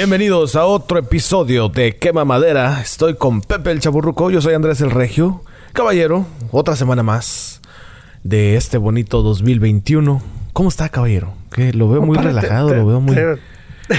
[0.00, 2.80] Bienvenidos a otro episodio de Quema Madera.
[2.80, 5.42] Estoy con Pepe el Chaburruco, yo soy Andrés el Regio.
[5.72, 7.60] Caballero, otra semana más
[8.22, 10.22] de este bonito 2021.
[10.52, 11.32] ¿Cómo está, caballero?
[11.50, 13.40] Que lo veo muy relajado, te- lo veo muy, te-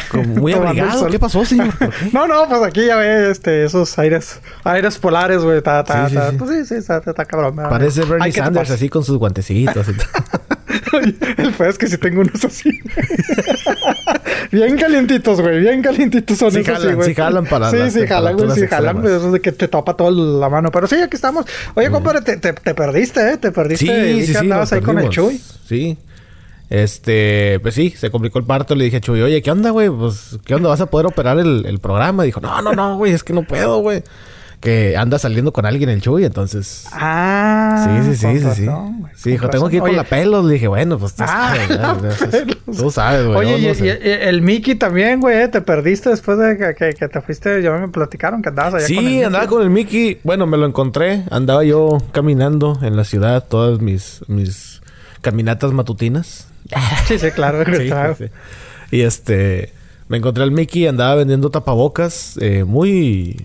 [0.09, 1.05] como muy abrigado.
[1.07, 1.73] ¿Qué pasó, señor?
[2.13, 5.61] No, no, pues aquí ya ve este, esos aires, aires polares, güey.
[5.61, 6.31] Ta, ta, Sí, sí, ta.
[6.31, 6.37] sí.
[6.37, 7.57] Pues sí, sí, está, cabrón.
[7.57, 9.85] Parece Bernie Ay, ¿qué te Sanders así con sus guantecitos.
[11.03, 12.69] y El feo es que si tengo unos así.
[14.51, 15.59] bien calientitos, güey.
[15.59, 17.09] Bien calientitos son Sí esos, jalan, güey.
[17.09, 18.51] sí jalan para Sí, sí, jalan, güey.
[18.51, 19.15] Sí, jalan, güey.
[19.15, 20.71] Eso de que te tapa toda la mano.
[20.71, 21.45] Pero sí, aquí estamos.
[21.75, 23.37] Oye, compadre, te, te, te perdiste, ¿eh?
[23.37, 23.85] Te perdiste.
[23.85, 24.37] Sí, Vi sí, que sí.
[24.37, 25.09] andabas ahí con el.
[25.09, 25.41] Chuy.
[25.67, 25.97] Sí.
[26.69, 28.75] Este, pues sí, se complicó el parto.
[28.75, 29.89] Le dije a Chuy, oye, ¿qué onda, güey?
[29.89, 30.69] Pues, ¿qué onda?
[30.69, 32.23] ¿Vas a poder operar el, el programa?
[32.23, 34.03] dijo, no, no, no, güey, es que no puedo, güey.
[34.59, 36.85] Que anda saliendo con alguien el Chuy, entonces.
[36.91, 38.03] Ah.
[38.03, 38.69] Sí, sí, sí, sí, sí.
[39.15, 40.43] Sí, dijo, tengo que ir con la pelos.
[40.43, 42.45] Le dije, bueno, pues tú Ah, sabes.
[42.77, 43.53] Tú sabes, güey.
[43.53, 43.87] Oye, y,
[44.27, 45.47] el Mickey también, güey, ¿eh?
[45.47, 47.61] te perdiste después de que, te fuiste.
[47.61, 50.19] Ya me platicaron que andabas allá con Sí, andaba con el Mickey.
[50.23, 51.23] Bueno, me lo encontré.
[51.31, 54.81] Andaba yo caminando en la ciudad, todas mis, mis
[55.21, 56.47] caminatas matutinas.
[57.07, 57.63] Sí, sí, claro.
[58.91, 59.71] Y este,
[60.07, 63.37] me encontré al Mickey, andaba vendiendo tapabocas, eh, muy,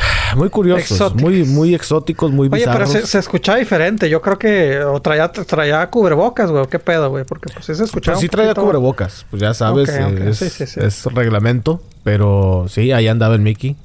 [0.36, 1.22] muy curiosos, Exóticos.
[1.22, 4.08] muy, muy exóticos, muy Oye, pero se, se escuchaba diferente.
[4.08, 4.80] Yo creo que...
[4.80, 6.66] O traía, traía cubrebocas, güey.
[6.68, 7.24] ¿Qué pedo, güey?
[7.24, 9.88] Porque pues sí se escuchaba Pues sí traía poquito- cubrebocas, pues ya sabes.
[9.88, 10.80] Es, Sí, sí, sí.
[10.80, 13.76] es reglamento, pero sí, ahí andaba el Mickey.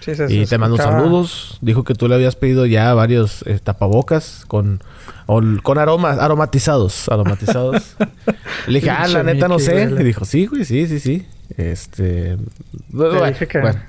[0.00, 1.58] Sí, se- Y te mando escuchaba- saludos.
[1.60, 4.80] Dijo que tú le habías pedido ya varios eh, tapabocas con,
[5.62, 7.08] con aromas, aromatizados.
[7.08, 7.96] Aromatizados.
[8.66, 9.90] le dije, ah, la neta no sé.
[9.98, 11.26] Y dijo, sí, güey, sí, sí, sí.
[11.56, 12.36] Este.
[12.36, 12.38] Te
[12.90, 13.58] bueno, dije que...
[13.58, 13.80] bueno.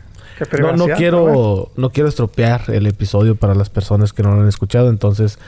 [0.59, 4.47] No, no quiero, no quiero estropear el episodio para las personas que no lo han
[4.47, 5.39] escuchado, entonces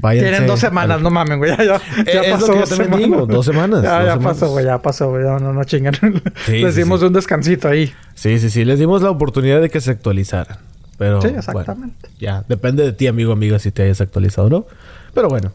[0.00, 0.30] váyanse.
[0.30, 1.50] Tienen dos semanas, al- no mamen, güey.
[1.56, 3.00] Ya, ya, Eh, ya es lo pasó que yo dos también semanas.
[3.10, 4.38] digo, dos semanas, Ya, dos ya semanas.
[4.38, 4.64] pasó, güey.
[4.64, 5.22] Ya pasó, güey.
[5.24, 5.94] No, no chingan.
[6.46, 7.06] Sí, Les sí, dimos sí.
[7.06, 7.92] un descansito ahí.
[8.14, 8.64] Sí, sí, sí.
[8.64, 10.58] Les dimos la oportunidad de que se actualizaran.
[10.98, 12.08] Pero, Sí, bueno, exactamente.
[12.20, 14.66] ya, depende de ti, amigo, amiga, si te hayas actualizado o no.
[15.14, 15.52] Pero bueno.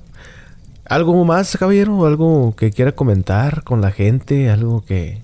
[0.86, 2.06] ¿Algo más, caballero?
[2.06, 4.50] ¿Algo que quiera comentar con la gente?
[4.50, 5.22] ¿Algo que,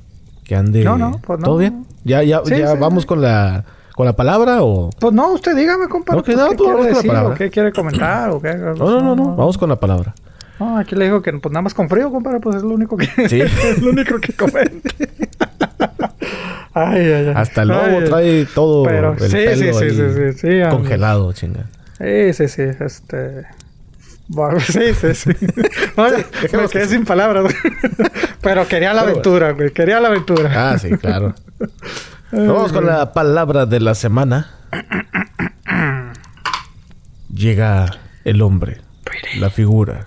[0.54, 0.84] que ande...
[0.84, 1.46] No, no, pues no.
[1.46, 1.86] ¿Todo bien?
[2.04, 3.08] ¿Ya, ya, Sí, ya sí, vamos sí.
[3.08, 3.66] con la,
[3.96, 4.92] con la palabra o...?
[5.00, 6.22] Pues no, usted dígame, compadre.
[6.22, 8.30] Pues, no, ¿Qué quiere comentar?
[8.30, 8.54] ¿O qué?
[8.54, 9.36] No, no, no, no.
[9.36, 10.14] Vamos con la palabra.
[10.60, 12.96] No, aquí le digo que pues nada más con frío, compadre, pues es lo único
[12.96, 13.08] que...
[13.28, 13.42] Sí.
[13.42, 14.92] es lo único que comente.
[16.74, 17.34] ay, ay, ay.
[17.36, 21.34] Hasta el lobo Ay, trae todo Pero el sí, pelo sí, sí, sí, sí, congelado,
[21.34, 21.66] chinga.
[21.98, 23.46] Sí, sí, sí, este...
[24.34, 25.30] Bueno, sí, sí, sí.
[26.58, 27.44] Me quedé sin palabras.
[27.44, 27.56] güey.
[28.42, 29.72] Pero quería la aventura, güey.
[29.72, 30.72] Quería la aventura.
[30.72, 31.36] Ah, sí, claro.
[32.32, 34.52] Vamos con la palabra de la semana.
[37.34, 38.82] Llega el hombre,
[39.40, 40.06] la figura,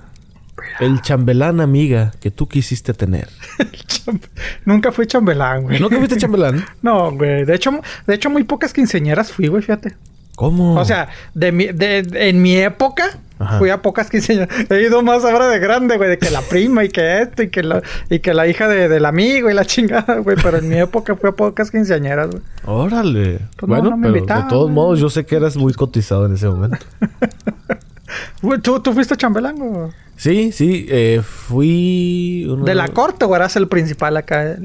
[0.80, 3.28] el chambelán amiga que tú quisiste tener.
[4.64, 5.80] Nunca fui chambelán, güey.
[5.80, 6.64] ¿No que fuiste chambelán?
[6.82, 7.44] No, güey.
[7.44, 9.96] De hecho, de hecho, muy pocas quinceañeras fui, güey, fíjate.
[10.36, 10.76] ¿Cómo?
[10.76, 13.58] O sea, de mi, de, de- en mi época, Ajá.
[13.58, 14.48] fui a pocas quinceañeras.
[14.70, 17.48] He ido más ahora de grande, güey, de que la prima y que esto y
[17.50, 20.36] que la, y que la hija de, del amigo y la chingada, güey.
[20.42, 22.42] Pero en mi época fui a pocas quinceañeras, güey.
[22.66, 23.40] Órale.
[23.56, 24.74] Pues no, bueno, no me pero de invitaban, todos güey.
[24.74, 26.78] modos yo sé que eras muy cotizado en ese momento.
[28.62, 29.90] ¿Tú, ¿Tú fuiste chambelán, güey?
[30.16, 32.46] Sí, sí, eh, fui...
[32.48, 34.56] uno- ¿De la corte o eras el principal acá?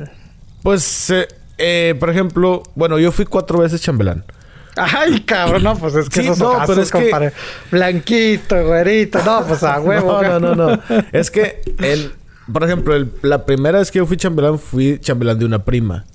[0.63, 1.27] Pues, eh,
[1.57, 4.23] eh, por ejemplo, bueno, yo fui cuatro veces chambelán.
[4.75, 7.33] Ay, cabrón, no, pues es que Sí, esos no, pero es que- compadre.
[7.71, 10.21] Blanquito, güerito, no, pues a huevo.
[10.21, 10.81] No, no, no, no.
[11.11, 12.13] Es que, el,
[12.51, 16.05] por ejemplo, el- la primera vez que yo fui chambelán, fui chambelán de una prima.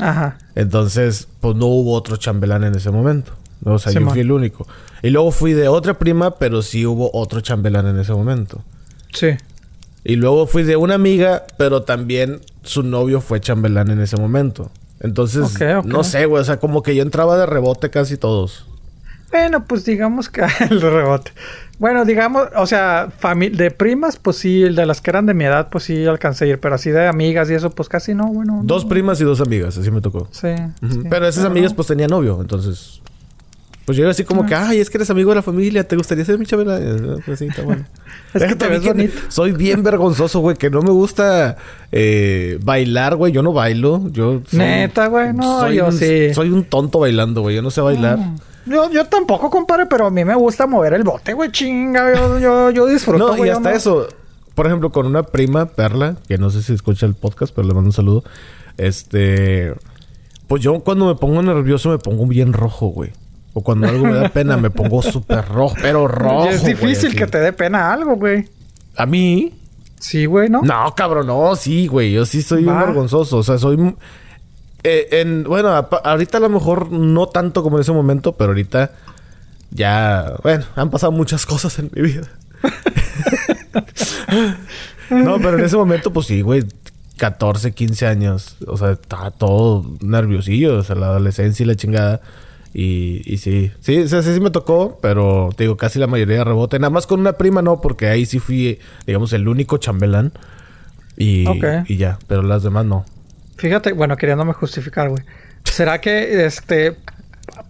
[0.00, 0.38] Ajá.
[0.54, 3.32] Entonces, pues no hubo otro chambelán en ese momento.
[3.64, 4.66] O sea, yo fui el único.
[5.02, 8.62] Y luego fui de otra prima, pero sí hubo otro chambelán en ese momento.
[9.12, 9.28] Sí.
[10.04, 14.70] Y luego fui de una amiga, pero también su novio fue chambelán en ese momento.
[15.00, 16.40] Entonces, no sé, güey.
[16.40, 18.66] O sea, como que yo entraba de rebote casi todos.
[19.30, 21.32] Bueno, pues digamos que el rebote.
[21.78, 23.12] Bueno, digamos, o sea,
[23.52, 26.48] de primas, pues sí, de las que eran de mi edad, pues sí alcancé a
[26.48, 28.62] ir, pero así de amigas y eso, pues casi no, bueno.
[28.64, 28.88] Dos no.
[28.88, 30.28] primas y dos amigas, así me tocó.
[30.30, 30.54] Sí.
[31.10, 33.02] Pero esas amigas pues tenían novio, entonces...
[33.86, 35.96] Pues yo era así como que, ay, es que eres amigo de la familia, ¿te
[35.96, 36.78] gustaría ser mi chabela?
[36.80, 37.84] Eh, Pues sí, está bueno.
[38.34, 39.30] Es que te ves también bonito.
[39.30, 41.56] Soy bien vergonzoso, güey, que no me gusta
[41.92, 43.32] eh, bailar, güey.
[43.32, 44.08] Yo no bailo.
[44.10, 46.34] Yo soy- Neta, güey, no, soy yo un- sí.
[46.34, 47.54] Soy un tonto bailando, güey.
[47.56, 48.18] Yo no sé bailar.
[48.66, 52.12] Yo, yo tampoco, compadre, pero a mí me gusta mover el bote, güey, chinga.
[52.14, 54.08] Yo, yo, yo disfruto, No, y güey, hasta no- eso.
[54.56, 57.74] Por ejemplo, con una prima, Perla, que no sé si escucha el podcast, pero le
[57.74, 58.24] mando un saludo.
[58.76, 59.72] Este...
[60.48, 63.10] Pues yo cuando me pongo nervioso me pongo bien rojo, güey.
[63.58, 66.50] O cuando algo me da pena me pongo súper rojo, pero rojo.
[66.50, 68.46] Es difícil que te dé pena algo, güey.
[68.94, 69.54] ¿A mí?
[69.98, 70.60] Sí, güey, ¿no?
[70.60, 72.12] No, cabrón, no, sí, güey.
[72.12, 73.38] Yo sí soy un vergonzoso.
[73.38, 73.94] O sea, soy...
[74.82, 78.90] eh, en, bueno, ahorita a lo mejor no tanto como en ese momento, pero ahorita
[79.70, 82.28] ya, bueno, han pasado muchas cosas en mi vida.
[85.08, 86.62] no, pero en ese momento, pues sí, güey,
[87.16, 88.56] 14, 15 años.
[88.66, 92.20] O sea, estaba todo nerviosillo, o sea, la adolescencia y la chingada.
[92.78, 96.44] Y, y sí, sí, o sí, me tocó, pero te digo, casi la mayoría de
[96.44, 96.78] rebote.
[96.78, 100.32] Nada más con una prima no, porque ahí sí fui, digamos, el único chambelán.
[101.16, 101.46] Y,
[101.88, 103.06] y ya, pero las demás no.
[103.56, 105.24] Fíjate, bueno, queriéndome justificar, güey.
[105.64, 106.98] ¿Será que, este,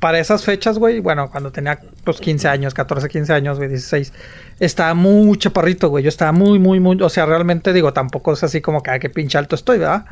[0.00, 4.12] para esas fechas, güey, bueno, cuando tenía pues 15 años, 14, 15 años, güey, 16,
[4.58, 6.03] estaba muy chaparrito, güey.
[6.03, 8.99] Yo estaba muy, muy, muy, o sea, realmente digo, tampoco es así como que, ay,
[8.99, 10.06] qué pinche alto estoy, ¿verdad?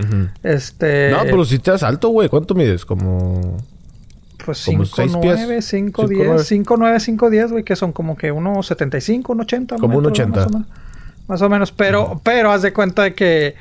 [0.44, 1.11] Este.
[1.11, 2.29] No, pero si te das alto, güey.
[2.29, 2.85] ¿Cuánto mides?
[2.85, 3.58] Como.
[4.44, 4.85] Pues 5,
[5.23, 9.79] 9, 5, 10, 5, 9, 5, 10, güey, que son como que 1,75, 1,80.
[9.79, 10.67] Como 1,80.
[11.26, 13.55] Más o menos, pero, pero haz de cuenta de que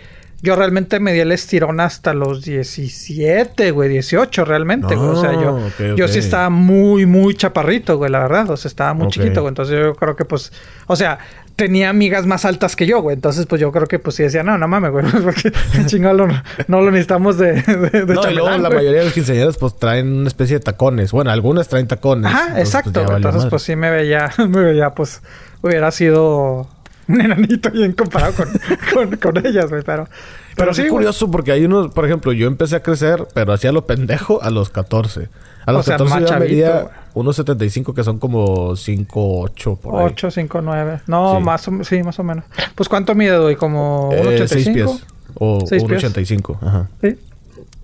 [0.44, 5.10] yo realmente me di el estirón hasta los 17, güey, 18 realmente, güey.
[5.10, 8.50] O sea, yo, yo sí estaba muy, muy chaparrito, güey, la verdad.
[8.50, 9.51] O sea, estaba muy chiquito, güey.
[9.51, 10.51] Entonces yo creo que, pues,
[10.88, 11.19] o sea,
[11.56, 13.13] tenía amigas más altas que yo, güey.
[13.13, 15.54] Entonces, pues yo creo que, pues sí decía, no, no mames, güey, porque
[15.86, 19.78] chingado no, lo necesitamos de, de, No, y luego la mayoría de los quinceañeros, pues
[19.78, 21.13] traen una especie de tacones.
[21.13, 22.30] Bueno, algunas traen tacones.
[22.30, 23.16] Ajá, pues, exacto.
[23.16, 25.22] entonces, pues sí me veía, me veía, pues
[25.62, 26.68] hubiera sido
[27.07, 28.33] un enanito bien comparado
[28.94, 29.83] con, con, ellas, güey.
[29.83, 30.07] Pero,
[30.55, 33.85] pero, sí, curioso porque hay unos, por ejemplo, yo empecé a crecer, pero hacía lo
[33.85, 35.29] pendejo a los 14.
[35.65, 40.05] A los 14 ya medía unos 75 que son como 5, 8 por ahí.
[40.07, 41.01] 8, 5, 9.
[41.07, 42.45] No, más o, sí, más o menos.
[42.75, 43.56] Pues ¿cuánto mide hoy?
[43.56, 44.47] ¿Como 1,85?
[44.47, 45.06] 6 pies.
[45.35, 46.57] O 1,85.
[46.61, 46.89] Ajá.
[47.01, 47.17] Sí.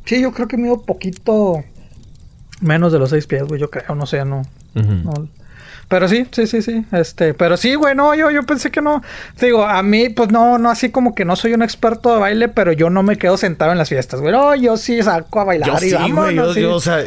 [0.05, 1.63] Sí, yo creo que mido poquito
[2.61, 3.61] menos de los 6 pies, güey.
[3.61, 4.41] Yo creo, no sé, no.
[4.73, 5.29] no
[5.89, 6.85] pero sí, sí, sí, sí.
[6.91, 9.01] Este, pero sí, güey, no, yo, yo pensé que no.
[9.41, 12.47] digo, a mí, pues no, no, así como que no soy un experto de baile,
[12.47, 14.31] pero yo no me quedo sentado en las fiestas, güey.
[14.31, 16.99] No, yo sí saco a bailar yo y sí, Güey, yo, o sea,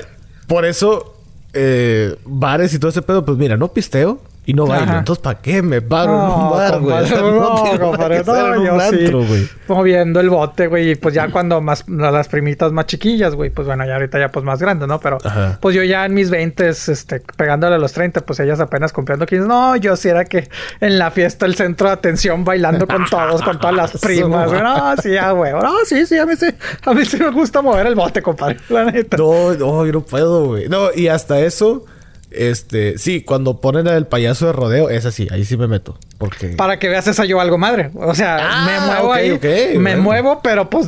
[0.48, 1.16] por eso,
[1.52, 4.20] eh, bares y todo ese pedo, pues mira, no pisteo.
[4.44, 4.98] Y no bailo.
[4.98, 7.10] Entonces, ¿para qué me paro en un bar, güey?
[7.10, 9.48] no, compadre, no, yo antro, sí.
[9.68, 10.90] Moviendo el bote, güey.
[10.90, 11.84] Y pues ya cuando más...
[11.88, 13.50] Las primitas más chiquillas, güey.
[13.50, 14.98] Pues bueno, ya ahorita ya pues más grandes, ¿no?
[14.98, 15.18] Pero...
[15.60, 17.20] Pues yo ya en mis 20 este...
[17.36, 19.46] Pegándole a los 30, pues ellas apenas cumpliendo 15.
[19.46, 20.48] No, yo sí era que...
[20.80, 23.42] En la fiesta el centro de atención bailando con todos.
[23.42, 24.60] con todas las primas, güey.
[24.60, 25.52] No, sí, ya, güey.
[25.52, 26.18] No, sí, sí.
[26.18, 26.46] A mí sí...
[26.84, 28.56] A mí sí me gusta mover el bote, compadre.
[28.70, 29.16] La neta.
[29.16, 30.68] No, no, yo no puedo, güey.
[30.68, 31.84] No, y hasta eso...
[32.34, 35.98] Este, sí, cuando ponen el payaso de rodeo, es así, ahí sí me meto.
[36.18, 36.48] Porque...
[36.50, 37.90] Para que veas esa yo algo madre.
[37.94, 39.78] O sea, ah, me muevo ahí.
[39.78, 40.86] me muevo, pero pues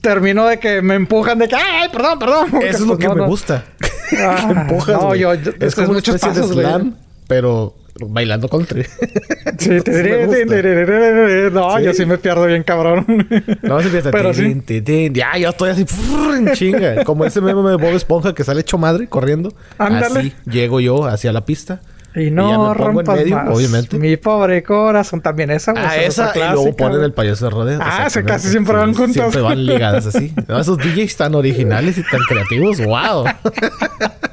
[0.00, 2.48] termino de que me empujan de que, ay, perdón, perdón.
[2.62, 3.64] Eso es lo pues, que me gusta.
[4.12, 6.96] Ah, empujas, no, yo, es, como muchos pasos, de slam,
[7.28, 7.76] pero
[8.08, 8.84] bailando country.
[9.58, 9.78] Sí,
[11.52, 13.04] no, yo sí me pierdo bien cabrón.
[13.62, 14.10] No, se empieza.
[14.12, 14.62] Pero sí.
[15.12, 15.84] Ya, yo estoy así
[16.36, 17.04] en chinga.
[17.04, 19.52] Como ese meme de Bob Esponja que sale hecho madre corriendo.
[19.78, 20.20] Ándale.
[20.20, 21.80] Así llego yo hacia la pista.
[22.12, 23.56] Y no rompas medio, más.
[23.56, 23.96] obviamente.
[23.96, 25.20] Mi pobre corazón.
[25.20, 26.32] También esa, Ah, esa.
[26.34, 27.78] y luego ponen el payaso de rodeo.
[27.80, 29.14] Ah, se casi siempre van juntos.
[29.14, 30.34] Siempre van ligadas así.
[30.48, 32.78] esos DJs tan originales y tan creativos.
[32.84, 33.24] ¡Wow!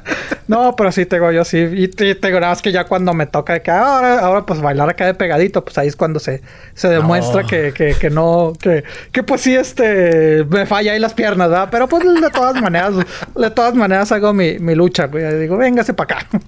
[0.48, 1.58] No, pero sí tengo yo sí.
[1.58, 4.60] Y te, digo, nada más que ya cuando me toca de que ahora, ahora pues
[4.60, 6.40] bailar acá de pegadito, pues ahí es cuando se,
[6.74, 8.82] se demuestra Que, que, que, no, que,
[9.12, 11.68] que pues sí, este, me falla ahí las piernas, ¿verdad?
[11.70, 12.94] Pero pues de todas maneras,
[13.36, 15.38] de todas maneras hago mi, mi lucha, güey.
[15.38, 16.26] Digo, véngase para acá.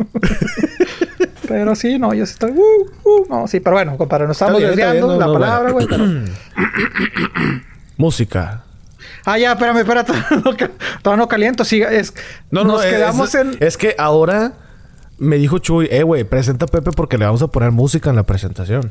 [1.47, 5.19] pero sí, no, yo estoy, uh, uh, no, sí, pero bueno, compadre, nos estamos desviando
[5.19, 5.87] la palabra, güey.
[7.99, 8.65] Música.
[9.33, 10.13] Ah, ya, espérame, espérate.
[11.03, 11.65] Todavía no caliento.
[11.65, 12.13] Sí, es,
[12.51, 13.57] no, no, nos quedamos en...
[13.61, 14.55] Es que ahora
[15.19, 18.17] me dijo Chuy, eh, güey, presenta a Pepe porque le vamos a poner música en
[18.17, 18.91] la presentación.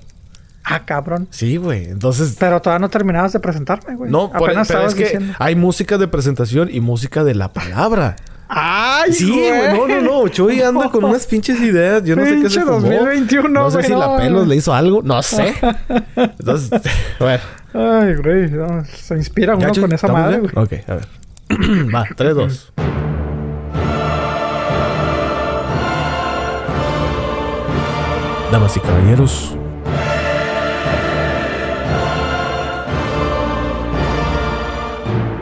[0.63, 1.27] Ah, cabrón.
[1.31, 1.85] Sí, güey.
[1.85, 2.37] Entonces.
[2.39, 4.11] Pero todavía no terminabas de presentarme, güey.
[4.11, 8.15] No, Apenas pero es que hay música de presentación y música de la palabra.
[8.51, 9.77] ¡Ay, Sí, güey.
[9.77, 10.27] No, no, no.
[10.27, 12.03] Chuy anda con unas pinches ideas.
[12.03, 12.79] Yo no sé qué se fumó.
[12.81, 15.01] 2021, No sé si la pelos le hizo algo.
[15.03, 15.53] No sé.
[16.15, 16.69] Entonces,
[17.19, 17.43] bueno.
[17.73, 18.49] Ay, güey.
[18.91, 20.51] se inspira uno con esa madre, güey.
[20.55, 21.07] Ok, a ver.
[21.93, 22.73] Va, 3, 2.
[28.51, 29.55] Damas y caballeros.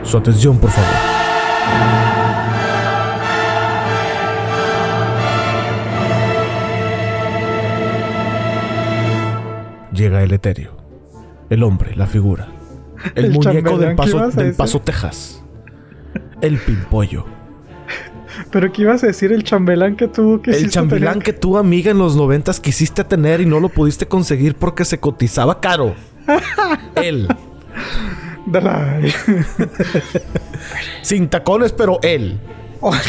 [0.03, 1.06] Su atención, por favor.
[9.97, 10.77] Llega el etéreo
[11.49, 12.47] el hombre, la figura.
[13.15, 15.41] El, muñeco del paso, del paso Texas.
[16.41, 17.25] El pimpollo.
[18.51, 19.31] Pero ¿qué ibas a decir?
[19.31, 23.45] El chambelán que tú El chambelán que tú, amiga, en los noventas quisiste tener y
[23.45, 25.95] no lo pudiste conseguir porque se cotizaba caro.
[26.95, 27.27] Él.
[31.01, 32.39] Sin tacones, pero él.
[32.79, 32.95] Oh,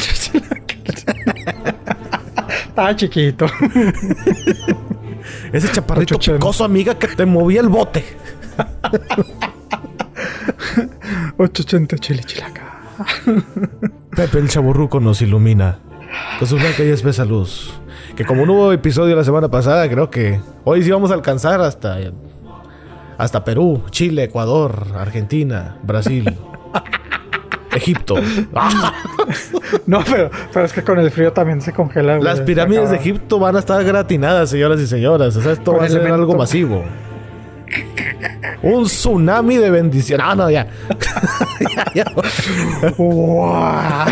[2.69, 3.47] Estaba chiquito.
[5.53, 6.39] Ese chaparrito 880.
[6.39, 8.05] picoso, amiga, que te movía el bote.
[11.39, 12.81] 880 chile chilaca.
[14.15, 15.79] Pepe el chaburruco nos ilumina
[16.39, 17.73] con su blanca y espesa luz.
[18.17, 21.61] Que como no hubo episodio la semana pasada, creo que hoy sí vamos a alcanzar
[21.61, 21.99] hasta,
[23.17, 26.37] hasta Perú, Chile, Ecuador, Argentina, Brasil,
[27.75, 28.17] Egipto.
[29.87, 32.17] No, pero, pero es que con el frío también se congela.
[32.17, 32.25] güey.
[32.25, 35.37] Las pirámides de Egipto van a estar gratinadas, señoras y señores.
[35.37, 36.15] O sea, esto va a ser elemento.
[36.15, 36.85] algo masivo.
[38.63, 40.21] Un tsunami de bendición.
[40.23, 40.67] Ah, no, ya.
[41.95, 42.05] Ya, ya.
[42.97, 44.09] ¡Guau!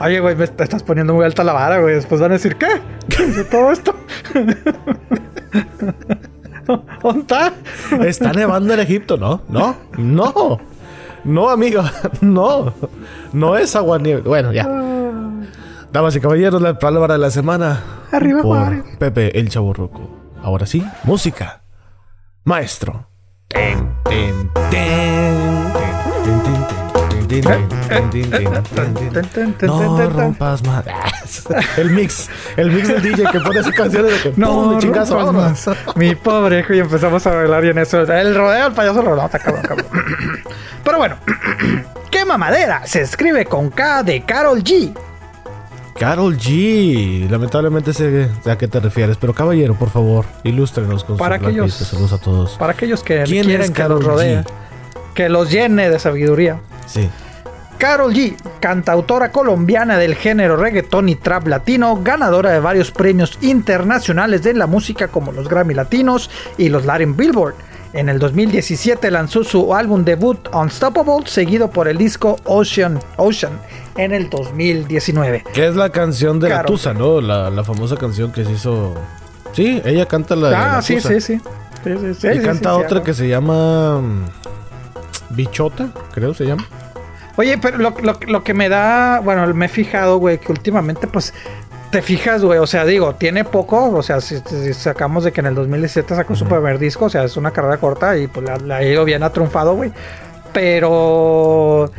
[0.00, 1.94] Oye, güey, me estás poniendo muy alta la vara, güey.
[1.94, 2.68] Después van a decir, ¿qué?
[3.08, 3.94] ¿Qué todo esto?
[7.02, 7.52] ¿Dónde está?
[8.04, 9.42] Está nevando en Egipto, ¿no?
[9.48, 10.60] No, no.
[11.26, 11.82] No, amigo.
[12.20, 12.72] No.
[13.32, 14.22] No es agua nieve.
[14.22, 14.66] Bueno, ya.
[15.92, 17.82] Damas y caballeros, la palabra de la semana.
[18.12, 18.84] Arriba, por padre.
[18.98, 20.10] Pepe el Chaburruco.
[20.42, 21.62] Ahora sí, música.
[22.44, 23.08] Maestro.
[23.48, 25.16] Ten, ten, ten,
[29.62, 30.84] no rompas más.
[31.76, 32.28] El mix.
[32.56, 35.70] El mix del DJ que pone sus canciones de que no chingas más.
[35.94, 36.74] Mi pobre hijo.
[36.74, 38.00] Y empezamos a bailar y en eso.
[38.02, 39.86] El rodeo al payaso lo nota, cabrón, cabrón.
[40.84, 41.16] Pero bueno.
[42.10, 42.86] ¿Qué mamadera?
[42.86, 44.94] Se escribe con K de Carol G.
[45.98, 47.28] Carol G.
[47.28, 51.74] Lamentablemente sé a qué te refieres, pero caballero, por favor, ilústrenos con para sus aquellos,
[51.74, 52.52] Saludos a todos.
[52.52, 54.44] Para aquellos que quieren Karol que los rodea
[55.16, 56.60] que los llene de sabiduría.
[56.86, 57.08] Sí.
[57.78, 64.42] Carol G, cantautora colombiana del género reggaetón y trap latino, ganadora de varios premios internacionales
[64.42, 67.54] de la música como los Grammy Latinos y los Latin Billboard.
[67.92, 73.52] En el 2017 lanzó su álbum debut Unstoppable, seguido por el disco Ocean, Ocean
[73.96, 75.44] en el 2019.
[75.52, 76.66] Que es la canción de la Karol.
[76.72, 77.20] Tusa, ¿no?
[77.20, 78.94] La, la famosa canción que se hizo.
[79.52, 81.08] Sí, ella canta la de Ah, la sí, Tusa.
[81.08, 81.40] sí, sí.
[81.84, 84.02] Sí, sí, sí, Y sí, canta otra que se llama.
[85.30, 86.66] Bichota, creo se llama.
[87.36, 91.06] Oye, pero lo, lo- lo que me da, bueno, me he fijado, güey, que últimamente,
[91.06, 91.34] pues,
[91.90, 95.40] te fijas, güey, o sea, digo, tiene poco, o sea, si, si sacamos de que
[95.40, 98.44] en el 2017 sacó su primer disco, o sea, es una carrera corta y pues
[98.46, 99.92] la, la ha ido bien, ha triunfado, güey.
[100.52, 101.90] Pero,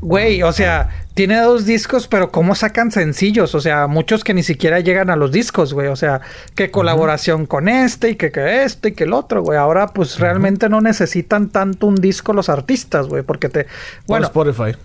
[0.00, 3.54] güey, o sea, tiene dos discos, pero ¿cómo sacan sencillos?
[3.54, 5.88] O sea, muchos que ni siquiera llegan a los discos, güey.
[5.88, 6.20] O sea,
[6.54, 9.58] que colaboración con este y que, que este y que el otro, güey.
[9.58, 13.66] Ahora, pues realmente no necesitan tanto un disco los artistas, güey, porque te...
[14.06, 14.78] Bueno, Bueno, Spotify.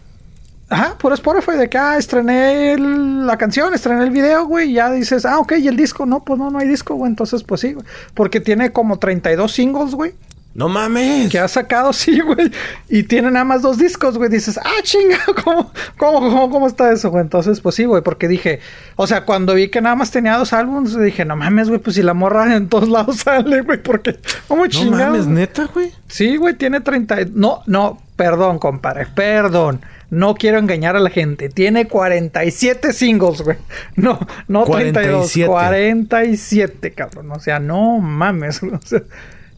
[0.69, 4.73] Ajá, por Spotify, de que, ah, estrené el- la canción, estrené el video, güey, y
[4.75, 7.43] ya dices, ah, ok, y el disco, no, pues no, no hay disco, güey, entonces,
[7.43, 10.13] pues sí, güey, porque tiene como 32 singles, güey,
[10.53, 11.29] ¡No mames!
[11.31, 12.51] que ha sacado, sí, güey,
[12.89, 16.91] y tiene nada más dos discos, güey, dices, ah, chinga, ¿cómo, cómo, cómo, cómo está
[16.91, 17.21] eso, güey?
[17.23, 18.59] Entonces, pues sí, güey, porque dije,
[18.97, 21.95] o sea, cuando vi que nada más tenía dos álbumes, dije, no mames, güey, pues
[21.95, 24.17] si la morra en todos lados sale, güey, porque,
[24.47, 25.11] ¿cómo No chingados?
[25.19, 25.91] mames, neta, güey.
[26.07, 27.21] Sí, güey, tiene 30.
[27.21, 29.81] y- No, no, perdón, compadre, perdón.
[30.09, 31.47] No quiero engañar a la gente.
[31.47, 33.55] Tiene 47 singles, güey.
[33.95, 35.31] No, no 32.
[35.45, 35.47] 47.
[35.47, 37.31] 47, cabrón.
[37.31, 38.59] O sea, no mames.
[38.59, 38.73] güey.
[38.73, 39.03] O sea,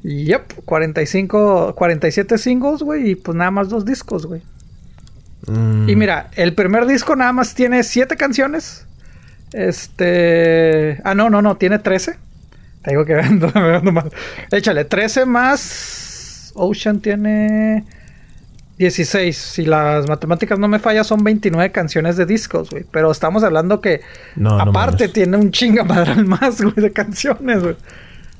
[0.03, 3.11] yep, 45, 47 singles, güey.
[3.11, 4.41] Y pues nada más dos discos, güey.
[5.47, 8.85] Mm, Y mira, el primer disco nada más tiene 7 canciones.
[9.51, 10.99] Este.
[11.03, 12.17] Ah, no, no, no, tiene 13.
[12.83, 14.11] Te digo que ando, me ando mal.
[14.51, 16.51] Échale, 13 más.
[16.55, 17.83] Ocean tiene
[18.77, 19.35] 16.
[19.37, 22.85] Si las matemáticas no me fallan, son 29 canciones de discos, güey.
[22.91, 24.01] Pero estamos hablando que
[24.35, 27.75] No, aparte tiene un chingamadral más, güey, de canciones, güey.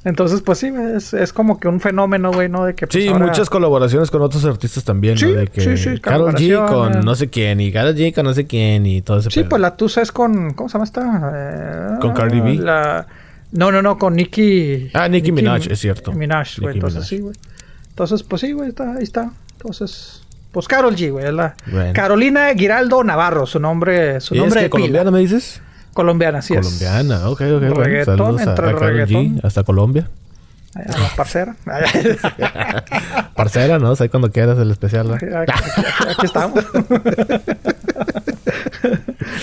[0.06, 2.66] Entonces, pues sí, es, es como que un fenómeno, güey, ¿no?
[2.66, 5.32] De que pues, Sí, ahora- muchas colaboraciones con otros artistas también, Sí, ¿no?
[5.40, 8.34] De que sí, sí, Karol G con no sé quién y Karol G con no
[8.34, 9.50] sé quién y todo ese Sí, pedo.
[9.50, 10.54] pues la tusa es con.
[10.54, 11.32] ¿Cómo se llama esta?
[11.34, 12.56] Eh, ¿Con Cardi B?
[12.56, 13.08] La...
[13.54, 14.90] No, no, no, con Nicki.
[14.94, 16.12] Ah, Nicki Minaj, es cierto.
[16.12, 16.74] Minaj, güey.
[16.76, 17.10] Entonces Minaj.
[17.10, 17.36] sí, güey.
[17.90, 19.32] Entonces, pues sí, güey, está, ahí está.
[19.54, 20.20] Entonces.
[20.52, 21.26] Pues Carol G, güey.
[21.28, 21.92] es la- Bueno.
[21.94, 24.80] Carolina Giraldo Navarro, su nombre, su ¿Y es nombre que de pila.
[24.82, 25.62] colombiana me dices?
[25.94, 26.62] Colombiana, sí es.
[26.66, 27.76] colombiana, ok, ok.
[27.76, 28.74] Bueno, saludos a, entre a.
[29.06, 30.10] G hasta Colombia.
[30.76, 31.56] Ay, A la parcera.
[33.36, 33.94] Parcera, ¿no?
[34.00, 35.08] Ahí cuando quieras el especial.
[35.08, 35.14] ¿no?
[35.14, 35.52] Aquí, aquí-
[36.10, 36.64] aquí estamos.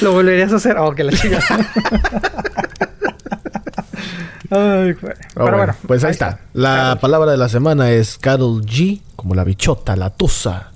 [0.01, 0.77] Lo volverías a hacer.
[0.79, 1.39] Oh, que la chica.
[4.51, 4.51] Ay.
[4.51, 5.75] Ah, Pero bueno, bueno.
[5.87, 6.41] pues ahí está.
[6.55, 10.70] La palabra de la semana es Carol G, como la bichota, la tusa.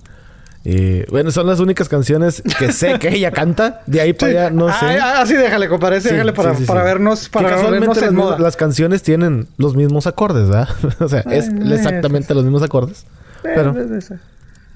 [0.66, 3.82] Eh, bueno, son las únicas canciones que sé que ella canta.
[3.86, 4.74] De ahí para allá no sé.
[4.80, 6.00] Ay, ay, así déjale, compadre.
[6.00, 6.86] Sí, déjale para, sí, sí, para sí.
[6.86, 8.30] vernos, para casualmente vernos las, en moda.
[8.36, 10.68] mismas- las canciones tienen los mismos acordes, ¿verdad?
[11.00, 13.04] o sea, es exactamente los mismos acordes.
[13.42, 13.78] pero...
[13.78, 14.14] Eh, eh, sí.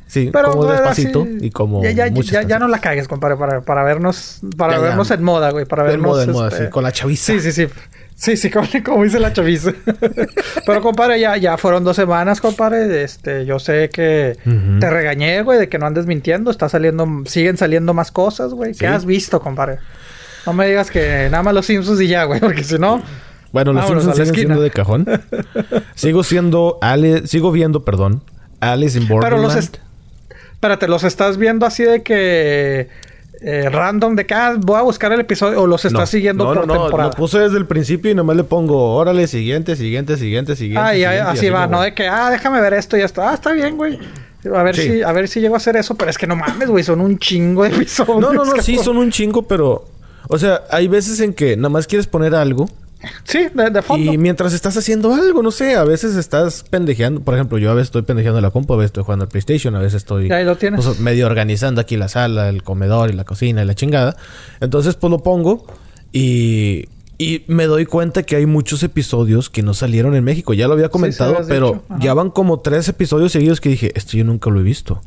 [0.06, 1.90] Sí, Pero, como eh, despacito y como Ya,
[2.42, 4.40] ya, no la cagues, compadre, para, para vernos...
[4.56, 5.66] Para vernos en moda, güey.
[5.66, 6.08] Para En vernos...
[6.08, 7.34] moda, en moda, este, sí, con la chaviza.
[7.34, 7.68] Sí, sí, sí.
[8.20, 9.72] Sí, sí, como, como dice la chaviza.
[10.66, 13.02] Pero, compadre, ya, ya fueron dos semanas, compadre.
[13.04, 14.36] Este, yo sé que
[14.80, 16.50] te regañé, güey, de que no andes mintiendo.
[16.50, 18.74] Está saliendo, siguen saliendo más cosas, güey.
[18.74, 18.80] Sí.
[18.80, 19.78] ¿Qué has visto, compadre?
[20.46, 23.00] No me digas que nada más los Simpsons y ya, güey, porque si no...
[23.52, 24.46] Bueno, los Simpsons siguen esquina.
[24.46, 25.06] siendo de cajón.
[25.94, 28.22] sigo siendo Ale, sigo viendo, perdón,
[28.60, 29.42] Alice in Pero Borderland.
[29.44, 29.56] los...
[29.56, 29.76] est-
[30.52, 32.88] Espérate, ¿los estás viendo así de que...
[33.40, 36.44] eh, random de que ah, voy a buscar el episodio o los estás No, siguiendo
[36.44, 37.10] no, por no, no, temporada?
[37.10, 40.80] Lo puse desde el principio y nomás le pongo, órale, siguiente, siguiente, siguiente, siguiente.
[40.84, 43.22] Ah, y siguiente, así va, no de que, ah, déjame ver esto y esto.
[43.22, 43.98] Ah, está bien, güey.
[44.54, 44.82] A ver Sí.
[44.82, 47.00] si, a ver si llego a hacer eso, pero es que no mames, güey, son
[47.00, 48.20] un chingo de episodios.
[48.20, 49.84] No, no, no, sí, son un chingo, pero...
[50.28, 52.68] O sea, hay veces en que nada más quieres poner algo
[53.24, 54.12] Sí, de, de fondo.
[54.12, 57.20] y mientras estás haciendo algo, no sé, a veces estás pendejeando.
[57.20, 59.28] Por ejemplo, yo a veces estoy pendejeando en la compu, a veces estoy jugando al
[59.28, 60.26] PlayStation, a veces estoy...
[60.28, 60.84] Y ahí lo tienes.
[60.84, 64.16] pues, medio organizando aquí la sala, el comedor y la cocina y la chingada.
[64.60, 65.64] Entonces, pues lo pongo
[66.12, 66.86] y...
[67.20, 70.54] Y me doy cuenta que hay muchos episodios que no salieron en México.
[70.54, 74.22] Ya lo había comentado, pero ya van como tres episodios seguidos que dije, esto yo
[74.24, 75.02] nunca lo he visto.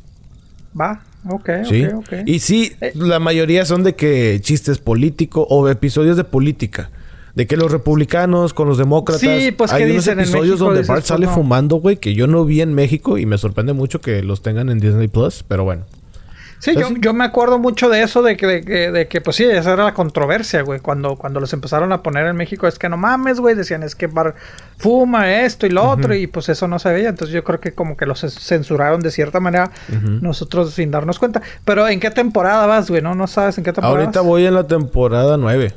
[0.79, 1.85] Va, ok, Sí.
[1.85, 2.13] ok, ok.
[2.25, 2.91] Y sí, Eh.
[2.95, 6.89] la mayoría son de que chistes políticos o episodios de política.
[7.35, 9.21] De que los republicanos con los demócratas.
[9.21, 10.65] Sí, pues, hay ¿qué unos dicen en episodios México?
[10.65, 11.33] donde Bart sale no.
[11.33, 14.69] fumando, güey, que yo no vi en México y me sorprende mucho que los tengan
[14.69, 15.85] en Disney Plus, pero bueno.
[16.61, 19.35] Sí, yo, yo me acuerdo mucho de eso, de que, de, que, de que, pues
[19.35, 20.79] sí, esa era la controversia, güey.
[20.79, 23.55] Cuando, cuando los empezaron a poner en México, es que no mames, güey.
[23.55, 24.35] Decían, es que bar
[24.77, 27.09] fuma esto y lo otro, y pues eso no se veía.
[27.09, 29.71] Entonces yo creo que como que los censuraron de cierta manera,
[30.21, 31.41] nosotros sin darnos cuenta.
[31.65, 33.01] Pero ¿en qué temporada vas, güey?
[33.01, 33.99] No, no sabes en qué temporada.
[33.99, 34.27] Ahorita vas?
[34.27, 35.73] voy en la temporada 9.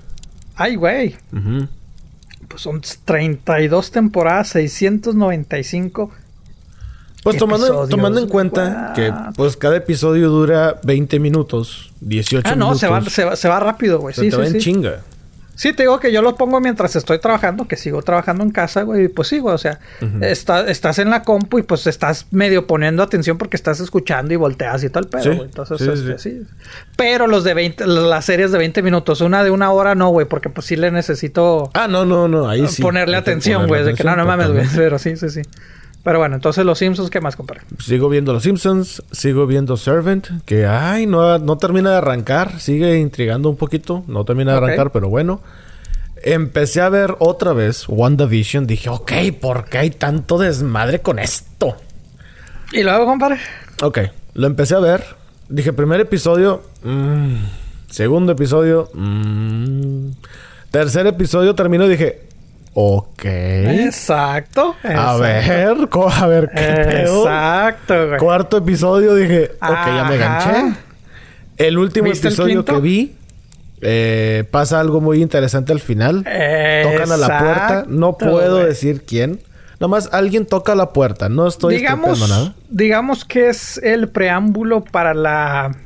[0.57, 1.17] Ay, güey.
[1.33, 1.69] Ujú.
[2.49, 6.11] Pues son 32 temporadas, 695.
[7.23, 8.95] Pues tomando, tomando en cuenta what?
[8.95, 12.81] que pues cada episodio dura 20 minutos, 18 Ah, no, minutos.
[12.81, 14.15] se va, se, va, se va rápido, güey.
[14.15, 14.61] Se Sí, te va sí, en sí.
[14.61, 15.01] chinga.
[15.57, 18.83] Sí, te digo que yo lo pongo mientras estoy trabajando, que sigo trabajando en casa,
[18.83, 19.05] güey.
[19.05, 19.55] y Pues sí, güey.
[19.55, 19.79] O sea,
[20.21, 24.37] está- estás en la compu y pues estás medio poniendo atención porque estás escuchando y
[24.37, 25.43] volteas y todo el pedo, Sí, güey.
[25.45, 26.43] Entonces, sí, este, sí.
[26.97, 30.27] Pero los de 20, las series de 20 minutos, una de una hora no, güey,
[30.27, 32.83] porque pues sí le necesito Ah, no, no, no, ahí sí.
[32.83, 33.93] ponerle atención, ponerle güey.
[33.93, 34.67] De que no, no mames, güey.
[34.75, 35.43] Pero sí, sí, sí.
[36.05, 37.63] Pero bueno, entonces los Simpsons, ¿qué más, compadre?
[37.79, 42.99] Sigo viendo Los Simpsons, sigo viendo Servant, que ay, no, no termina de arrancar, sigue
[42.99, 45.41] intrigando un poquito, no termina de arrancar, pero bueno.
[46.23, 51.77] Empecé a ver otra vez WandaVision, dije, ok, ¿por qué hay tanto desmadre con esto?
[52.73, 53.39] Y luego, compadre.
[53.83, 53.99] Ok,
[54.35, 55.05] lo empecé a ver,
[55.49, 57.35] dije, primer episodio, mm,
[57.91, 60.11] segundo episodio, mm,
[60.71, 62.23] tercer episodio terminó y dije,
[62.75, 63.25] ok.
[63.25, 64.77] Exacto.
[64.83, 65.21] A exacto.
[65.21, 67.23] ver, a ver qué pedo.
[67.23, 68.19] Exacto, güey.
[68.19, 70.77] Cuarto episodio dije, ok, ya me ganché.
[71.57, 73.15] El último ¿Viste el episodio que vi,
[73.81, 76.19] eh, pasa algo muy interesante al final.
[76.25, 77.85] Tocan a la puerta.
[77.89, 78.67] No puedo güey.
[78.67, 79.41] decir quién.
[79.81, 81.29] Nomás alguien toca la puerta.
[81.29, 82.55] No estoy digamos, nada.
[82.71, 85.77] digamos que es el preámbulo para la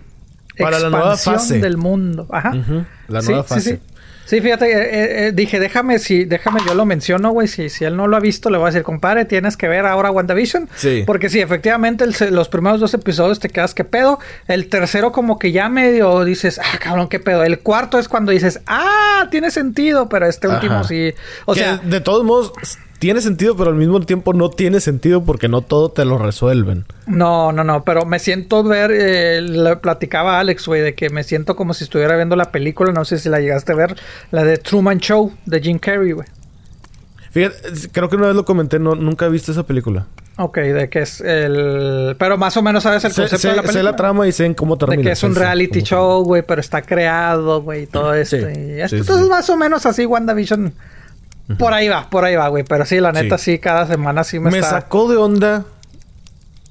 [0.59, 1.59] Para la nueva expansión fase.
[1.61, 2.27] del mundo.
[2.31, 2.53] Ajá.
[3.09, 3.61] La nueva sí, fase.
[3.61, 3.81] Sí, Sí,
[4.28, 7.48] fíjate, eh, eh, eh, dije, déjame, si, déjame, yo lo menciono, güey.
[7.48, 9.86] Si, si él no lo ha visto, le voy a decir, compadre, tienes que ver
[9.86, 10.68] ahora WandaVision.
[10.76, 11.02] Sí.
[11.06, 14.18] Porque sí, efectivamente, el los primeros dos episodios te quedas, ¿qué pedo?
[14.46, 17.42] El tercero, como que ya medio dices, ah, cabrón, ¿qué pedo?
[17.42, 21.14] El cuarto es cuando dices, ah, tiene sentido, pero este último sí.
[21.46, 22.52] O Que, sea, de todos modos,
[22.98, 26.84] tiene sentido, pero al mismo tiempo no tiene sentido porque no todo te lo resuelven.
[27.06, 31.08] No, no, no, pero me siento ver, eh, le platicaba a Alex, güey, de que
[31.11, 33.96] me siento como si estuviera viendo la película, no sé si la llegaste a ver,
[34.30, 36.26] la de Truman Show, de Jim Carrey, güey.
[37.30, 37.56] Fíjate,
[37.92, 40.06] creo que una vez lo comenté, no, nunca he visto esa película.
[40.38, 42.16] Ok, de que es el...
[42.18, 43.90] Pero más o menos sabes el Sé, concepto sé- de la sé película.
[43.90, 44.98] la trama y sé en cómo termina.
[45.02, 48.37] de que es un sé- sé reality show, güey, pero está creado, güey, todo esto.
[48.37, 49.30] Sí, y esto sí, entonces sí.
[49.30, 50.72] más o menos así WandaVision...
[51.56, 52.64] Por ahí va, por ahí va, güey.
[52.64, 53.58] Pero sí, la neta, sí, Sí.
[53.58, 54.70] cada semana sí me, me está...
[54.70, 55.64] sacó de onda.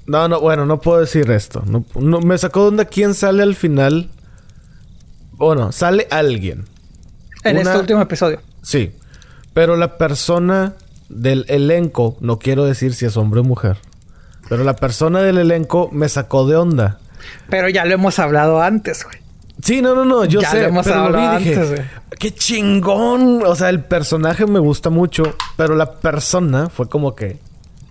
[0.06, 1.62] No, no, bueno, no puedo decir esto.
[1.66, 4.08] No, no- me sacó de onda quién sale al final.
[5.32, 6.64] Bueno, sale alguien.
[7.44, 8.40] En una- este último episodio.
[8.62, 8.92] Sí.
[9.52, 10.74] Pero la persona
[11.08, 13.78] del elenco, no quiero decir si es hombre o mujer.
[14.48, 16.98] Pero la persona del elenco me sacó de onda.
[17.50, 19.16] Pero ya lo hemos hablado antes, güey.
[19.62, 21.80] Sí, no, no, no, yo Ya sé, lo hemos pero lo vi dije, antes,
[22.18, 23.42] qué chingón.
[23.44, 25.22] O sea, el personaje me gusta mucho,
[25.56, 27.38] pero la persona fue como que,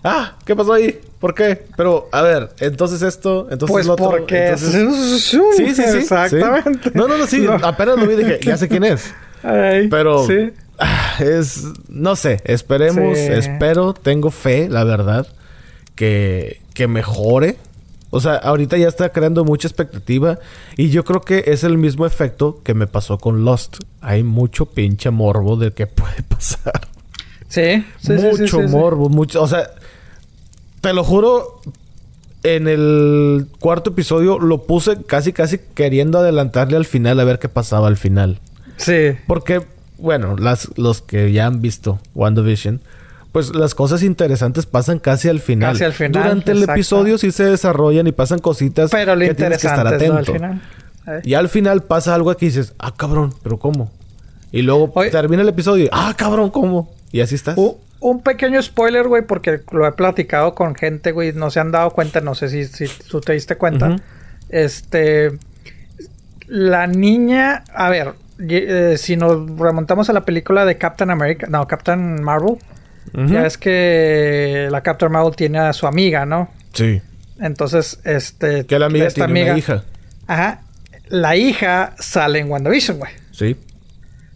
[0.03, 0.99] ah, ¿qué pasó ahí?
[1.19, 1.65] ¿Por qué?
[1.75, 4.45] Pero, a ver, entonces esto, entonces Pues lo otro, porque...
[4.49, 5.82] entonces- Sí, Sí, sí.
[5.84, 6.89] Exactamente.
[6.89, 6.91] sí.
[6.95, 7.39] No, no, no, sí.
[7.39, 7.53] No.
[7.56, 9.13] Apenas lo vi y dije, ya sé quién es.
[9.43, 10.51] Ay, Pero Sí.
[10.80, 13.25] ah, es, no sé, esperemos, Sí.
[13.30, 15.27] espero, tengo fe, la verdad,
[15.95, 17.58] que, que mejore.
[18.10, 20.39] O sea, ahorita ya está creando mucha expectativa.
[20.78, 23.78] Y yo creo que es el mismo efecto que me pasó con Lost.
[24.02, 26.88] Hay mucho pinche morbo de que puede pasar.
[27.50, 29.41] Sí, sí mucho sí, morbo, mucho.
[29.41, 29.70] O sea,
[30.82, 31.62] te lo juro,
[32.43, 37.50] en el cuarto episodio lo puse casi, casi queriendo adelantarle al final a ver qué
[37.50, 38.39] pasaba al final.
[38.78, 39.17] Sí.
[39.28, 39.65] Porque,
[39.98, 42.82] bueno, las, los que ya han visto WandaVision,
[43.38, 45.73] pues las cosas interesantes pasan casi al final.
[45.73, 46.23] Casi al final.
[46.23, 49.86] Durante el episodio sí se desarrollan y pasan cositas pero lo que tienes que estar
[49.86, 50.13] atento.
[50.13, 50.17] ¿no?
[50.17, 50.62] al final.
[51.06, 51.21] Eh.
[51.23, 53.91] Y al final pasa algo que dices, ah, cabrón, pero ¿cómo?
[54.52, 56.91] Y luego Oye, termina el episodio, ah, cabrón, ¿cómo?
[57.12, 57.56] Y así estás.
[57.60, 61.71] Uh, un pequeño spoiler, güey, porque lo he platicado con gente, güey, no se han
[61.71, 63.89] dado cuenta, no sé si, si tú te diste cuenta.
[63.89, 64.02] Uh -huh.
[64.50, 65.38] Este.
[66.47, 67.65] La niña.
[67.71, 71.45] A ver, eh, si nos remontamos a la película de Captain America.
[71.47, 72.58] No, Captain Marvel.
[73.13, 73.32] Uh -huh.
[73.32, 76.50] Ya es que la Captain Marvel tiene a su amiga, ¿no?
[76.74, 77.02] Sí.
[77.39, 78.65] Entonces, este.
[78.65, 79.84] Que la amiga esta tiene amiga, una hija.
[80.28, 80.62] Ajá.
[81.10, 83.12] La hija sale en WandaVision, güey.
[83.32, 83.56] Sí.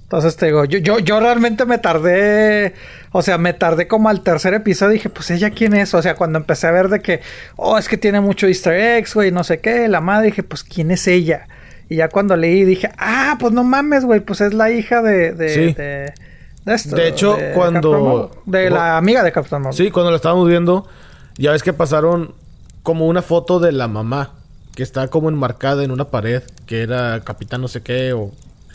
[0.03, 2.73] Entonces te digo, yo, yo, yo realmente me tardé,
[3.13, 4.91] o sea, me tardé como al tercer episodio.
[4.91, 5.93] Dije, pues ella quién es.
[5.93, 7.21] O sea, cuando empecé a ver de que,
[7.55, 10.65] oh, es que tiene mucho easter eggs, güey, no sé qué, la madre, dije, pues
[10.65, 11.47] quién es ella.
[11.87, 15.31] Y ya cuando leí dije, ah, pues no mames, güey, pues es la hija de,
[15.31, 15.73] de, sí.
[15.73, 16.13] de,
[16.65, 16.95] de esto.
[16.95, 18.31] De hecho, de cuando...
[18.45, 19.77] De la amiga de Captain Marvel.
[19.77, 20.87] Sí, cuando la estábamos viendo,
[21.37, 22.33] ya ves que pasaron
[22.83, 24.31] como una foto de la mamá,
[24.75, 28.31] que está como enmarcada en una pared, que era capitán no sé qué o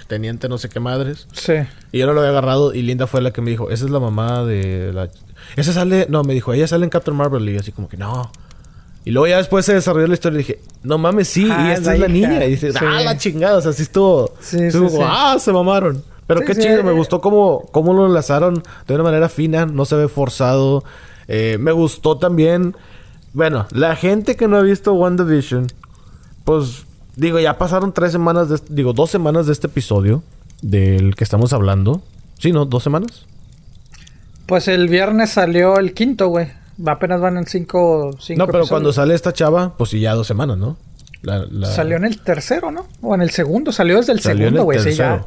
[0.07, 1.27] teniente no sé qué madres.
[1.33, 1.55] Sí.
[1.93, 3.91] Y yo no lo había agarrado y Linda fue la que me dijo, esa es
[3.91, 5.09] la mamá de la...
[5.57, 6.07] Esa sale...
[6.09, 7.49] No, me dijo, ella sale en Captain Marvel.
[7.49, 8.31] Y así como que no.
[9.05, 11.73] Y luego ya después se desarrolló la historia y dije, no mames, sí, ah, y
[11.73, 12.29] esta es la hija.
[12.29, 12.45] niña.
[12.45, 12.79] Y dice, sí.
[12.81, 14.35] ah, la chingada, o sea, así estuvo.
[14.41, 15.13] Sí, estuvo sí, como, sí.
[15.17, 16.03] ah, se mamaron.
[16.27, 19.95] Pero qué chido, me gustó cómo, cómo lo enlazaron de una manera fina, no se
[19.97, 20.83] ve forzado.
[21.29, 22.77] Eh, me gustó también.
[23.33, 25.69] Bueno, la gente que no ha visto WandaVision,
[26.45, 26.85] pues
[27.17, 30.23] digo, ya pasaron tres semanas, de, digo, dos semanas de este episodio
[30.63, 32.03] del que estamos hablando.
[32.39, 32.65] Sí, ¿no?
[32.65, 33.27] ¿Dos semanas?
[34.47, 36.49] Pues el viernes salió el quinto, güey.
[36.87, 38.69] Apenas van en cinco, cinco No, pero episodios.
[38.71, 40.77] cuando sale esta chava, pues sí, ya dos semanas, ¿no?
[41.23, 41.67] La, la...
[41.69, 42.87] Salió en el tercero, ¿no?
[43.01, 43.73] O en el segundo.
[43.73, 44.79] Salió desde el salió segundo, güey.
[44.81, 45.25] Sí, ya.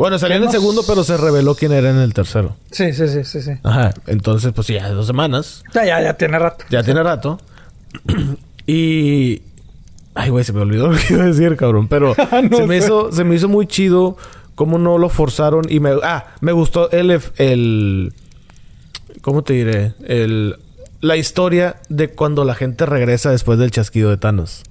[0.00, 2.56] Bueno, salió en el segundo, pero se reveló quién era en el tercero.
[2.70, 3.50] Sí, sí, sí, sí, sí.
[3.62, 3.92] Ajá.
[4.06, 5.62] Entonces, pues ya dos semanas.
[5.74, 6.64] Ya, ya, ya tiene rato.
[6.70, 6.86] Ya sí.
[6.86, 7.38] tiene rato.
[8.66, 9.42] y...
[10.14, 11.86] Ay, güey, se me olvidó lo que iba a decir, cabrón.
[11.88, 12.14] Pero
[12.50, 14.16] no se, me hizo, se me hizo muy chido
[14.54, 15.66] cómo no lo forzaron.
[15.68, 15.90] Y me...
[16.02, 17.20] Ah, me gustó el...
[17.36, 18.14] el
[19.20, 19.92] ¿Cómo te diré?
[20.06, 20.56] El...
[21.02, 24.62] La historia de cuando la gente regresa después del chasquido de Thanos.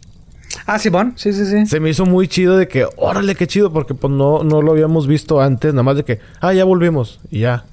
[0.66, 1.66] Ah, Simón, sí, sí, sí.
[1.66, 4.72] Se me hizo muy chido de que, órale, qué chido, porque pues no, no lo
[4.72, 7.66] habíamos visto antes, nada más de que, ah, ya volvimos, y ya.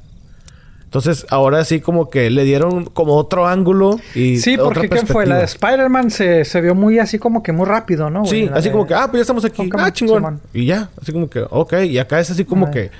[0.84, 5.26] Entonces, ahora sí como que le dieron como otro ángulo y Sí, porque ¿qué fue?
[5.26, 8.24] La de Spider-Man se, se vio muy así como que muy rápido, ¿no?
[8.24, 8.72] Sí, así de...
[8.72, 9.68] como que, ah, pues ya estamos aquí.
[9.76, 10.18] Ah, chingón.
[10.18, 10.40] Simón.
[10.54, 11.74] Y ya, así como que, ok.
[11.82, 12.90] Y acá es así como que...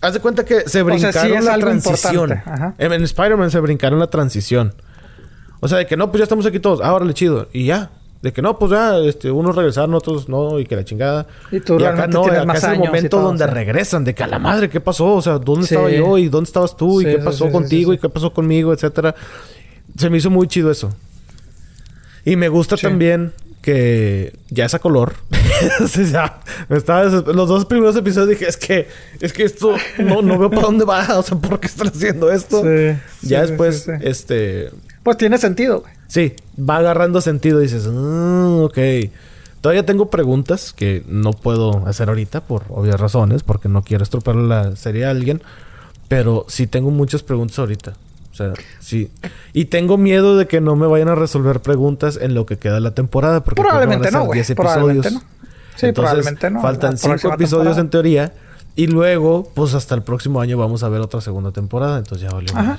[0.00, 2.42] Haz de cuenta que se brincaron o sea, sí la transición.
[2.78, 4.74] En, en Spider-Man se brincaron la transición.
[5.60, 6.80] O sea, de que no, pues ya estamos aquí todos.
[6.82, 7.48] Ah, órale, chido.
[7.52, 7.90] Y ya.
[8.22, 11.26] De que no, pues ya, este, unos regresaron, otros no, y que la chingada.
[11.50, 13.54] Y tú y acá no, acá es el momento todo, donde o sea.
[13.54, 15.14] regresan, de que a la madre, ¿qué pasó?
[15.14, 15.74] O sea, ¿dónde sí.
[15.74, 16.16] estaba yo?
[16.18, 17.00] ¿Y dónde estabas tú?
[17.00, 17.92] ¿Y qué pasó sí, contigo?
[17.92, 18.72] ¿Y qué pasó conmigo?
[18.72, 19.16] Etcétera.
[19.96, 20.94] Se me hizo muy chido eso.
[22.24, 25.14] Y me gusta también que ya es a color.
[25.82, 28.88] o sea, ya me estaba los dos primeros episodios dije, es que
[29.20, 32.30] es que esto no, no veo para dónde va, o sea, ¿por qué están haciendo
[32.30, 32.62] esto?
[33.22, 34.70] ya después este
[35.02, 35.92] pues tiene sentido, güey.
[36.08, 37.58] Sí, va agarrando sentido.
[37.58, 38.78] Dices, mm, ok.
[39.60, 44.36] Todavía tengo preguntas que no puedo hacer ahorita por obvias razones, porque no quiero estropear
[44.36, 45.42] la serie a alguien.
[46.08, 47.94] Pero sí tengo muchas preguntas ahorita.
[48.32, 49.10] O sea, sí.
[49.52, 52.74] Y tengo miedo de que no me vayan a resolver preguntas en lo que queda
[52.74, 53.44] de la temporada.
[53.44, 54.42] Porque probablemente no, güey.
[54.54, 55.20] Probablemente no.
[55.20, 56.62] Sí, Entonces, probablemente no.
[56.62, 57.80] Faltan cinco episodios temporada.
[57.80, 58.32] en teoría.
[58.74, 61.98] Y luego, pues hasta el próximo año vamos a ver otra segunda temporada.
[61.98, 62.52] Entonces ya valió.
[62.56, 62.78] Ajá.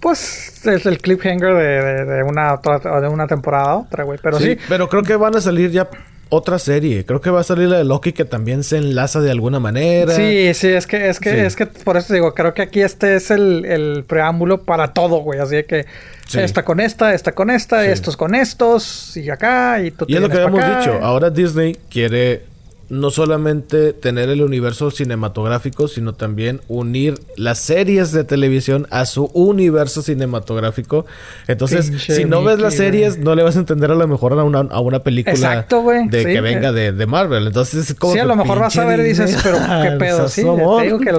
[0.00, 4.18] Pues es el cliffhanger de, de, de, una otra, de una temporada otra, güey.
[4.22, 5.88] Pero sí, sí, Pero creo que van a salir ya
[6.30, 7.04] otra serie.
[7.04, 10.14] Creo que va a salir la de Loki que también se enlaza de alguna manera.
[10.14, 11.36] Sí, sí, es que, es que, sí.
[11.36, 15.18] es que por eso digo, creo que aquí este es el, el preámbulo para todo,
[15.18, 15.40] güey.
[15.40, 15.86] Así que
[16.26, 16.38] sí.
[16.40, 20.20] esta con esta, esta con esta, estos con estos, y acá, y tú Y es
[20.20, 20.98] lo que habíamos dicho.
[21.02, 22.44] Ahora Disney quiere
[22.90, 29.26] no solamente tener el universo cinematográfico, sino también unir las series de televisión a su
[29.34, 31.04] universo cinematográfico.
[31.46, 34.42] Entonces, si no ves las series, no le vas a entender a lo mejor a
[34.42, 35.66] una, a una película
[36.08, 37.46] de que venga de, de, Marvel.
[37.46, 40.28] Entonces, como Sí, a lo mejor vas a ver y dices, pero qué pedo.
[40.28, 41.18] sí, te digo que el,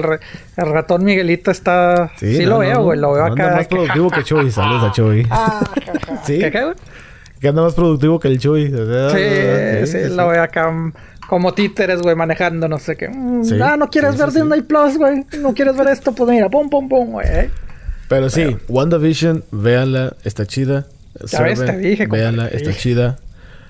[0.56, 2.12] el, ratón Miguelito está...
[2.18, 2.98] Sí, lo veo, güey.
[2.98, 3.44] Lo veo acá.
[3.44, 4.50] Anda más productivo que Chuy.
[4.50, 5.26] Saludos a Chuy.
[5.30, 5.60] Ah,
[6.24, 6.38] sí.
[6.38, 6.72] ¿Qué, qué,
[7.40, 8.66] Que anda más productivo que el Chuy.
[8.66, 10.72] Sí, sí, lo veo acá
[11.30, 13.08] como títeres, güey, manejando, no sé qué.
[13.08, 15.24] Mm, ah, no quieres ver Disney Plus, güey.
[15.38, 17.50] No quieres ver esto, pues mira, pum, pum, pum, güey.
[18.08, 20.88] Pero sí, WandaVision, véanla, está chida.
[21.30, 23.20] Ya ves, te dije, Véanla, está chida.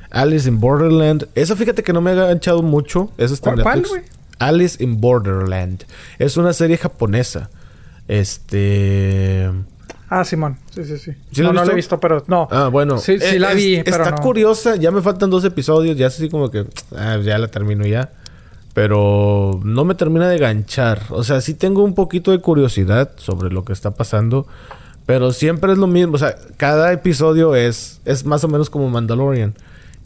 [0.08, 1.28] Alice in Borderland.
[1.34, 3.12] Eso fíjate que no me ha enganchado mucho.
[3.18, 3.90] Eso está en Netflix.
[4.38, 5.84] Alice in Borderland.
[6.18, 7.50] Es una serie japonesa.
[8.08, 9.50] Este.
[10.12, 10.58] Ah, Simón.
[10.74, 11.40] Sí, sí, sí.
[11.40, 12.48] no, no lo he visto, pero no.
[12.50, 12.98] Ah, bueno.
[12.98, 14.74] Sí, sí la vi, Está curiosa.
[14.74, 15.96] Ya me faltan dos episodios.
[15.96, 16.66] Ya así como que...
[16.96, 18.10] Ah, ya la termino ya.
[18.74, 21.02] Pero no me termina de ganchar.
[21.10, 24.48] O sea, sí tengo un poquito de curiosidad sobre lo que está pasando.
[25.06, 26.14] Pero siempre es lo mismo.
[26.14, 29.54] O sea, cada episodio es, es más o menos como Mandalorian.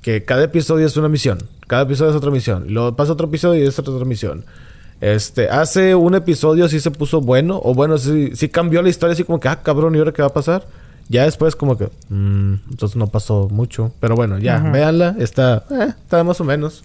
[0.03, 1.38] Que cada episodio es una misión.
[1.67, 2.67] Cada episodio es otra misión.
[2.69, 4.45] Y luego pasa otro episodio y es otra misión.
[5.01, 9.13] Este, hace un episodio sí se puso bueno, o bueno, sí, sí cambió la historia,
[9.13, 10.67] así como que, ah, cabrón, ¿y ahora qué va a pasar?
[11.09, 13.93] Ya después como que, mmm, entonces no pasó mucho.
[14.01, 16.85] Pero bueno, ya, véanla, está, eh, está más o menos.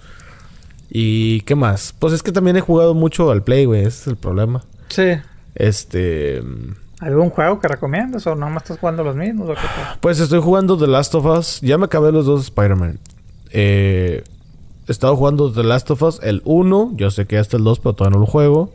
[0.89, 1.93] ¿Y qué más?
[1.97, 4.63] Pues es que también he jugado mucho al Play, güey, ese es el problema.
[4.89, 5.13] Sí.
[5.55, 6.43] Este...
[6.99, 9.57] ¿Algún juego que recomiendas o no más estás jugando los mismos?
[10.01, 11.61] pues estoy jugando The Last of Us.
[11.61, 12.99] Ya me acabé los dos Spider-Man.
[13.51, 14.23] Eh,
[14.89, 17.79] he estado jugando The Last of Us, el 1, yo sé que hasta el 2,
[17.79, 18.73] pero todavía no lo juego.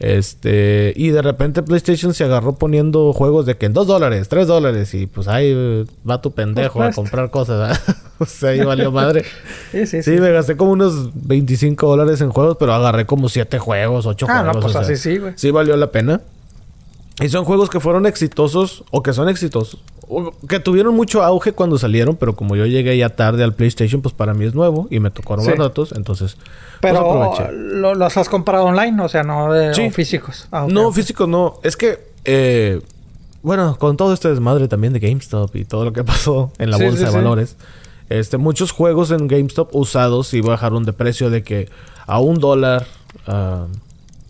[0.00, 4.48] Este, y de repente PlayStation se agarró poniendo juegos de que en 2 dólares, 3
[4.48, 7.80] dólares, y pues ahí va tu pendejo a comprar cosas.
[8.18, 9.24] o sea, ahí valió madre.
[9.70, 13.56] sí, sí, sí, me gasté como unos 25 dólares en juegos, pero agarré como 7
[13.60, 14.56] juegos, 8 ah, juegos.
[14.56, 15.34] No, pues así sí, güey.
[15.36, 16.20] Sí valió la pena.
[17.22, 19.78] Y son juegos que fueron exitosos o que son exitosos
[20.48, 24.14] que tuvieron mucho auge cuando salieron, pero como yo llegué ya tarde al PlayStation, pues
[24.14, 26.36] para mí es nuevo y me tocaron los datos, entonces
[26.80, 30.48] pues, pero los has comprado online, o sea, no de físicos.
[30.52, 31.60] Ah, no, físicos no.
[31.62, 32.80] Es que eh,
[33.42, 36.78] bueno, con todo este desmadre también de GameStop y todo lo que pasó en la
[36.78, 37.56] bolsa de valores,
[38.08, 41.68] este muchos juegos en GameStop usados y bajaron de precio de que
[42.06, 42.86] a un dólar
[43.26, 43.66] uh,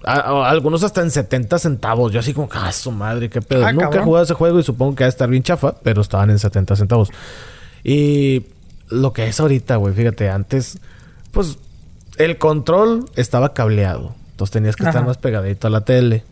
[0.04, 2.12] algunos hasta en 70 centavos.
[2.12, 3.66] Yo así como, ah, su madre, qué pedo.
[3.66, 6.02] Ah, Nunca he jugado ese juego y supongo que va a estar bien chafa, pero
[6.02, 7.10] estaban en 70 centavos.
[7.82, 8.46] Y
[8.88, 10.78] lo que es ahorita, güey, fíjate, antes,
[11.32, 11.58] pues
[12.18, 14.14] el control estaba cableado.
[14.30, 16.24] Entonces tenías que estar más pegadito a la tele.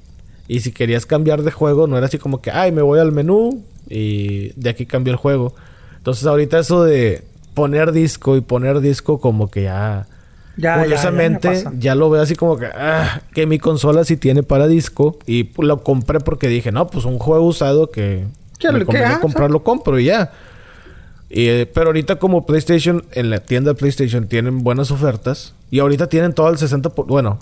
[0.48, 3.12] Y si querías cambiar de juego, no era así como que, ay, me voy al
[3.12, 5.54] menú y de aquí cambio el juego.
[5.98, 10.06] Entonces ahorita eso de poner disco y poner disco como que ya
[10.56, 15.18] Curiosamente, ya, lo veo así como que, ah, que mi consola sí tiene para disco.
[15.26, 18.26] Y lo compré porque dije, no, pues un juego usado que
[18.62, 20.32] me conviene comprar, lo compro y ya.
[21.30, 25.54] Y, pero ahorita como PlayStation, en la tienda de PlayStation tienen buenas ofertas.
[25.70, 27.38] Y ahorita tienen todo el 60%, bueno,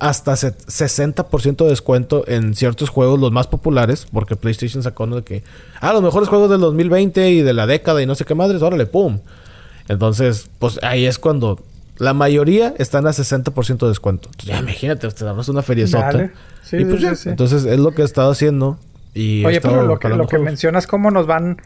[0.00, 4.08] hasta 60% de descuento en ciertos juegos, los más populares.
[4.12, 5.44] Porque PlayStation sacó uno de que,
[5.80, 8.62] ah, los mejores juegos del 2020 y de la década y no sé qué madres,
[8.62, 9.20] órale, pum.
[9.88, 11.60] Entonces, pues ahí es cuando
[11.98, 14.30] la mayoría están a 60% de descuento.
[14.38, 17.30] ya imagínate, te damos una feria y pues ya.
[17.30, 18.78] Entonces es lo que he estado haciendo.
[19.14, 21.60] Y Oye, pero lo que, lo que mencionas, cómo nos van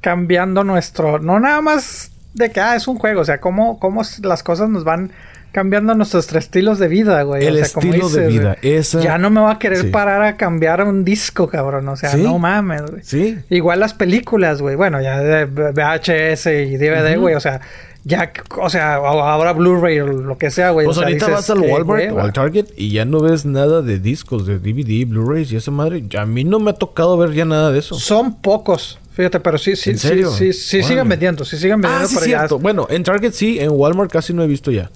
[0.00, 1.18] cambiando nuestro.
[1.18, 4.68] No nada más de que ah, es un juego, o sea, cómo, cómo las cosas
[4.68, 5.12] nos van
[5.52, 7.44] cambiando nuestros estilos de vida, güey.
[7.44, 8.56] El estilo de vida.
[8.62, 9.00] Esa...
[9.00, 11.88] Ya no me va a querer parar a cambiar un disco, cabrón.
[11.88, 13.02] O sea, no mames, güey.
[13.02, 13.38] Sí.
[13.50, 14.76] Igual las películas, güey.
[14.76, 17.34] Bueno, ya de VHS y DVD, güey.
[17.34, 17.60] O sea,
[18.04, 20.86] ya, o sea, ahora Blu-ray o lo que sea, güey.
[20.86, 24.46] Pues ahorita vas al Walmart o al Target y ya no ves nada de discos,
[24.46, 26.04] de DVD, Blu-rays y esa madre.
[26.18, 27.94] A mí no me ha tocado ver ya nada de eso.
[27.96, 28.98] Son pocos.
[29.12, 32.06] Fíjate, pero sí, sí, sí, sí, sí siguen vendiendo, sí siguen vendiendo.
[32.06, 32.58] Ah, sí, cierto.
[32.58, 34.90] Bueno, en Target sí, en Walmart casi no he visto ya.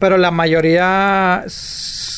[0.00, 1.44] Pero la mayoría,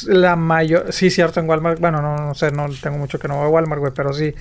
[0.06, 3.36] la mayor, sí, cierto, en Walmart, bueno, no, no sé, no tengo mucho que no
[3.36, 4.32] voy a Walmart, güey, pero sí,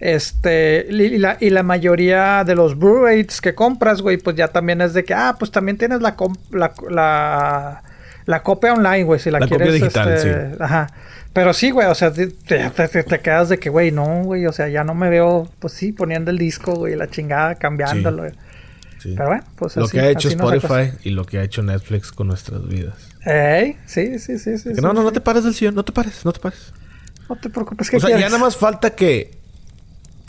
[0.00, 4.80] este, y la, y la mayoría de los Blu-rays que compras, güey, pues ya también
[4.80, 6.16] es de que, ah, pues también tienes la,
[6.52, 7.82] la,
[8.26, 9.58] la, copia online, güey, si la, quieres.
[9.58, 10.56] Copia digital, este, sí.
[10.60, 10.86] Ajá.
[11.32, 14.68] Pero sí, güey, o sea, te, te, quedas de que, güey, no, güey, o sea,
[14.68, 18.30] ya no me veo, pues sí, poniendo el disco, güey, la chingada, cambiándolo.
[18.98, 19.14] Sí.
[19.16, 22.28] Pero bueno, pues Lo que ha hecho Spotify y lo que ha hecho Netflix con
[22.28, 22.96] nuestras vidas.
[23.24, 24.70] Ey, sí, sí, sí, sí.
[24.80, 26.72] no, no, no te pares del sillón, no te pares, no te pares.
[27.28, 29.37] No te preocupes, que O sea, ya nada más falta que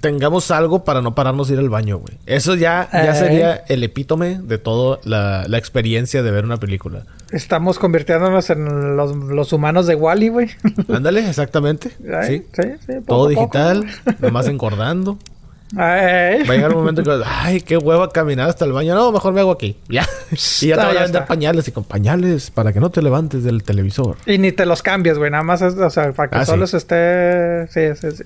[0.01, 2.17] tengamos algo para no pararnos de ir al baño, güey.
[2.25, 7.03] Eso ya, ya sería el epítome de toda la, experiencia de ver una película.
[7.31, 10.49] Estamos convirtiéndonos en los, los humanos de Wally, güey.
[10.93, 11.91] Ándale, exactamente.
[12.13, 12.45] Ay, sí.
[12.53, 13.29] sí, sí, Todo a poco.
[13.29, 13.85] digital,
[14.19, 15.17] nomás engordando.
[15.77, 16.43] Ay.
[16.47, 18.95] Va a llegar un momento que, ay, qué hueva caminar hasta el baño.
[18.95, 19.77] No, mejor me hago aquí.
[19.87, 20.03] Ya.
[20.61, 23.43] Y ya te van a vender pañales y con pañales para que no te levantes
[23.43, 24.17] del televisor.
[24.25, 25.29] Y ni te los cambies, güey.
[25.29, 27.67] Nada más, es, o sea, para que Ah, solo esté...
[27.67, 28.23] Sí, sí, sí.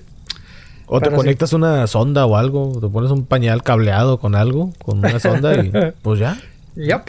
[0.86, 1.16] O te sí.
[1.16, 5.54] conectas una sonda o algo, te pones un pañal cableado con algo, con una sonda
[5.56, 6.38] y pues ya.
[6.76, 7.02] Yup.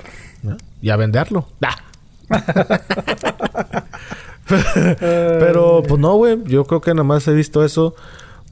[0.43, 0.57] ¿no?
[0.81, 1.47] Y a venderlo.
[4.89, 6.37] Pero pues no, güey.
[6.45, 7.95] Yo creo que nada más he visto eso.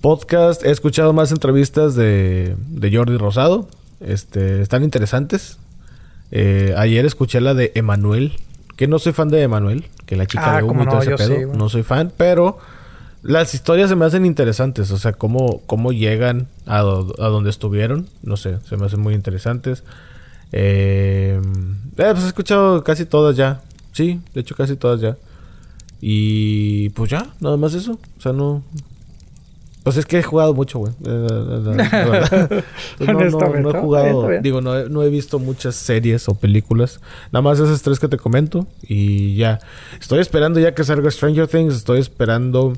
[0.01, 3.67] Podcast, he escuchado más entrevistas de, de Jordi Rosado.
[4.01, 5.57] Este, están interesantes.
[6.31, 8.33] Eh, ayer escuché la de Emanuel.
[8.75, 9.85] Que no soy fan de Emanuel.
[10.05, 11.35] Que la chica Ah, de humo y todo ese pedo.
[11.35, 12.57] sí, no soy fan, pero
[13.23, 14.91] las historias se me hacen interesantes.
[14.91, 18.07] O sea, cómo, cómo llegan a, do- a donde estuvieron.
[18.21, 19.83] No sé, se me hacen muy interesantes.
[20.51, 23.61] Eh, eh, pues he escuchado casi todas ya.
[23.91, 25.17] Sí, de hecho casi todas ya.
[26.01, 27.99] Y pues ya, nada más eso.
[28.17, 28.63] O sea, no...
[29.83, 30.93] Pues es que he jugado mucho, güey.
[31.05, 32.49] Eh, la verdad.
[32.97, 34.29] Pues no, no, no he jugado...
[34.41, 36.99] Digo, no he, no he visto muchas series o películas.
[37.31, 38.67] Nada más esas tres que te comento.
[38.81, 39.59] Y ya.
[39.99, 41.75] Estoy esperando ya que salga Stranger Things.
[41.75, 42.73] Estoy esperando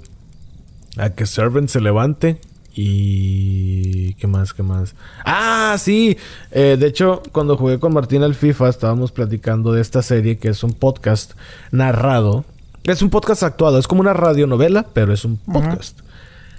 [0.98, 2.40] a que Servant se levante.
[2.74, 4.14] Y...
[4.16, 4.54] ¿Qué más?
[4.54, 4.96] ¿Qué más?
[5.24, 6.18] Ah, sí.
[6.52, 10.50] Eh, de hecho, cuando jugué con Martín al FIFA, estábamos platicando de esta serie que
[10.50, 11.34] es un podcast
[11.72, 12.44] narrado.
[12.84, 13.80] Es un podcast actuado.
[13.80, 16.00] Es como una radionovela, pero es un podcast.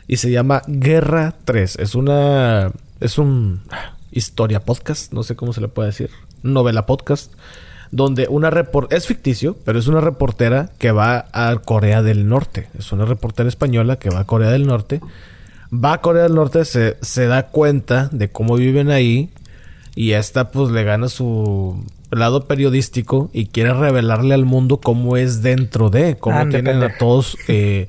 [0.08, 1.76] Y se llama Guerra 3.
[1.76, 2.72] Es una...
[3.00, 3.60] Es un...
[3.70, 5.12] ah, Historia podcast.
[5.12, 6.10] No sé cómo se le puede decir.
[6.42, 7.32] Novela podcast.
[7.90, 12.68] Donde una repor Es ficticio, pero es una reportera que va a Corea del Norte.
[12.78, 15.00] Es una reportera española que va a Corea del Norte.
[15.72, 19.30] Va a Corea del Norte, se, se da cuenta de cómo viven ahí.
[19.94, 25.42] Y esta pues le gana su lado periodístico y quiere revelarle al mundo cómo es
[25.42, 27.88] dentro de, cómo Ande, tienen a todos eh,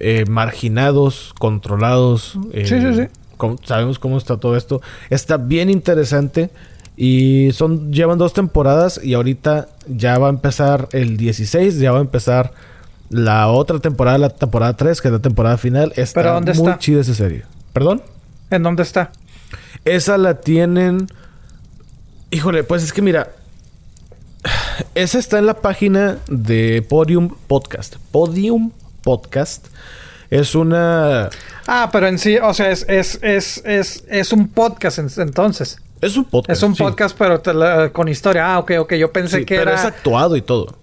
[0.00, 2.38] eh, marginados, controlados.
[2.52, 3.08] eh, Sí, sí, sí.
[3.36, 4.82] cómo- sabemos cómo está todo esto.
[5.10, 6.50] Está bien interesante.
[6.96, 11.98] Y son, llevan dos temporadas y ahorita ya va a empezar el 16, ya va
[11.98, 12.52] a empezar
[13.10, 15.92] la otra temporada, la temporada 3, que es la temporada final.
[15.96, 16.78] Está ¿Pero dónde muy está?
[16.78, 17.44] chida esa serie.
[17.72, 18.02] ¿Perdón?
[18.50, 19.10] ¿En dónde está?
[19.84, 21.08] Esa la tienen.
[22.30, 23.30] Híjole, pues es que mira.
[24.94, 27.96] Esa está en la página de Podium Podcast.
[28.12, 28.70] Podium
[29.02, 29.66] Podcast
[30.30, 31.30] es una.
[31.66, 35.78] Ah, pero en sí, o sea, es, es, es, es, es un podcast en- entonces.
[36.04, 36.56] Es un podcast.
[36.58, 36.82] Es un sí.
[36.82, 38.54] podcast, pero te la- con historia.
[38.54, 38.94] Ah, ok, ok.
[38.94, 39.80] Yo pensé Sí, que pero era...
[39.80, 40.76] es actuado y todo.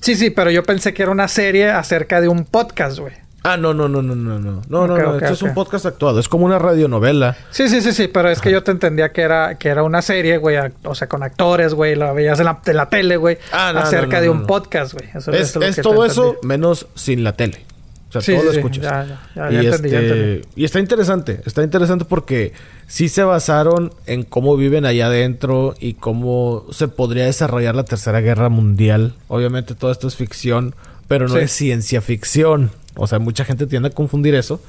[0.00, 3.14] Sí, sí, pero yo pensé que era una serie acerca de un podcast, güey.
[3.44, 4.62] Ah, no, no, no, no, no, no.
[4.68, 5.10] No, no, no.
[5.16, 6.18] ok, Esto es un podcast actuado.
[6.20, 7.36] Es como una radionovela.
[7.50, 10.02] Sí, sí, sí, sí, pero es que yo te entendía que era, que era una
[10.02, 13.70] serie, güey, o sea, con actores, güey, lo veías en la, la tele, güey, Ah,
[13.72, 15.08] no, acerca no, no, de un podcast, güey.
[15.14, 17.64] Eso- Es, eso todo eso menos sin la tele.
[18.08, 18.82] O sea, Sí, todo sí, lo escuchas.
[18.82, 21.40] Ya, ya, ya, y, entendí, este, y está interesante.
[21.44, 22.52] Está interesante porque
[22.86, 28.20] sí se basaron en cómo viven allá adentro y cómo se podría desarrollar la Tercera
[28.20, 29.14] Guerra Mundial.
[29.28, 30.74] Obviamente todo esto es ficción,
[31.06, 31.40] pero no Sí.
[31.40, 32.70] es ciencia ficción.
[32.96, 34.60] O sea, mucha gente tiende a confundir eso.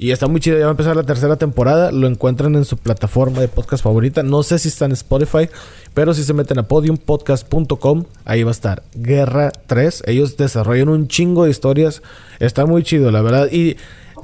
[0.00, 1.90] Y está muy chido, ya va a empezar la tercera temporada.
[1.90, 4.22] Lo encuentran en su plataforma de podcast favorita.
[4.22, 5.48] No sé si está en Spotify,
[5.92, 10.04] pero si se meten a podiumpodcast.com, ahí va a estar Guerra 3.
[10.06, 12.02] Ellos desarrollan un chingo de historias.
[12.38, 13.48] Está muy chido, la verdad.
[13.50, 13.76] Y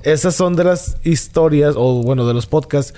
[0.04, 2.94] esas son de las historias, o bueno, de los podcasts,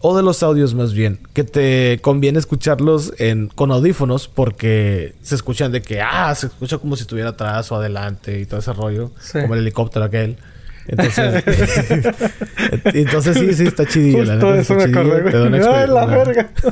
[0.00, 5.36] o de los audios más bien, que te conviene escucharlos en, con audífonos porque se
[5.36, 8.72] escuchan de que, ah, se escucha como si estuviera atrás o adelante y todo ese
[8.72, 9.40] rollo, Sí.
[9.40, 10.36] como el helicóptero aquel.
[10.88, 11.44] Entonces,
[12.94, 14.24] entonces sí, sí, está chidillo.
[14.24, 15.34] la neta, eso me chidillo, acordé, güey.
[15.34, 16.50] Ay, la experiencia- verga.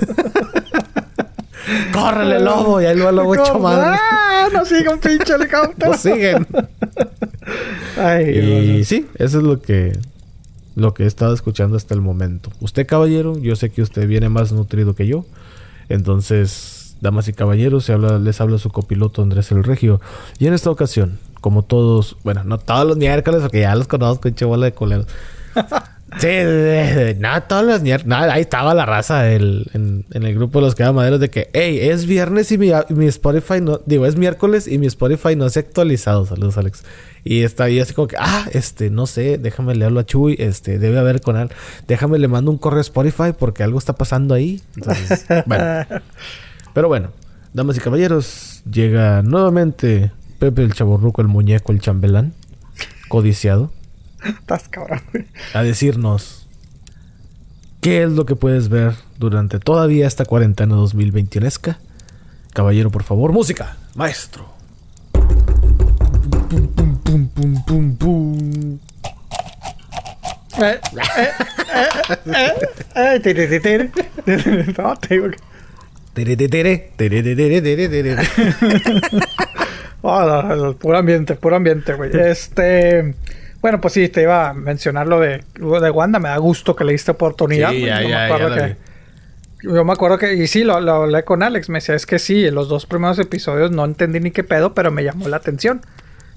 [1.92, 2.80] ¡Córrele, lobo!
[2.80, 3.98] Y ahí lo lobo hecho madre.
[4.00, 4.48] ¡Ah!
[4.52, 5.92] No siga un pinche helicóptero.
[5.92, 6.46] Lo siguen.
[7.96, 9.92] Ay, Y sí, eso es lo que
[10.74, 12.50] lo que he estado escuchando hasta el momento.
[12.60, 15.26] Usted, caballero, yo sé que usted viene más nutrido que yo.
[15.88, 20.00] Entonces, damas y caballeros, se habla, les habla su copiloto Andrés el Regio.
[20.38, 24.22] Y en esta ocasión, como todos, bueno, no todos los miércoles, porque ya los conozco,
[24.22, 25.06] pinche bola de culeros.
[26.18, 28.08] Sí, de- no, todos los miércoles.
[28.08, 31.30] No, ahí estaba la raza del- en, en el grupo de los que maderos de
[31.30, 33.80] que, hey, es viernes y mi, y mi Spotify no.
[33.86, 36.26] Digo, es miércoles y mi Spotify no se ha actualizado.
[36.26, 36.82] Saludos, Alex.
[37.22, 40.34] Y está ahí así como que, ah, este, no sé, déjame leerlo a Chuy.
[40.40, 41.48] Este, debe haber con él.
[41.86, 44.60] Déjame le mando un correo a Spotify porque algo está pasando ahí.
[44.74, 45.64] Entonces, bueno.
[46.74, 47.10] Pero bueno,
[47.52, 50.10] damas y caballeros, llega nuevamente
[50.40, 52.32] Pepe el Chaborruco, el muñeco, el chambelán,
[53.08, 53.70] codiciado
[54.24, 55.02] Estás cabrón,
[55.54, 56.48] a decirnos
[57.82, 61.76] qué es lo que puedes ver durante todavía esta cuarentena 2021esca.
[62.54, 63.32] Caballero, por favor.
[63.32, 64.46] Música, maestro.
[66.48, 67.28] Pum,
[67.66, 68.78] pum, pum.
[70.62, 70.80] Eh,
[72.26, 72.52] eh,
[72.94, 74.74] eh, eh, eh.
[74.76, 75.36] No, que-
[80.02, 82.10] Oh, puro ambiente, puro ambiente, güey.
[82.14, 83.14] Este.
[83.60, 86.18] Bueno, pues sí, te iba a mencionar lo de, lo de Wanda.
[86.18, 87.70] Me da gusto que le diste oportunidad.
[87.70, 87.88] Sí, güey.
[87.90, 88.76] ya, Yo me acuerdo ya que-
[89.62, 92.18] Yo me acuerdo que, y sí, lo, lo hablé con Alex, me decía, es que
[92.18, 95.82] sí, los dos primeros episodios no entendí ni qué pedo, pero me llamó la atención.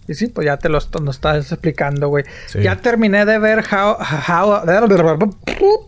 [0.05, 2.25] Y sí, pues ya te lo nos estás explicando, güey.
[2.47, 2.61] Sí.
[2.61, 3.95] Ya terminé de ver How...
[4.27, 4.63] How,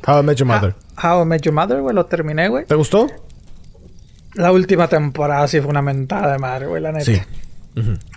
[0.07, 0.73] How I Met Your Mother.
[1.03, 2.63] How I Met Your Mother, güey, lo terminé, güey.
[2.63, 3.07] ¿Te gustó?
[4.35, 7.03] La última temporada sí fue una mentada de madre, güey, la neta.
[7.05, 7.21] Sí.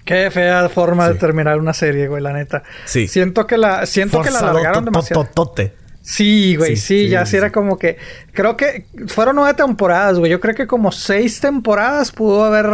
[0.04, 2.62] Qué fea forma de terminar una serie, güey, la neta.
[2.84, 3.08] Sí.
[3.08, 5.24] Siento que la, siento que la alargaron demasiado.
[5.24, 5.74] to- tote.
[6.00, 7.98] Sí, güey, Sí, sí, ya sí era como que.
[8.32, 10.30] Creo que fueron nueve temporadas, güey.
[10.30, 12.66] Yo creo que como seis temporadas pudo haber.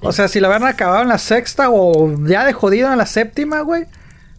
[0.00, 3.06] O sea, si la hubieran acabado en la sexta o ya de jodido en la
[3.06, 3.84] séptima, güey.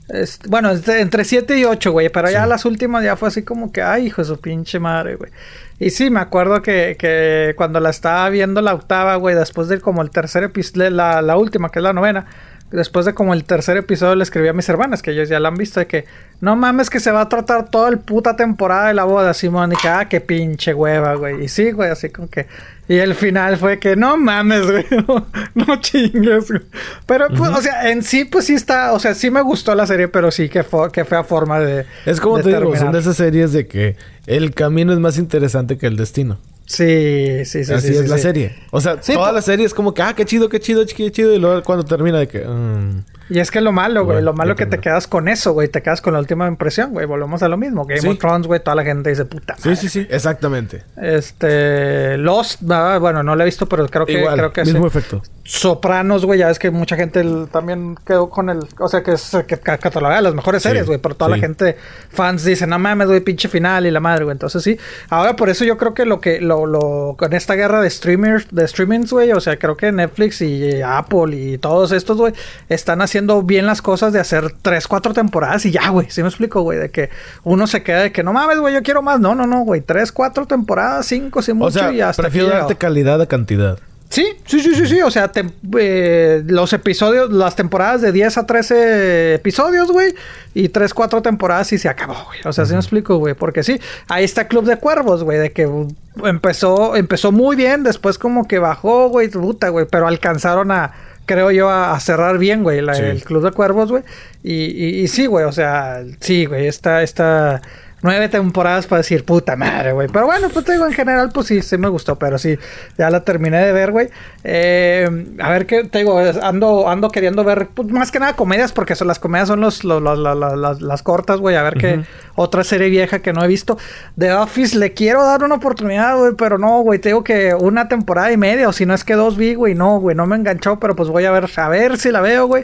[0.09, 2.09] Es- bueno, es de- entre siete y ocho, güey.
[2.09, 5.15] Pero ya las últimas ya fue así como que, ay, hijo de su pinche madre,
[5.15, 5.31] güey.
[5.79, 9.79] Y sí, me acuerdo que, que cuando la estaba viendo la octava, güey, después de
[9.79, 12.25] como el tercer episodio, la, la última, que es la novena,
[12.71, 15.49] después de como el tercer episodio le escribí a mis hermanas, que ellos ya la
[15.49, 16.05] han visto, de que
[16.41, 19.73] no mames que se va a tratar toda el puta temporada de la boda, Simón,
[19.73, 21.43] y que, ah, qué pinche hueva, güey.
[21.43, 22.47] Y sí, güey, así como que...
[22.87, 26.61] Y el final fue que, no mames, güey, no, no chingues, güey.
[27.05, 29.85] Pero, pues, o sea, en sí, pues sí está, o sea, sí me gustó la
[29.85, 31.85] serie, pero sí que, fue que fea forma de...
[32.05, 33.95] Es como de te digo, son de esas series de que
[34.25, 36.39] el camino es más interesante que el destino.
[36.69, 37.73] Sí, sí, sí.
[37.73, 38.21] Así sí, es sí, la sí.
[38.21, 38.55] serie.
[38.69, 41.33] O sea, toda la serie es como que, ah, qué chido, qué chido, qué chido.
[41.33, 42.41] Y luego cuando termina de que...
[42.45, 45.67] mm, Y es que lo malo, güey, lo malo que te quedas con eso, güey,
[45.67, 47.85] te quedas con la última impresión, güey, volvemos a lo mismo.
[47.85, 48.07] Game Sí.
[48.07, 49.55] of Thrones, güey, toda la gente dice puta.
[49.57, 50.07] Sí, sí, sí.
[50.09, 50.83] Exactamente.
[50.97, 54.89] Este, Lost, ah, bueno, no la he visto, pero creo que Igual, creo que mismo
[54.89, 54.97] sí.
[54.97, 55.21] efecto.
[55.43, 59.31] Sopranos, güey, ya es que mucha gente también quedó con el, o sea, que es
[59.47, 61.39] que ca- catalogada de las mejores Sí, series, güey, pero toda sí.
[61.39, 61.75] la gente
[62.09, 64.77] fans dicen, "No mames, güey, pinche final y la madre, güey." Entonces sí,
[65.09, 68.47] ahora por eso yo creo que lo que lo lo con esta guerra de streamers,
[68.51, 72.33] de streamings, güey, o sea, creo que Netflix y Apple y todos estos, güey,
[72.69, 76.29] están haciendo bien las cosas de hacer tres, cuatro temporadas y ya, güey, ¿sí me
[76.29, 76.79] explico, güey?
[76.79, 77.09] De que
[77.43, 79.19] uno se queda de que no mames, güey, yo quiero más.
[79.19, 82.57] No, no, no, güey, tres, cuatro temporadas, cinco, sin mucho sea, y hasta prefiero aquí
[82.57, 83.79] darte calidad a cantidad.
[84.09, 85.01] Sí, sí, sí, sí, sí.
[85.03, 85.45] O sea, te-
[85.77, 90.15] eh, los episodios, las temporadas de 10 a 13 episodios, güey.
[90.55, 92.39] Y 3, 4 temporadas y se acabó, güey.
[92.45, 93.35] O sea, ¿sí me explico, güey?
[93.35, 95.37] Porque sí, ahí está Club de Cuervos, güey.
[95.37, 95.87] De que uh,
[96.23, 99.85] empezó, empezó muy bien, después como que bajó, güey, puta, güey.
[99.89, 100.91] Pero alcanzaron a,
[101.29, 103.03] creo yo, a, a cerrar bien, güey, la- Sí.
[103.03, 104.03] el Club de Cuervos, güey.
[104.43, 107.61] Y, y, y sí, güey, o sea, sí, güey, esta, esta...
[108.01, 110.07] Nueve temporadas para decir puta madre, güey.
[110.07, 112.17] Pero bueno, pues te digo, en general, pues sí, sí me gustó.
[112.17, 112.57] Pero sí,
[112.97, 114.09] ya la terminé de ver, güey.
[114.43, 118.71] Eh, a ver qué te digo, ando, ando queriendo ver, pues, más que nada comedias,
[118.71, 121.55] porque son, las comedias son los, los- los- la- la- las, las cortas, güey.
[121.55, 121.95] A ver qué
[122.35, 123.77] otra serie vieja que no he visto.
[124.17, 126.99] The Office, le quiero dar una oportunidad, güey, pero no, güey.
[126.99, 129.75] Te digo que una temporada y media, o si no es que dos vi, güey.
[129.75, 132.47] No, güey, no me enganchó, pero pues voy a ver, a ver si la veo,
[132.47, 132.63] güey.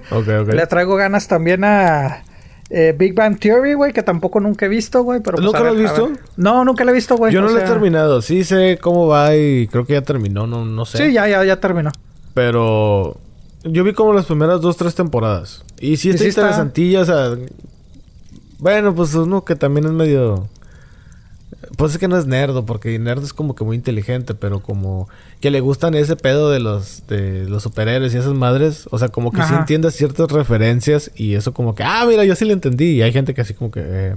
[0.55, 2.23] Le traigo ganas también a.
[2.69, 5.19] eh, Big Bang Theory, güey, que tampoco nunca he visto, güey.
[5.21, 6.11] pero pues, ¿Nunca lo has visto?
[6.37, 7.31] No, nunca lo he visto, güey.
[7.33, 8.21] Yo no lo he terminado.
[8.21, 10.97] Sí sé cómo va y creo que ya terminó, no, no sé.
[10.97, 11.91] Sí, ya, ya, ya terminó.
[12.33, 13.17] Pero
[13.63, 15.63] yo vi como las primeras dos, tres temporadas.
[15.79, 17.31] Y sí Y está sí está- interesantilla, o sea...
[18.57, 20.47] Bueno, pues uno que también es medio...
[21.77, 25.07] Pues es que no es nerdo, porque nerd es como que muy inteligente, pero como
[25.41, 29.09] que le gustan ese pedo de los de los superhéroes y esas madres, o sea,
[29.09, 29.59] como que sí Ajá.
[29.59, 32.91] entiende ciertas referencias y eso como que, ah, mira, yo sí le entendí.
[32.91, 34.15] Y hay gente que así como que, eh,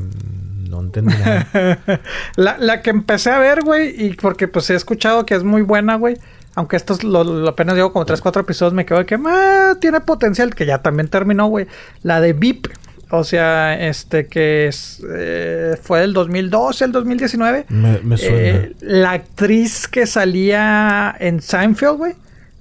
[0.68, 1.49] no entendí nada.
[2.36, 5.62] La, la que empecé a ver, güey, y porque pues he escuchado que es muy
[5.62, 6.16] buena, güey.
[6.55, 9.16] Aunque esto es lo, lo- apenas llevo como 3, 4 episodios, me quedo de que
[9.26, 11.66] ah, tiene potencial, que ya también terminó, güey.
[12.03, 12.66] La de VIP.
[13.11, 17.64] O sea, este que es, eh, fue del 2012 al 2019.
[17.68, 18.36] me, me suena.
[18.36, 22.12] Eh, la actriz que salía en Seinfeld, güey.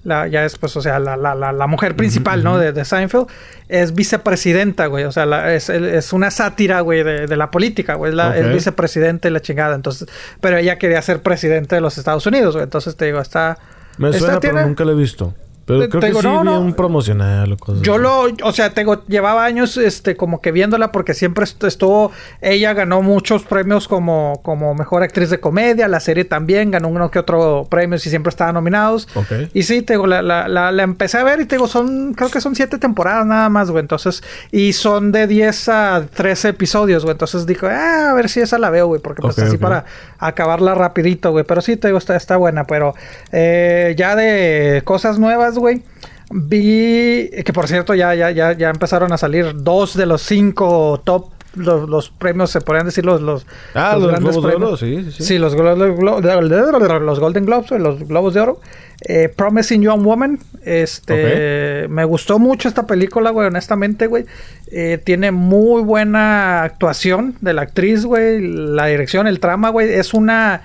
[0.04, 2.58] La, ya es, pues, o sea, la, la, la, la mujer principal, ¿no?
[2.58, 3.28] De, de Seinfeld.
[3.68, 5.04] Es vicepresidenta, güey.
[5.04, 8.12] O sea, la- es, es una sátira, güey, de, de la política, güey.
[8.12, 8.54] Es, la- es Ok.
[8.54, 9.76] vicepresidente y la chingada.
[9.76, 10.08] Entonces,
[10.40, 12.64] pero ella quería ser presidente de los Estados Unidos, güey.
[12.64, 13.58] Entonces, te digo, está...
[13.98, 15.34] me esta suena, tiene- pero nunca lo he visto.
[15.68, 16.60] Pero creo que sí no, vi no.
[16.62, 18.02] un promocional o cosas Yo así.
[18.02, 22.12] lo, o sea, tengo, llevaba años, este, como que viéndola porque siempre est- estuvo,
[22.42, 27.12] ella ganó muchos premios como, como mejor actriz de comedia, la serie también ganó uno
[27.12, 29.08] que otro premio y siempre estaban nominados.
[29.14, 29.50] Ok.
[29.54, 32.14] Y sí, te digo, la, la, la, la empecé a ver y te digo, son,
[32.14, 33.82] creo que son siete temporadas nada más, güey.
[33.82, 37.12] Entonces, y son de 10 a 13 episodios, güey.
[37.12, 39.84] Entonces digo, ah, a ver si esa la veo, güey, porque pues así para
[40.18, 41.44] acabarla rapidito, güey.
[41.46, 42.94] Pero sí, te digo, está, está buena, pero
[43.32, 45.82] eh, ya de cosas nuevas, güey.
[46.30, 51.02] Vi que por cierto ya, ya, ya, ya empezaron a salir dos de los cinco
[51.06, 54.68] top los, los premios, se podrían decir los, los, Ah, los grandes Globos de premios.
[54.70, 55.24] Oro, sí, sí, sí.
[55.24, 58.62] Sí, los, glo- glo- los Golden Globes, los Globos de Oro.
[59.02, 60.38] Eh, Promising Young Woman.
[60.64, 64.26] Este, me gustó mucho esta película, güey, honestamente, güey.
[64.72, 68.40] Eh, tiene muy buena actuación de la actriz, güey.
[68.40, 69.92] La dirección, el trama, güey.
[69.92, 70.62] Es una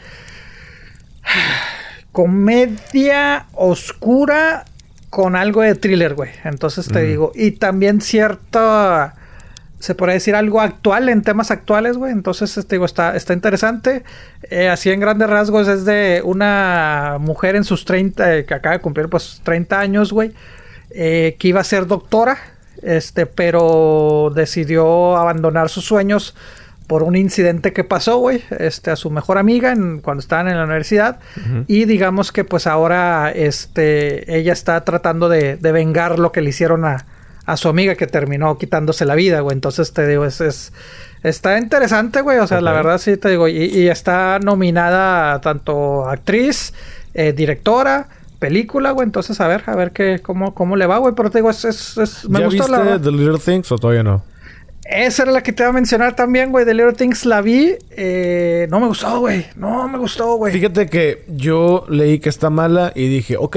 [2.12, 4.64] comedia oscura
[5.12, 6.30] con algo de thriller, güey.
[6.42, 7.06] Entonces te Mm.
[7.06, 9.12] digo, y también cierta
[9.78, 12.12] se podría decir algo actual en temas actuales, güey.
[12.12, 14.04] Entonces, este, digo, está, está interesante.
[14.48, 18.76] Eh, así en grandes rasgos es de una mujer en sus 30, eh, que acaba
[18.76, 20.32] de cumplir pues 30 años, güey,
[20.92, 22.38] eh, que iba a ser doctora,
[22.80, 26.34] este, pero decidió abandonar sus sueños
[26.92, 30.58] por un incidente que pasó, güey, este, a su mejor amiga en- cuando estaban en
[30.58, 31.20] la universidad.
[31.66, 36.50] Y digamos que pues ahora, este, ella está tratando de, de vengar lo que le
[36.50, 37.06] hicieron a,
[37.46, 39.54] a su amiga que terminó quitándose la vida, güey.
[39.54, 40.74] Entonces te digo, es, es-
[41.22, 42.36] está interesante, güey.
[42.40, 42.76] O sea, la Ok.
[42.76, 43.48] verdad sí te digo.
[43.48, 46.74] Y, y está nominada tanto actriz,
[47.14, 49.06] eh, directora, película, güey.
[49.06, 51.14] Entonces, a ver, a ver qué, cómo, cómo le va, güey.
[51.14, 53.00] Pero te digo, es, es, es- me ¿Ya gustó viste la.
[53.00, 54.30] The Little Things o todavía no?
[54.94, 56.64] Esa era la que te iba a mencionar también, güey.
[56.64, 57.76] The Little Things la vi.
[57.90, 59.46] eh, no me gustó, güey.
[59.56, 60.52] No me gustó, güey.
[60.52, 63.56] Fíjate que yo leí que está mala y dije, ok,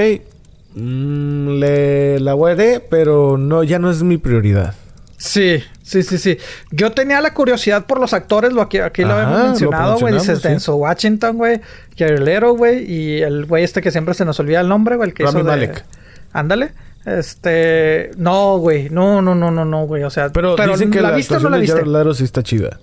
[0.75, 4.75] mm, le la veré, pero no, ya no es mi prioridad.
[5.17, 6.37] Sí, sí, sí, sí.
[6.71, 10.13] Yo tenía la curiosidad por los actores, lo aquí, aquí lo habíamos mencionado, güey.
[10.13, 10.47] Dices sí.
[10.47, 11.61] Denzel Washington, güey.
[11.97, 12.91] Jared güey.
[12.91, 15.09] Y el güey este que siempre se nos olvida el nombre, güey.
[15.09, 15.51] El que Rami hizo de...
[15.51, 15.85] Malek.
[16.33, 16.71] Ándale.
[17.05, 18.11] Este...
[18.17, 18.89] No, güey.
[18.89, 20.03] No, no, no, no, no, güey.
[20.03, 20.29] O sea...
[20.29, 21.77] Pero, dicen que ¿la, la, viste o no la de viste?
[21.77, 22.79] Jared Leto sí está chida.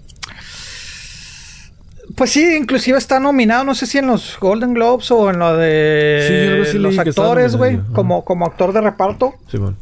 [2.14, 5.56] Pues sí, inclusive está nominado, no sé si en los Golden Globes o en lo
[5.56, 7.80] de Sí, los actores, güey.
[7.92, 9.34] Como, como actor de reparto.
[9.50, 9.78] Simón.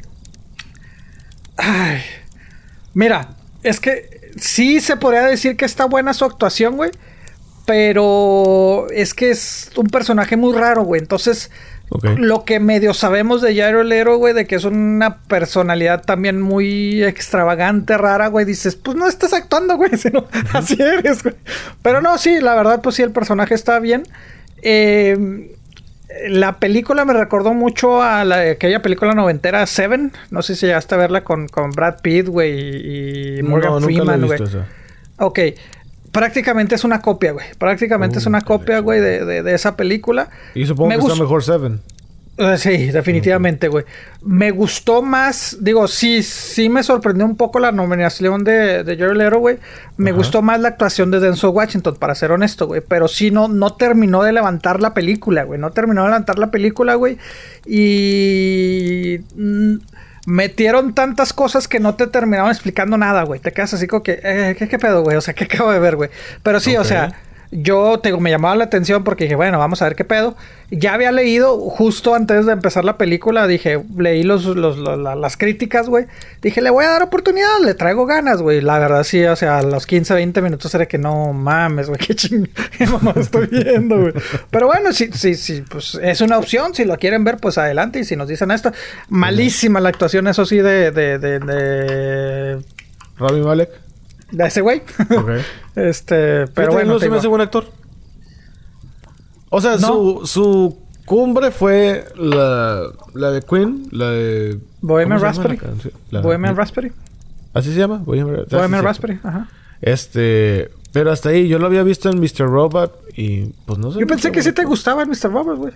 [1.57, 2.01] Ay,
[2.95, 3.30] mira,
[3.62, 6.91] es que sí se podría decir que está buena su actuación, güey.
[7.66, 11.01] Pero es que es un personaje muy raro, güey.
[11.01, 11.51] Entonces,
[12.18, 17.03] Lo que medio sabemos de Jared Leto, güey, de que es una personalidad también muy
[17.03, 18.45] extravagante, rara, güey.
[18.45, 21.34] Dices, pues no estás actuando, güey, sino así eres, güey.
[21.82, 24.05] Pero no, sí, la verdad, pues sí, el personaje está bien.
[24.62, 25.57] Eh,
[26.28, 30.12] la película me recordó mucho a la, aquella película noventera Seven.
[30.30, 34.26] No sé si llegaste a verla con, con Brad Pitt, güey, y Morgan no, Freeman,
[34.26, 34.41] güey.
[35.18, 35.38] Ok.
[36.12, 37.46] Prácticamente es una copia, güey.
[37.58, 40.28] Prácticamente es Uh, una copia, güey, de, de- de esa película.
[40.54, 41.80] Y supongo Me que está mejor Seven.
[42.36, 43.84] Eh, Sí, definitivamente, güey.
[44.22, 49.16] Me gustó más, digo, sí, sí me sorprendió un poco la nominación de, de Jared
[49.16, 49.58] Leto, güey.
[49.98, 52.80] Me gustó más la actuación de Denzel Washington, para ser honesto, güey.
[52.86, 55.61] Pero sí, no, no terminó de levantar la película, güey.
[55.61, 57.18] No terminó de levantar la película, güey.
[57.66, 59.18] Y...
[59.36, 59.74] mm,
[60.31, 63.41] metieron tantas cosas que no te terminaron explicando nada, güey.
[63.41, 65.16] Te quedas así como que, eh, ¿qué, qué pedo, güey?
[65.16, 66.09] O sea, ¿qué acabo de ver, güey?
[66.43, 67.12] Pero sí, o sea,
[67.53, 70.36] yo te me llamaba la atención porque dije, bueno, vamos a ver qué pedo.
[70.70, 75.16] Ya había leído justo antes de empezar la película, dije, leí los, los- los- la-
[75.16, 76.07] las críticas, güey.
[76.42, 78.61] Dije, le voy a dar oportunidad, le traigo ganas, güey.
[78.61, 81.98] La verdad, sí, o sea, a los 15, 20 minutos era que no mames, güey,
[82.07, 82.48] qué ching,
[82.78, 84.12] qué mamá estoy viendo, güey.
[84.51, 86.72] Pero bueno, sí, sí, sí, pues es una opción.
[86.72, 87.98] Si lo quieren ver, pues adelante.
[87.98, 88.70] Y si nos dicen esto,
[89.09, 92.62] malísima la actuación, eso sí, de, de, de, de,
[93.18, 93.70] Rami Malek.
[94.31, 94.83] De ese güey.
[95.11, 95.31] Ok.
[95.76, 97.66] este, pero bueno, no se me hace buen actor.
[99.51, 99.87] O sea, No.
[99.87, 102.83] su, su cumbre fue la,
[103.14, 104.61] la de Queen, la de...
[104.81, 105.93] Bohemian ¿cómo se llama Rhapsody.
[106.11, 106.93] la Bohemian Raspberry.
[107.53, 107.99] ¿Así se llama?
[108.05, 108.83] Bohemian.
[108.83, 109.49] Raspberry, ajá.
[109.81, 110.70] Este...
[110.93, 112.49] Pero hasta ahí, yo lo había visto en Mr.
[112.49, 114.01] Robot y pues no sé.
[114.01, 115.31] Yo pensé que sí te gustaba el Mr.
[115.33, 115.72] Robert, güey.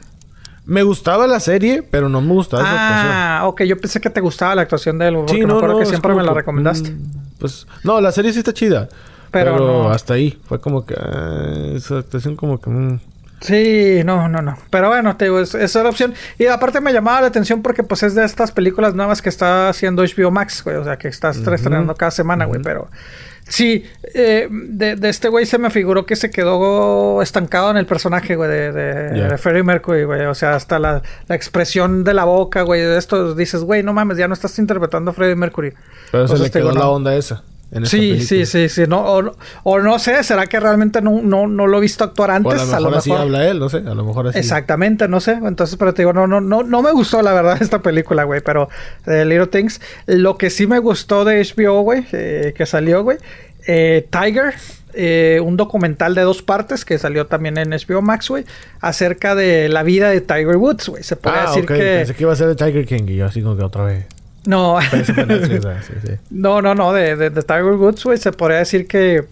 [0.67, 3.13] Me gustaba la serie, pero no me gustaba esa actuación.
[3.15, 3.63] Ah, ok.
[3.63, 5.81] Yo pensé que te gustaba la actuación de él, porque Sí, me no, acuerdo no,
[5.81, 6.97] que siempre me la que, recomendaste.
[7.39, 8.89] Pues, no, la serie sí está chida.
[9.31, 9.91] Pero Pero, no.
[9.91, 10.39] hasta ahí.
[10.47, 10.95] Fue como que...
[11.75, 12.71] esa actuación como que...
[12.71, 13.01] mm.
[13.41, 14.57] Sí, no, no, no.
[14.71, 16.15] Pero bueno, te digo, es- esa es la opción.
[16.39, 19.69] Y aparte me llamaba la atención porque pues es de estas películas nuevas que está
[19.69, 20.77] haciendo HBO Max, güey.
[20.77, 22.63] O sea, que está estrenando cada semana, güey.
[22.63, 22.89] Pero
[23.47, 23.85] Sí,
[24.15, 28.37] eh, de, de, este güey se me figuró que se quedó estancado en el personaje,
[28.37, 30.23] güey, de, de, Freddie Mercury, güey.
[30.27, 33.93] O sea, hasta la, la, expresión de la boca, güey, de esto dices, güey, no
[33.93, 35.75] mames, ya no estás interpretando a Freddie Mercury.
[36.11, 37.45] Pero se le quedó la onda esa.
[37.85, 39.03] Sí, sí, sí, sí, no,
[39.65, 42.61] o, no sé, será que realmente no, no, no lo he visto actuar antes.
[42.73, 44.39] a lo mejor, así habla él, no sé, a lo mejor así.
[44.39, 45.33] Exactamente, no sé.
[45.33, 48.41] Entonces, pero te digo, no, no, no, no me gustó la verdad esta película, güey,
[48.41, 48.69] pero
[49.07, 49.81] eh, Little Things.
[50.07, 53.19] Lo que sí me gustó de HBO, güey, eh, que salió, güey,
[53.67, 54.55] eh, Tiger,
[54.93, 58.45] eh, un documental de dos partes que salió también en HBO Max, güey,
[58.81, 61.03] acerca de la vida de Tiger Woods, güey.
[61.03, 61.75] Se puede ah, decir que.
[61.75, 64.07] Pensé que iba a ser de Tiger King y yo así como que otra vez.
[64.47, 64.79] No.
[66.31, 68.19] No, no, no, de, de, Tiger Woods, güey.
[68.19, 69.25] Se podría decir que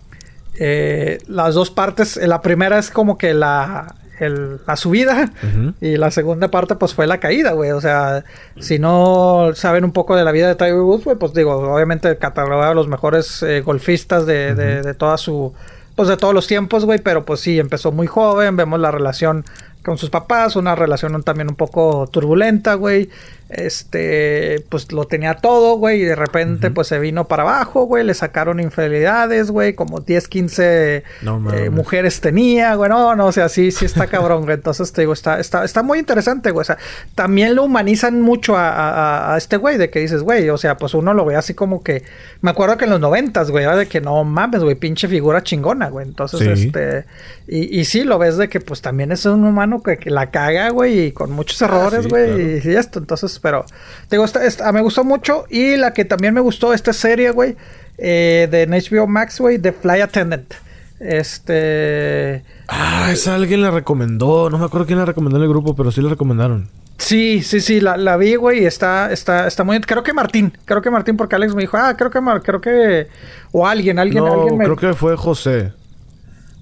[0.59, 5.33] eh, las dos partes, la primera es como que la, la subida
[5.81, 7.73] y la segunda parte pues fue la caída, güey.
[7.73, 8.25] O sea,
[8.59, 12.17] si no saben un poco de la vida de Tiger Woods, güey, pues digo, obviamente
[12.17, 15.53] catalogado a los mejores eh, golfistas de, de, de, toda su...
[15.95, 19.45] Pues de todos los tiempos, güey, pero pues sí, empezó muy joven, vemos la relación
[19.85, 23.11] con sus papás, una relación también un poco turbulenta, güey
[23.53, 28.05] este, pues lo tenía todo, güey, y de repente, pues se vino para abajo, güey,
[28.05, 31.05] le sacaron infidelidades, güey, como 10, 15
[31.53, 35.03] eh, mujeres tenía, güey, no, no, o sea, sí, sí está cabrón, güey, entonces te
[35.03, 36.79] digo, está, está, está muy interesante, güey, o sea,
[37.15, 40.95] también lo humanizan mucho a, a, este güey, de que dices, güey, o sea, pues
[40.95, 42.05] uno lo ve así como que,
[42.41, 45.43] me acuerdo que en los noventas, güey, era de que no mames, güey, pinche figura
[45.43, 47.05] chingona, güey, entonces, este,
[47.47, 50.71] y, y sí, lo ves de que, pues también es un humano que, la caga,
[50.71, 53.67] güey, y con muchos ah, errores, güey, y, y esto, entonces, pero,
[54.11, 55.45] digo, esta, me gustó mucho.
[55.51, 57.57] Y la que también me gustó, esta serie, güey,
[57.99, 60.55] eh, de HBO Max, güey, The Fly Attendant.
[61.01, 62.45] Este.
[62.69, 64.49] Ah, esa alguien la recomendó.
[64.49, 66.69] No me acuerdo quién la recomendó en el grupo, pero sí la recomendaron.
[66.99, 69.81] Sí, sí, sí, la, la vi, güey, está, está, está muy...
[69.81, 73.09] Creo que Martín, creo que Martín, porque Alex me dijo, ah, creo que, creo que...
[73.51, 75.73] O alguien, alguien, no, alguien creo que fue José.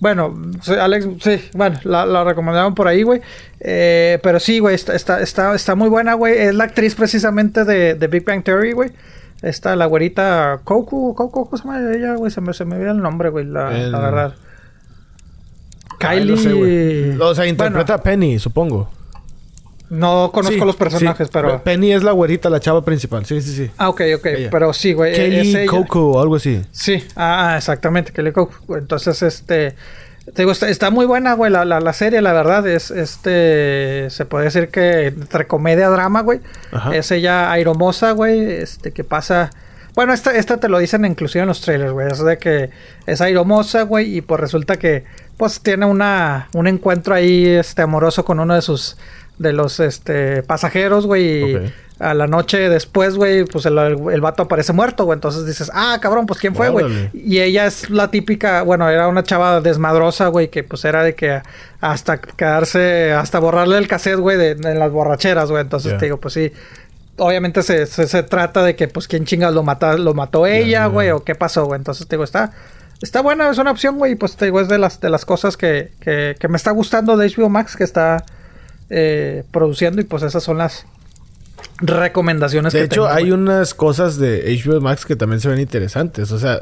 [0.01, 0.35] Bueno,
[0.81, 3.21] Alex, sí, bueno, la, la recomendaron por ahí, güey.
[3.61, 6.39] Eh, pero sí, güey, está, está, está, está muy buena, güey.
[6.39, 8.91] Es la actriz precisamente de, de Big Bang Theory, güey.
[9.43, 12.31] Está la güerita Coco, Coco, ¿cómo se llama ella, güey?
[12.31, 14.35] Se me, se me el nombre, güey, la, la verdad.
[15.99, 17.19] Kylie.
[17.21, 18.91] o sea, interpreta a Penny, supongo.
[19.91, 21.63] No conozco los personajes, pero.
[21.63, 23.27] Penny es la güerita, la chava principal.
[23.27, 23.71] Sí, sí, sí.
[23.77, 24.27] Ah, ok, ok.
[24.51, 25.13] Pero sí, güey.
[25.13, 26.63] Kelly Coco o algo así.
[26.71, 28.77] Sí, ah, exactamente, Kelly Coco.
[28.77, 29.75] Entonces, este.
[30.33, 32.67] Te digo, está, muy buena, güey, la, la, serie, la verdad.
[32.69, 34.09] Es este.
[34.11, 36.41] Se puede decir que entre comedia drama, güey.
[36.93, 38.41] Es ella airomosa, güey.
[38.41, 39.51] Este, que pasa.
[39.97, 42.07] Bueno, esta, esta te lo dicen inclusive en los trailers, güey.
[42.07, 42.71] Es de que
[43.07, 44.19] es airomosa, güey.
[44.19, 45.03] Y pues resulta que.
[45.37, 48.99] Pues tiene una, un encuentro ahí, este, amoroso con uno de sus
[49.41, 51.25] de los este, pasajeros, güey.
[51.25, 55.17] Y a la noche después, güey, pues el, el, vato aparece muerto, güey.
[55.17, 57.11] Entonces dices, ah, cabrón, pues quién fue, güey.
[57.15, 61.15] Y ella es la típica, bueno, era una chava desmadrosa, güey, que pues era de
[61.15, 61.41] que
[61.81, 65.63] hasta quedarse, hasta borrarle el cassette, güey, de, las borracheras, güey.
[65.63, 66.53] Entonces te digo, pues sí.
[67.17, 71.11] Obviamente se, se, trata de que, pues, quién chingas lo, mata, lo mató ella, güey,
[71.11, 71.79] o qué pasó, güey.
[71.79, 72.53] Entonces te digo, está.
[73.03, 74.15] Está buena, es una opción, güey.
[74.15, 77.17] Pues te digo, es de las, de las cosas que, que, que me está gustando
[77.17, 78.25] de HBO Max, que está
[78.91, 80.87] eh, produciendo y pues esas son las
[81.79, 86.39] recomendaciones de hecho hay unas cosas de HBO Max que también se ven interesantes o
[86.39, 86.61] sea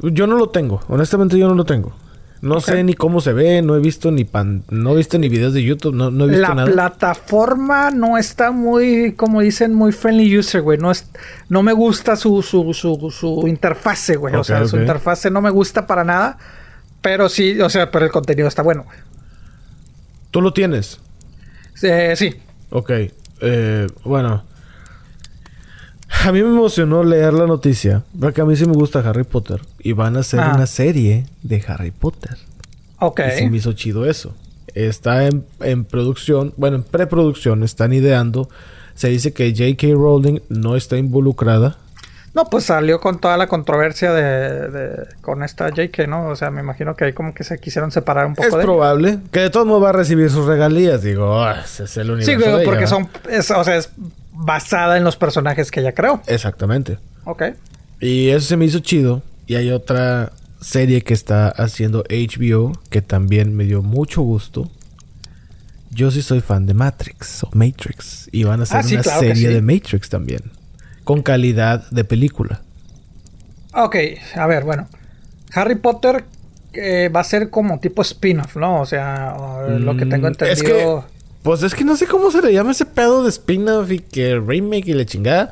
[0.00, 1.94] yo no lo tengo honestamente yo no lo tengo
[2.42, 5.28] no sé ni cómo se ve, no he visto ni pan, no he visto ni
[5.28, 6.66] videos de YouTube, no, he visto nada.
[6.66, 10.78] La plataforma no está muy, como dicen, muy friendly user, güey.
[10.78, 11.10] No es,
[11.50, 14.34] no me gusta su, su, su, su interfase, güey.
[14.34, 16.38] o sea, su interfase no me gusta para nada.
[17.02, 18.98] Pero sí, o sea, pero el contenido está bueno, güey.
[20.30, 21.00] ¿Tú lo tienes?
[21.82, 22.34] Eh, sí.
[22.70, 22.90] Ok.
[23.40, 24.44] Eh, bueno.
[26.24, 28.04] A mí me emocionó leer la noticia.
[28.18, 29.60] Porque a mí sí me gusta Harry Potter.
[29.78, 30.52] Y van a hacer ah.
[30.54, 32.36] una serie de Harry Potter.
[32.98, 33.20] Ok.
[33.34, 34.34] Y sí me hizo chido eso.
[34.74, 36.52] Está en, en producción.
[36.56, 37.62] Bueno, en preproducción.
[37.62, 38.48] Están ideando.
[38.94, 39.94] Se dice que J.K.
[39.94, 41.78] Rowling no está involucrada.
[42.32, 46.28] No, pues salió con toda la controversia de, con esta JK, ¿no?
[46.28, 48.56] O sea, me imagino que ahí como que se quisieron separar un poco.
[48.56, 49.18] Es probable.
[49.32, 51.02] Que de todos modos va a recibir sus regalías.
[51.02, 52.58] Digo, ah, es el universo.
[52.58, 53.08] Sí, porque son,
[53.56, 53.90] o sea, es
[54.32, 56.22] basada en los personajes que ella creó.
[56.26, 56.98] Exactamente.
[57.24, 57.42] Ok.
[57.98, 59.22] Y eso se me hizo chido.
[59.48, 64.70] Y hay otra serie que está haciendo HBO que también me dio mucho gusto.
[65.90, 68.28] Yo sí soy fan de Matrix o Matrix.
[68.30, 70.59] Y van a hacer ah, una serie de Matrix también
[71.10, 72.60] con calidad de película.
[73.74, 73.96] Ok,
[74.36, 74.88] a ver, bueno.
[75.52, 76.22] Harry Potter
[76.72, 78.80] eh, va a ser como tipo spin-off, ¿no?
[78.80, 79.34] O sea,
[79.68, 80.52] lo que tengo mm, entendido.
[80.52, 81.00] Es que,
[81.42, 84.38] pues es que no sé cómo se le llama ese pedo de spin-off y que
[84.38, 85.50] remake y la chingada.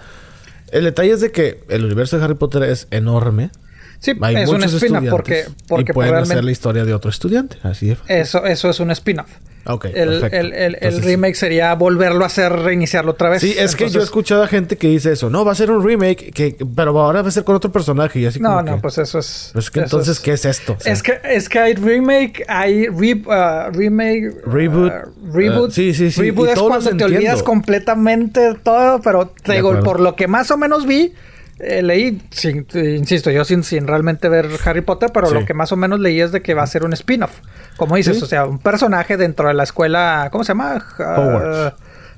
[0.70, 3.50] El detalle es de que el universo de Harry Potter es enorme.
[3.98, 7.56] Sí, Hay es un spin-off porque, porque y pueden hacer la historia de otro estudiante.
[7.64, 7.98] Así es.
[8.06, 9.28] Eso, eso es un spin-off.
[9.68, 13.40] Ok, el, el- el- remake sería volverlo a hacer, reiniciarlo otra vez.
[13.42, 15.30] Sí, es que yo he escuchado a gente que dice eso.
[15.30, 18.18] No, va a ser un remake, que, pero ahora va a ser con otro personaje.
[18.20, 19.50] Y así No, como no, que, pues eso es.
[19.52, 20.74] pues es que eso entonces, es- ¿qué es esto?
[20.78, 25.68] O sea, Es que, es que hay remake, hay re- uh, remake, Reboot, uh, reboot.
[25.68, 27.16] uh, sí, sí, sí, Reboot y es cuando te entiendo.
[27.16, 31.12] olvidas completamente todo, pero te digo, por lo que más o menos vi,
[31.60, 35.34] eh, leí, sin, eh, insisto, yo sin, sin realmente ver Harry Potter, pero Sí.
[35.34, 37.32] lo que más o menos leí es de que va a ser un spin-off.
[37.76, 38.24] Como dices, Sí.
[38.24, 40.84] o sea, un personaje dentro de la escuela, ¿cómo se llama?
[40.98, 41.74] Uh, Hogwarts.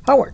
[0.07, 0.33] Howard.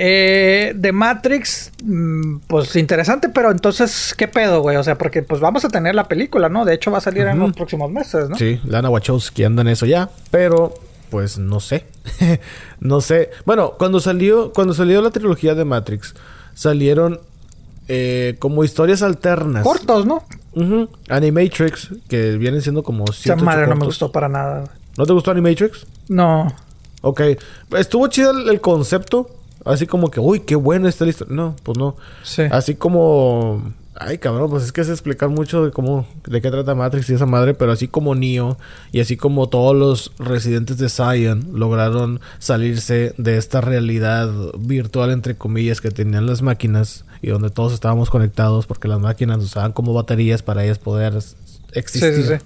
[0.00, 4.76] Eh, de Matrix, mm, pues interesante, pero entonces, ¿qué pedo, güey?
[4.76, 6.64] O sea, porque pues vamos a tener la película, ¿no?
[6.64, 8.36] De hecho, va a salir en los próximos meses, ¿no?
[8.36, 10.72] Sí, Lana Wachowski anda en eso ya, pero
[11.10, 11.84] pues no sé.
[12.80, 13.30] no sé.
[13.44, 16.14] Bueno, cuando salió cuando salió la trilogía de Matrix,
[16.54, 17.18] salieron
[17.88, 19.64] eh, como historias alternas.
[19.64, 20.22] Cortos, ¿no?
[21.08, 24.64] Animatrix, que vienen siendo como Esa madre no me gustó para nada.
[24.96, 25.86] ¿No te gustó Animatrix?
[26.08, 26.52] No.
[27.02, 27.20] Ok.
[27.76, 29.30] Estuvo chido el, el concepto.
[29.64, 31.34] Así como que, uy, qué bueno está la historia.
[31.34, 31.96] No, pues no.
[32.22, 32.42] Sí.
[32.50, 33.72] Así como...
[34.00, 36.06] Ay, cabrón, pues es que es explicar mucho de cómo...
[36.26, 37.54] De qué trata Matrix y esa madre.
[37.54, 38.56] Pero así como Neo
[38.92, 45.36] y así como todos los residentes de Zion lograron salirse de esta realidad virtual, entre
[45.36, 47.04] comillas, que tenían las máquinas.
[47.20, 51.14] Y donde todos estábamos conectados porque las máquinas usaban como baterías para ellas poder
[51.72, 52.14] existir.
[52.14, 52.44] Sí, sí, sí.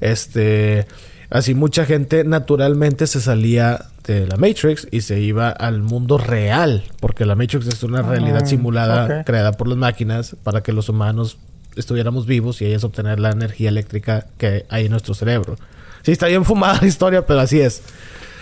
[0.00, 0.86] Este,
[1.28, 6.84] así mucha gente naturalmente se salía de la Matrix y se iba al mundo real,
[7.00, 10.88] porque la Matrix es una realidad Ah, simulada creada por las máquinas para que los
[10.88, 11.38] humanos
[11.76, 15.56] estuviéramos vivos y ellas obtener la energía eléctrica que hay en nuestro cerebro.
[16.02, 17.82] Sí, está bien fumada la historia, pero así es.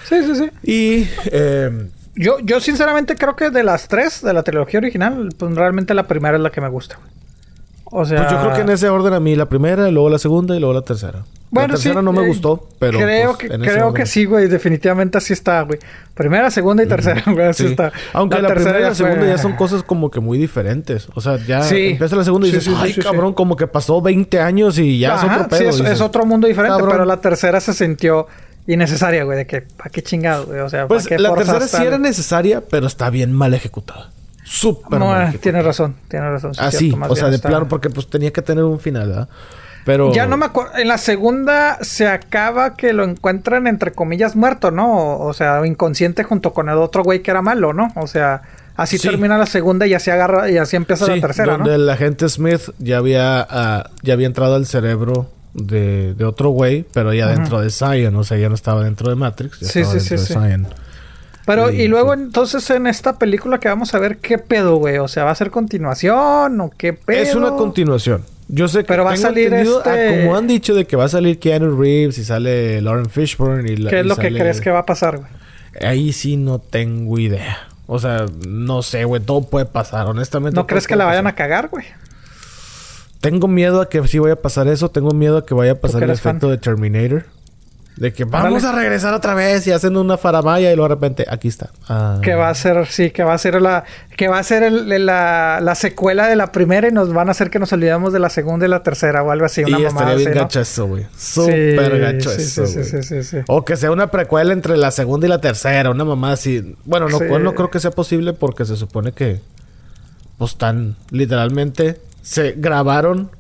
[0.09, 0.51] Sí, sí, sí.
[0.63, 5.55] Y eh, Yo, yo sinceramente creo que de las tres de la trilogía original, pues
[5.55, 6.99] realmente la primera es la que me gusta.
[7.91, 8.03] Güey.
[8.03, 8.19] O sea...
[8.19, 10.57] pues yo creo que en ese orden a mí la primera, y luego la segunda
[10.57, 11.25] y luego la tercera.
[11.51, 14.05] Bueno, la tercera sí, no me eh, gustó, pero creo pues, que en creo que
[14.05, 15.79] sí, güey, definitivamente así está, güey.
[16.13, 17.71] Primera, segunda y tercera, güey, así Sí.
[17.71, 17.91] está.
[18.13, 21.09] Aunque la, tercera primera y la fue- segunda ya son cosas como que muy diferentes.
[21.15, 21.91] O sea, ya Sí.
[21.93, 25.25] empieza la segunda y dices, ay, cabrón, como que pasó 20 años y ya es
[25.25, 25.59] otro pedo.
[25.59, 26.91] sí, es, dices, es otro mundo diferente, cabrón.
[26.93, 28.27] pero la tercera se sintió
[28.67, 30.61] innecesaria, güey, de que, ¿para qué chingado, güey?
[30.61, 34.11] O sea, ¿para Pues qué la tercera sí era necesaria, pero está bien mal ejecutada.
[34.51, 36.53] Súper No, tienes razón, tienes razón.
[36.73, 39.29] sí, más o sea, de está- plano, porque pues tenía que tener un final, ¿verdad?
[39.85, 40.13] Pero...
[40.13, 40.77] Ya no me acuerdo.
[40.77, 45.19] En la segunda se acaba que lo encuentran entre comillas muerto, ¿no?
[45.19, 47.91] O, sea, inconsciente junto con el otro güey que era malo, ¿no?
[47.95, 48.43] O sea,
[48.77, 49.09] así Sí.
[49.09, 51.75] termina la segunda y así agarra y así empieza Sí, la tercera, donde ¿no?
[51.77, 56.85] el agente Smith ya había, ah, ya había entrado al cerebro de, de otro güey,
[56.93, 59.81] pero ya dentro de Zion, o sea, ya no estaba dentro de Matrix, ya Sí,
[59.81, 60.25] estaba dentro sí.
[60.35, 60.67] de Zion.
[61.49, 64.99] Pero, y- luego entonces en esta película que vamos a ver, ¿qué pedo, güey?
[64.99, 67.23] O sea, ¿va a ser continuación o qué pedo?
[67.23, 68.23] Es una continuación.
[68.49, 71.05] Yo sé que Pero va a salir ah, este- como han dicho de que va
[71.05, 74.29] a salir Keanu Reeves y sale Lauren Fishburne y la- ¿Qué es y lo que
[74.29, 75.29] crees que va a pasar, güey?
[75.83, 77.69] Ahí sí no tengo idea.
[77.87, 80.55] O sea, no sé, güey, todo puede pasar, honestamente.
[80.55, 81.35] ¿No crees que la vayan pasar.
[81.35, 81.85] a cagar, güey?
[83.21, 85.75] Tengo miedo a que sí vaya a pasar eso, tengo miedo a que vaya a
[85.77, 86.37] pasar el fan.
[86.37, 87.25] efecto de Terminator.
[87.99, 88.79] De que vamos Órale.
[88.79, 91.71] a regresar otra vez y hacen una faramaya y luego de repente aquí está.
[91.89, 92.21] Ah.
[92.23, 93.83] Que va a ser, sí, que va a ser la,
[94.17, 97.33] que va a ser el- la, la secuela de la primera y nos van a
[97.33, 99.83] hacer que nos olvidemos de la segunda y la tercera o algo así, una y
[99.83, 100.43] mamada estaría bien así, ¿no?
[100.45, 101.07] gacho eso, güey.
[101.17, 103.37] Súper Sí, gacho sí, eso, sí.
[103.49, 106.77] O que sea una precuela entre la segunda y la tercera, una mamá así.
[106.85, 109.41] Bueno, no creo que sea posible porque se supone que,
[110.39, 113.31] pues tan literalmente se grabaron.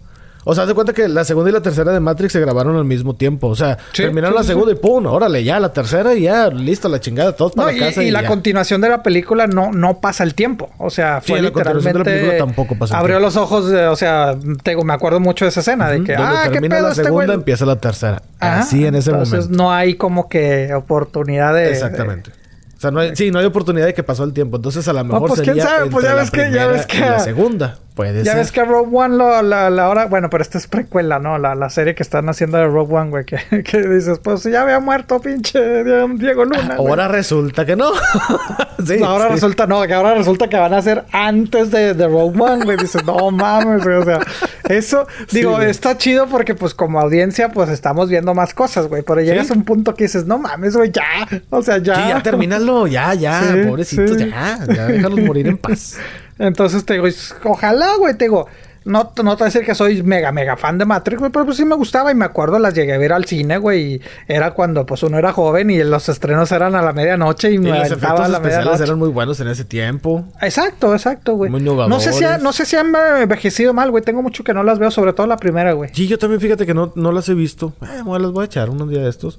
[0.50, 2.74] O sea, haz de cuenta que la segunda y la tercera de Matrix se grabaron
[2.76, 3.48] al mismo tiempo.
[3.48, 6.22] O sea, Sí, terminaron sí, la sí, segunda y pum, órale, ya la tercera y
[6.22, 8.02] ya, listo, la chingada, todos para No, y, casa.
[8.02, 8.28] y Y, la ya.
[8.28, 10.70] continuación de la película no, no pasa el tiempo.
[10.78, 12.10] O sea, fue la continuación de la literalmente.
[12.10, 13.26] película tampoco pasa el abrió tiempo.
[13.26, 16.36] los ojos, de- o sea, te me acuerdo mucho de esa escena de que, Donde
[16.36, 17.36] ah, qué termina pedo la este segunda, güey.
[17.36, 18.22] empieza la tercera.
[18.40, 19.62] Ajá, Así en ese entonces momento.
[19.62, 21.70] no hay como que oportunidad de.
[21.70, 22.30] Exactamente.
[22.76, 24.56] O sea, no hay, sí, no hay oportunidad de que pasó el tiempo.
[24.56, 27.18] Entonces, a lo mejor pues, quién sabe, pues, ya ves que- ya ves que- la
[27.18, 27.76] segunda.
[27.98, 28.36] Puede Ya ser.
[28.36, 31.36] ves que Rogue One, lo, la, la hora, bueno, pero esta es precuela, ¿no?
[31.36, 34.62] La, la serie que están haciendo de Rogue One, güey, que, que dices, pues ya
[34.62, 36.76] había muerto pinche Diego Luna.
[36.76, 36.78] güey.
[36.78, 37.90] Ahora resulta que no.
[38.86, 39.32] sí, ahora sí.
[39.32, 42.76] resulta, no, que ahora resulta que van a hacer antes de, de Rogue One, güey.
[42.76, 43.96] Dices, no mames, güey.
[43.96, 44.20] O sea,
[44.68, 49.02] eso, digo, está chido porque, pues, como audiencia, pues estamos viendo más cosas, güey.
[49.02, 51.26] Pero llegas a un punto que dices, no mames, güey, ya.
[51.50, 51.96] O sea, ya.
[51.96, 52.86] Sí, ya termínalo.
[52.86, 53.42] Ya, ya.
[53.66, 54.60] Pobrecitos, ya.
[54.72, 55.96] Ya déjalos morir en paz.
[56.38, 57.06] Entonces te digo,
[57.44, 58.46] ojalá, güey, te digo,
[58.84, 61.44] no, no te voy a decir que soy mega, mega fan de Matrix, güey, pero
[61.44, 64.00] pues sí me gustaba y me acuerdo, las llegué a ver al cine, güey, y
[64.28, 67.58] era cuando pues uno era joven y los estrenos eran a la medianoche y, Y
[67.58, 70.24] me los efectos a la especiales eran muy buenos en ese tiempo.
[70.40, 71.50] Exacto, exacto, güey.
[71.50, 74.02] Muy No sé si, ha- no sé si han envejecido mal, güey.
[74.02, 75.90] Tengo mucho que no las veo, sobre todo la primera, güey.
[75.92, 77.74] Sí, yo también fíjate que no, no las he visto.
[77.82, 79.38] Eh, bueno, las voy a echar unos días de estos.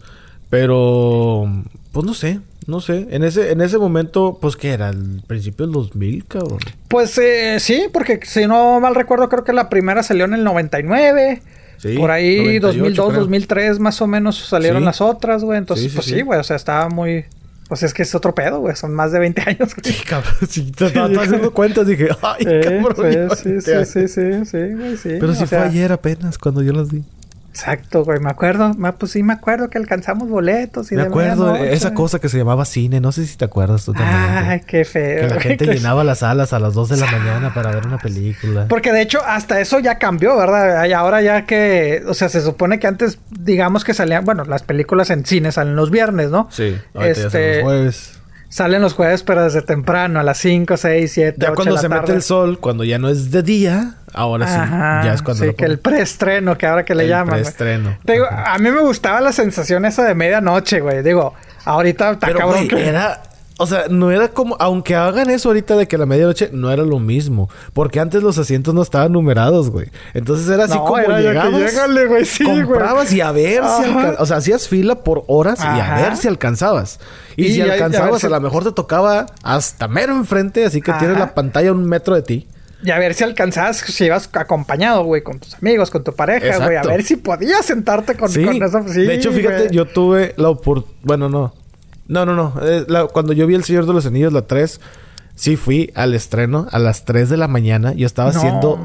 [0.50, 1.48] Pero,
[1.92, 2.40] pues no sé,
[2.70, 3.08] no sé.
[3.10, 6.60] En ese, en ese momento, pues que era, el principio del 2000, cabrón.
[6.88, 10.44] Pues eh, sí, porque si no mal recuerdo, creo que la primera salió en el
[10.46, 11.42] 99.
[11.78, 13.20] Sí, Por ahí 98 2002, creo.
[13.22, 14.86] 2003 más o menos salieron Sí.
[14.86, 15.58] las otras, güey.
[15.58, 16.40] Entonces, Sí, pues sí, güey.
[16.40, 17.26] O sea, estaba muy...
[17.70, 18.76] Pues es que es otro pedo, güey.
[18.76, 19.94] Son más de 20 años, güey.
[19.94, 20.34] Sí, cabrón.
[20.50, 21.88] Sí, te estaba haciendo cuentas.
[21.88, 23.12] Dije, ay, Eh, cabrón.
[23.12, 25.10] ya sí, sí, 20 sí, sí, sí, güey, sí.
[25.20, 27.04] Pero si sea, fue ayer apenas cuando yo las vi.
[27.52, 28.20] Exacto, güey.
[28.20, 28.72] Me acuerdo.
[28.98, 32.38] Pues sí, me acuerdo que alcanzamos boletos y Me de acuerdo esa cosa que se
[32.38, 33.00] llamaba cine.
[33.02, 34.18] No sé si te acuerdas tú también.
[34.18, 35.28] Ay, qué feo.
[35.28, 37.98] que la gente llenaba las salas a las 2 de la mañana para ver una
[37.98, 38.68] película.
[38.68, 40.86] Porque de hecho, hasta eso ya cambió, ¿verdad?
[40.86, 44.64] Y ahora ya que, o sea, se supone que antes, digamos que salían, bueno, las
[44.64, 46.48] películas en cine salen los viernes, ¿no?
[46.52, 48.19] Sí, ahorita ya Este, los jueves.
[48.50, 51.76] Salen los jueves, pero desde temprano, a las 5, 6, 7, Ya 8 cuando de
[51.76, 52.14] la se mete tarde.
[52.16, 55.48] el sol, cuando ya no es de día, ahora sí, Ajá, ya es cuando sí,
[55.52, 57.36] lo que el preestreno, que ahora que le El llaman.
[57.36, 57.98] preestreno.
[58.04, 61.04] Digo, a mí me gustaba la sensación esa de medianoche, güey.
[61.04, 61.36] Digo,
[61.66, 62.90] ahorita está Pero, cabrón güey, que...
[62.90, 63.22] era...
[63.62, 64.56] O sea, no era como...
[64.60, 67.50] Aunque hagan eso ahorita de que a la medianoche, no era lo mismo.
[67.74, 69.88] Porque antes los asientos no estaban numerados, güey.
[70.14, 71.54] Entonces era así No, como era llegabas...
[71.60, 72.64] llégale, güey, sí, güey.
[72.64, 74.16] comprabas y a ver si alcanzabas.
[74.22, 77.00] O sea, hacías fila por horas y a ver si alcanzabas.
[77.36, 80.64] Y, Y si a alcanzabas, si- a lo mejor te tocaba hasta mero enfrente.
[80.66, 82.48] Así que tienes la pantalla a un metro de ti.
[82.82, 86.60] Y a ver si alcanzabas, si ibas acompañado, güey, con tus amigos, con tu pareja,
[86.64, 86.78] güey.
[86.78, 88.46] A ver si podías sentarte con, Sí.
[88.46, 88.84] con eso.
[88.88, 89.72] Sí, de hecho, fíjate, güey.
[89.72, 90.98] yo tuve la oportunidad.
[91.04, 91.54] Bueno, no.
[92.10, 92.54] No, no, no.
[92.62, 94.82] Eh, la- Cuando yo vi El Señor de los Anillos, la 3,
[95.36, 97.94] sí fui al estreno a las 3 de la mañana.
[97.94, 98.78] Yo estaba No haciendo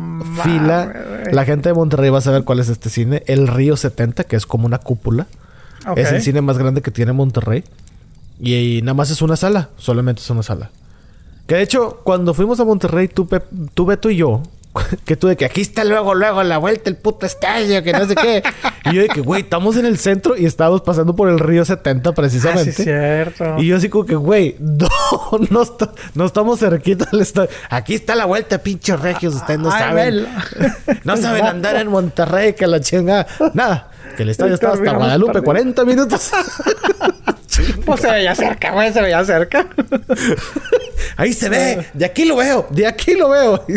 [0.44, 0.92] fila.
[1.32, 3.22] La gente de Monterrey va a saber cuál es este cine.
[3.26, 5.26] El Río 70, que es como una cúpula.
[5.96, 7.64] Es el cine más grande que tiene Monterrey.
[8.38, 9.70] Y, y nada más es una sala.
[9.78, 10.70] Solamente es una sala.
[11.46, 13.28] Que de hecho, cuando fuimos a Monterrey, tú,
[13.74, 14.42] tú Beto y yo,
[15.04, 17.92] que tú de que aquí está luego, luego a la vuelta el puto estadio, que
[17.92, 18.42] no sé qué.
[18.90, 21.64] y yo de que, güey, estamos en el centro y estábamos pasando por el río
[21.64, 22.70] 70 Ah, sí, precisamente.
[22.70, 23.56] es cierto.
[23.58, 24.88] Y yo así como que, güey, no,
[25.50, 27.50] no, está- no estamos cerquita del estadio.
[27.70, 30.26] Aquí está la vuelta, pinches regios, ustedes no Ay, saben.
[31.04, 33.26] no saben andar en Monterrey, que la chinga.
[33.54, 35.74] Nada, que el estadio está hasta Guadalupe, perdiendo.
[35.74, 36.30] 40 minutos.
[37.84, 39.66] Pues se veía cerca, güey, se veía cerca.
[41.16, 43.64] Ahí se ve, de aquí lo veo, de aquí lo veo.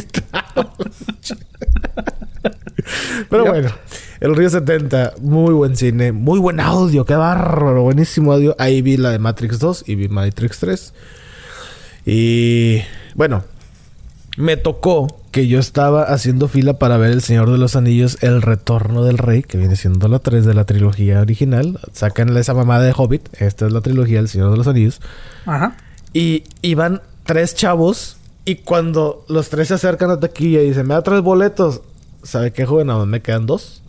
[3.30, 3.52] Pero Yep.
[3.52, 3.70] bueno,
[4.20, 8.56] el Río 70, muy buen cine, muy buen audio, qué bárbaro, buenísimo audio.
[8.60, 10.94] Ahí vi la de Matrix 2 y vi Matrix 3.
[12.06, 12.82] Y
[13.16, 13.44] bueno,
[14.38, 18.42] me tocó que yo estaba haciendo fila para ver El Señor de los Anillos, El
[18.42, 21.80] Retorno del Rey, que viene siendo la 3 de la trilogía original.
[21.94, 25.00] Sacan esa mamada de Hobbit, esta es la trilogía del Señor de los Anillos.
[25.46, 25.78] Ajá.
[26.12, 28.18] Y iban tres chavos.
[28.46, 31.82] Y cuando los tres se acercan a taquilla y dicen, me da tres boletos.
[32.24, 32.88] ¿Sabe qué, joven?
[32.88, 33.84] Más me quedan dos.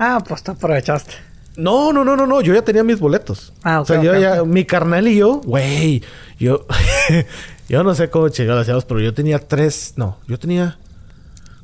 [0.00, 1.14] Ah, pues te aprovechaste.
[1.56, 2.40] No, no, no, no, no.
[2.40, 3.52] Yo ya tenía mis boletos.
[3.62, 4.42] Ah, ok, O sea, yo ya...
[4.42, 5.40] Mi carnal y yo...
[5.44, 6.02] Güey.
[6.40, 6.66] Yo...
[7.68, 9.94] yo no sé cómo chingados hacíamos, pero yo tenía tres...
[9.96, 10.78] No, yo tenía...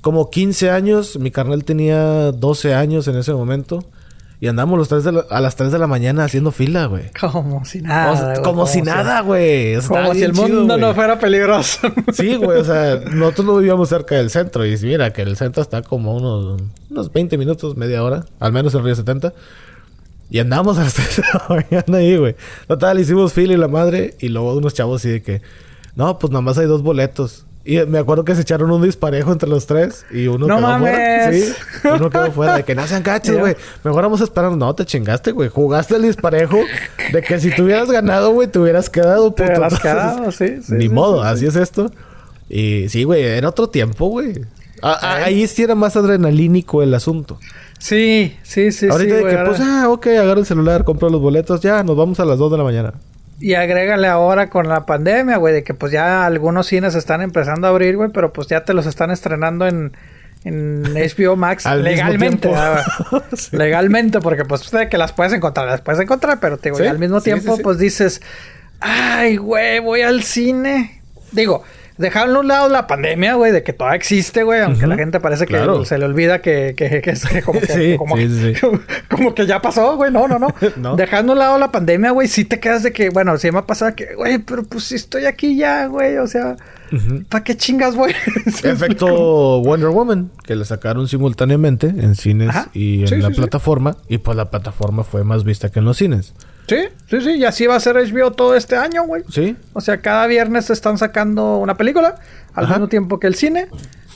[0.01, 1.19] Como 15 años.
[1.19, 3.85] Mi carnal tenía 12 años en ese momento.
[4.43, 7.11] Y andamos los tres de la- a las 3 de la mañana haciendo fila, güey.
[7.21, 8.13] Como si nada.
[8.13, 9.75] O sea, güey, como, si nada, güey.
[9.87, 11.81] Como si el chido, mundo no fuera peligroso.
[12.15, 14.65] Sí, güey, o sea, nosotros no vivíamos cerca del centro.
[14.65, 18.75] Y mira que el centro está como unos, unos 20 minutos, media hora, al menos
[18.75, 19.35] el Río 70.
[20.31, 22.35] Y andamos a las 3 de la mañana ahí, güey.
[22.67, 24.15] Total, hicimos fila y la madre.
[24.21, 25.43] Y luego unos chavos así de que,
[25.95, 27.47] no, pues nada más hay dos boletos.
[27.63, 30.07] Y me acuerdo que se echaron un disparejo entre los tres.
[30.11, 30.79] Y uno ¡No quedó fuera.
[30.79, 31.45] mames!
[31.47, 31.53] Sí,
[31.95, 32.57] uno quedó fuera.
[32.57, 33.55] De que no sean cachos, güey.
[33.85, 34.53] Mejor vamos a esperar.
[34.53, 35.51] No, te chingaste, güey.
[35.51, 36.59] Jugaste el disparejo.
[37.13, 39.61] De que si te hubieras ganado, güey, te hubieras quedado, Te puto.
[39.61, 41.93] hubieras Entonces, quedado, sí, sí, Ni sí, modo, sí, así es esto.
[42.49, 44.41] Y sí, güey, era otro tiempo, güey.
[44.83, 47.39] Ahí sí era más adrenalínico el asunto.
[47.79, 48.89] Sí, sí, sí.
[48.89, 51.95] Ahorita de que, ahora- pues, ah, ok, agarra el celular, compra los boletos, ya, nos
[51.97, 52.95] vamos a las 2 de la mañana.
[53.41, 57.67] Y agrégale ahora con la pandemia, güey, de que pues ya algunos cines están empezando
[57.67, 59.97] a abrir, güey, pero pues ya te los están estrenando en,
[60.45, 62.51] en HBO Max Al legalmente.
[63.53, 66.87] Legalmente, porque pues de que las puedes encontrar, las puedes encontrar, pero te digo, Sí,
[66.87, 67.63] al mismo tiempo sí.
[67.63, 68.21] pues dices,
[68.81, 71.01] ay, güey, voy al cine.
[71.33, 71.65] Digo,
[72.01, 75.21] dejaron a un lado la pandemia, güey, de que todavía existe, güey, aunque la gente
[75.21, 77.99] parece que se le olvida que, que, que, que como, que,
[79.09, 80.39] como, que ya pasó, güey, no, no,
[80.77, 80.97] no.
[80.97, 83.59] Dejando a un lado la pandemia, güey, sí te quedas de que, bueno, sí me
[83.59, 86.57] ha pasado que, güey, pero pues si estoy aquí ya, güey, o sea,
[87.29, 88.15] ¿para qué chingas, güey?
[88.65, 94.37] Efecto Wonder Woman, que le sacaron simultáneamente en cines y en la plataforma, y pues
[94.37, 96.35] la plataforma fue más vista que en los cines.
[96.67, 96.77] Sí,
[97.09, 97.31] sí, sí.
[97.33, 99.23] Y así va a ser HBO todo este año, güey.
[99.31, 99.57] Sí.
[99.73, 102.17] O sea, cada viernes están sacando una película
[102.55, 103.69] al mismo tiempo que el cine.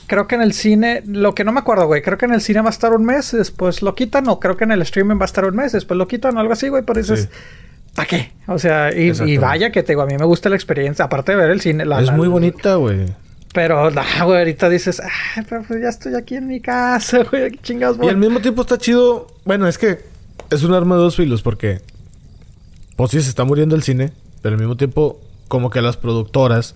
[0.07, 2.01] Creo que en el cine, lo que no me acuerdo, güey.
[2.01, 4.27] Creo que en el cine va a estar un mes, después lo quitan.
[4.29, 6.39] O creo que en el streaming va a estar un mes, después lo quitan o
[6.39, 6.83] algo así, güey.
[6.83, 7.29] Pero dices,
[7.95, 8.31] ¿para qué?
[8.47, 11.05] O sea, y, vaya que te digo, a mí me gusta la experiencia.
[11.05, 11.85] Aparte de ver el cine.
[11.99, 13.07] es muy bonita, güey.
[13.55, 17.97] Pero, güey, ahorita dices, ay, pero pues ya estoy aquí en mi casa, güey, chingados,
[17.97, 18.09] güey.
[18.09, 19.27] Y al mismo tiempo está chido.
[19.45, 19.99] Bueno, es que
[20.51, 21.79] es un arma de dos filos porque
[22.95, 26.75] pues sí, se está muriendo el cine, pero al mismo tiempo, como que las productoras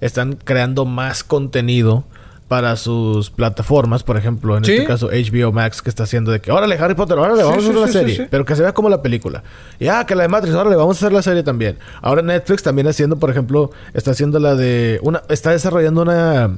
[0.00, 2.04] están creando más contenido
[2.50, 6.50] para sus plataformas, por ejemplo, en este caso HBO Max, que está haciendo de que,
[6.50, 9.02] órale, Harry Potter, órale, vamos a hacer la serie, pero que se vea como la
[9.02, 9.44] película.
[9.78, 11.78] Y ah, que la de Matrix, órale, vamos a hacer la serie también.
[12.02, 16.50] Ahora Netflix también haciendo, por ejemplo, está haciendo la de una, está desarrollando una,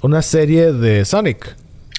[0.00, 1.54] una serie de Sonic.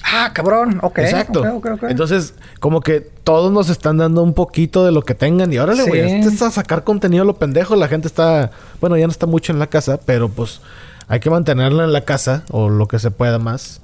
[0.08, 0.98] Ah, cabrón, ok.
[0.98, 1.44] Exacto.
[1.88, 5.52] Entonces, como que todos nos están dando un poquito de lo que tengan.
[5.52, 7.74] Y ahora le voy a sacar contenido a lo pendejo.
[7.74, 10.60] La gente está, bueno, ya no está mucho en la casa, pero pues
[11.08, 13.80] hay que mantenerla en la casa o lo que se pueda más.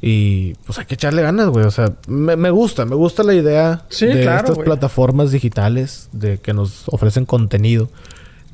[0.00, 1.64] Y pues hay que echarle ganas, güey.
[1.64, 6.84] O sea, me, gusta, me gusta la idea de estas plataformas digitales de que nos
[6.88, 7.88] ofrecen contenido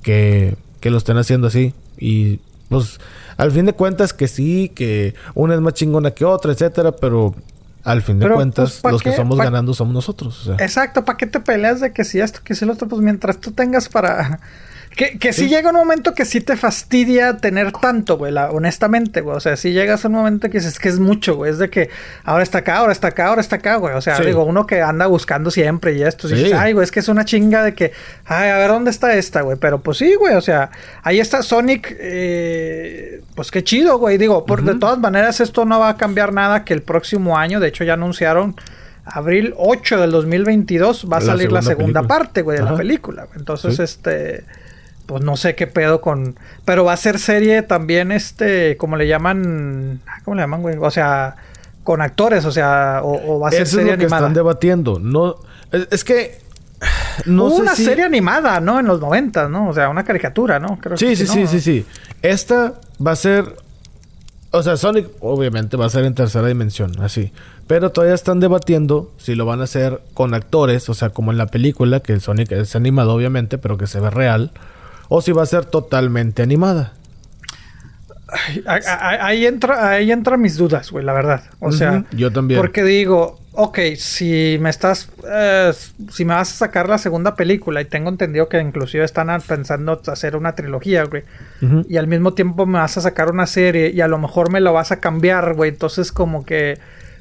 [0.02, 1.74] que, que lo estén haciendo así.
[1.98, 2.38] Y
[2.70, 2.98] pues
[3.40, 7.34] al fin de cuentas que sí, que una es más chingona que otra, etcétera, pero
[7.84, 10.50] al fin de pues, cuentas, los que somos ganando somos nosotros.
[10.58, 12.86] Exacto, ¿para qué te peleas de que si esto, que si lo otro?
[12.86, 14.40] Pues mientras tú tengas para
[14.96, 15.48] que, que sí.
[15.48, 19.36] llega un momento que sí te fastidia tener tanto, güey, honestamente, güey.
[19.36, 21.52] O sea, sí llegas a un momento que dices que es mucho, güey.
[21.52, 21.90] Es de que
[22.24, 23.94] ahora está acá, ahora está acá, ahora está acá, güey.
[23.94, 26.28] O sea, digo, uno que anda buscando siempre y esto.
[26.28, 26.52] Sí.
[26.52, 27.92] ay, güey, es que es una chinga de que,
[28.26, 29.56] ay, a ver dónde está esta, güey.
[29.58, 30.70] Pero pues sí, güey, o sea,
[31.02, 34.18] ahí está Sonic, eh, pues qué chido, güey.
[34.18, 37.60] Digo, por de todas maneras, esto no va a cambiar nada que el próximo año,
[37.60, 38.56] de hecho, ya anunciaron
[39.04, 43.28] abril 8 del 2022 va a salir la segunda parte, güey, de la película.
[43.36, 44.44] Entonces, este
[45.10, 46.38] pues no sé qué pedo con.
[46.64, 50.00] Pero va a ser serie también, este, como le llaman.
[50.24, 50.76] ¿Cómo le llaman, güey?
[50.80, 51.34] O sea,
[51.82, 55.00] con actores, o sea, o, va a ser Eso serie es lo que están debatiendo.
[55.00, 55.34] No,
[55.72, 56.38] es, que.
[57.26, 58.78] No Hubo una serie animada, ¿no?
[58.78, 59.70] En los 90, ¿no?
[59.70, 60.78] O sea, una caricatura, ¿no?
[60.80, 61.86] Creo sí, sí, sí, sí, sí.
[62.22, 63.56] Esta va a ser.
[64.52, 67.32] O sea, Sonic obviamente va a ser en tercera dimensión, así.
[67.66, 71.38] Pero todavía están debatiendo si lo van a hacer con actores, o sea, como en
[71.38, 74.52] la película, que Sonic es animado obviamente, pero que se ve real
[75.10, 76.94] o si va a ser totalmente animada.
[78.64, 81.42] ahí, entra, ahí entra mis dudas, güey, la verdad.
[81.58, 82.60] O sea, yo también.
[82.60, 85.72] Porque digo, ok, si me estás, eh,
[86.12, 90.00] si me vas a sacar la segunda película y tengo entendido que inclusive están pensando
[90.06, 91.24] hacer una trilogía, güey,
[91.88, 94.60] y al mismo tiempo me vas a sacar una serie y a lo mejor me
[94.60, 96.78] lo vas a cambiar, güey, entonces como que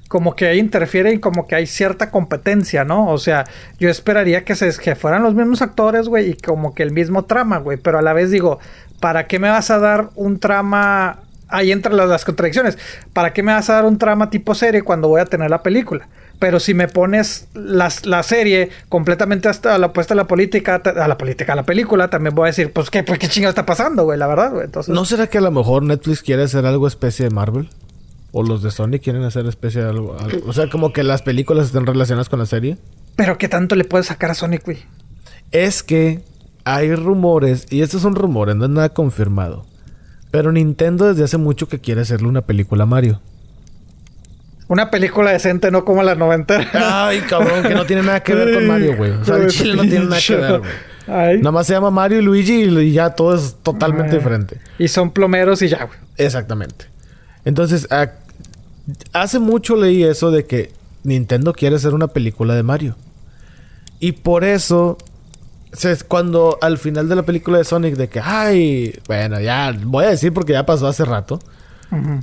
[0.10, 3.08] como que interfiere y como que hay cierta competencia, ¿no?
[3.10, 3.46] O sea,
[3.80, 7.26] yo esperaría que, se, que fueran los mismos actores, güey, y como que el mismo
[7.26, 8.60] trama, güey, pero a la vez digo,
[9.00, 11.20] ¿para qué me vas a dar un trama?
[11.48, 12.78] Ahí entran las, contradicciones.
[13.14, 15.62] ¿Para qué me vas a dar un trama tipo serie cuando voy a tener la
[15.62, 16.08] película?
[16.40, 21.08] Pero si me pones la, la serie completamente hasta la puesta a la política, a
[21.08, 24.06] la política, a la película, también voy a decir, pues qué, pues, qué está pasando,
[24.06, 24.66] güey, la verdad, güey.
[24.66, 24.94] Entonces...
[24.94, 27.70] ¿No será que a lo mejor Netflix quiere hacer algo especie de Marvel?
[28.32, 30.16] O los de Sony quieren hacer especie de algo,
[30.46, 32.78] O sea, como que las películas estén relacionadas con la serie.
[33.16, 34.78] Pero ¿qué tanto le puedes sacar a Sonic, güey?
[35.52, 36.22] Es que
[36.64, 39.66] hay rumores, y estos son rumores, no es nada confirmado.
[40.32, 43.20] Pero Nintendo desde hace mucho que quiere hacerle una película a Mario.
[44.68, 47.08] Una película decente, no como la noventera.
[47.08, 49.12] Ay, cabrón, que no tiene nada que ver con Mario, güey.
[49.12, 51.38] O sea, el chile no tiene nada que ver, güey.
[51.40, 54.60] Nada más se llama Mario y Luigi y ya todo es totalmente diferente.
[54.78, 55.98] Y son plomeros y ya, güey.
[56.18, 56.86] Exactamente.
[57.46, 57.88] Entonces,
[59.14, 60.72] hace mucho leí eso de que
[61.04, 62.96] Nintendo quiere hacer una película de Mario.
[64.00, 64.98] Y por eso,
[66.08, 70.10] cuando al final de la película de Sonic, de que, ay, bueno, ya voy a
[70.10, 71.40] decir porque ya pasó hace rato,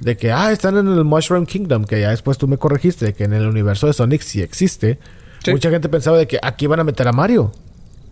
[0.01, 3.15] de que, ah, están en el Mushroom Kingdom, que ya después tú me corregiste, de
[3.15, 4.99] que en el universo de Sonic sí existe.
[5.49, 7.53] Mucha gente pensaba de que aquí van a meter a Mario.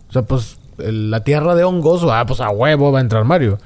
[0.09, 3.57] O sea, pues la tierra de hongos, ah, pues a huevo va a entrar Mario.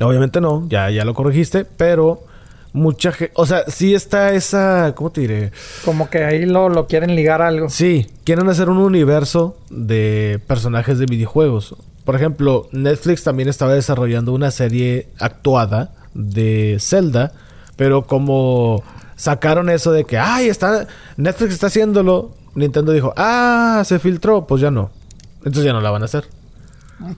[0.00, 2.24] Obviamente no, ya, ya lo corregiste, pero
[2.72, 5.52] mucha gente, o sea, sí está esa, ¿cómo te diré?
[5.84, 7.68] Como que ahí lo, lo quieren ligar a algo.
[7.68, 11.76] Sí, quieren hacer un universo de personajes de videojuegos.
[12.04, 17.32] Por ejemplo, Netflix también estaba desarrollando una serie actuada de Zelda,
[17.76, 18.82] pero como
[19.16, 20.86] sacaron eso de que, ay, está,
[21.16, 24.90] Netflix está haciéndolo, Nintendo dijo, ah, se filtró, pues ya no.
[25.38, 26.24] Entonces ya no la van a hacer.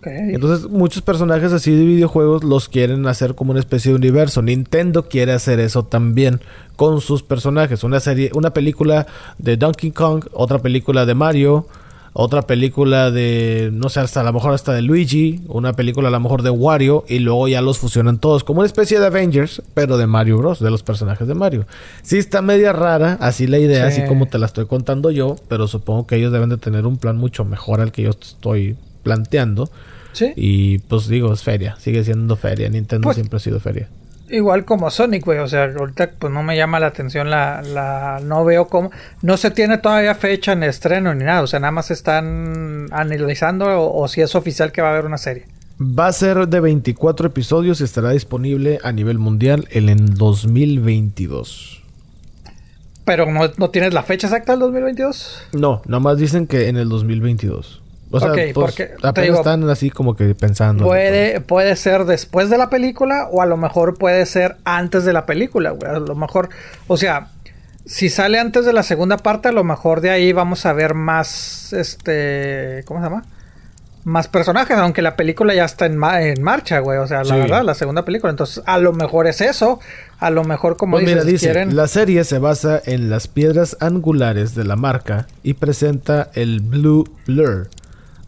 [0.04, 4.42] Entonces muchos personajes así de videojuegos los quieren hacer como una especie de universo.
[4.42, 6.40] Nintendo quiere hacer eso también
[6.76, 7.84] con sus personajes.
[7.84, 9.06] Una serie, una película
[9.38, 11.66] de Donkey Kong, otra película de Mario,
[12.14, 16.10] otra película de, no sé, hasta a lo mejor hasta de Luigi, una película a
[16.10, 19.62] lo mejor de Wario, y luego ya los fusionan todos, como una especie de Avengers,
[19.72, 21.66] pero de Mario Bros, de los personajes de Mario.
[22.02, 25.66] Sí está media rara, así la idea, así como te la estoy contando yo, pero
[25.66, 29.70] supongo que ellos deben de tener un plan mucho mejor al que yo estoy planteando.
[30.12, 30.32] Sí.
[30.36, 33.88] Y pues digo, es feria, sigue siendo feria, Nintendo pues siempre ha sido feria.
[34.32, 35.38] Igual como Sonic, güey.
[35.40, 38.18] O sea, ahorita pues no me llama la atención la, la...
[38.24, 38.90] No veo cómo...
[39.20, 41.42] No se tiene todavía fecha en estreno ni nada.
[41.42, 45.18] O sea, nada más están analizando o, si es oficial que va a haber una
[45.18, 45.44] serie.
[45.78, 51.82] Va a ser de 24 episodios y estará disponible a nivel mundial en el 2022.
[53.04, 55.48] ¿Pero no, no tienes la fecha exacta del 2022?
[55.52, 57.81] No, nada más dicen que en el 2022.
[58.12, 60.84] O sea, pues, porque apenas están así como que pensando.
[60.84, 65.14] Puede, puede ser después de la película o a lo mejor puede ser antes de
[65.14, 65.90] la película, güey.
[65.90, 66.50] A lo mejor,
[66.88, 67.30] o sea,
[67.86, 70.92] si sale antes de la segunda parte, a lo mejor de ahí vamos a ver
[70.92, 73.24] más, este, ¿cómo se llama?
[74.04, 76.98] Más personajes, aunque la película ya está en, en marcha, güey.
[76.98, 78.30] O sea, la verdad, la segunda película.
[78.30, 79.78] Entonces, a lo mejor es eso.
[80.18, 84.54] A lo mejor, como pues dices, dice, la serie se basa en las piedras angulares
[84.56, 87.68] de la marca y presenta el Blue Blur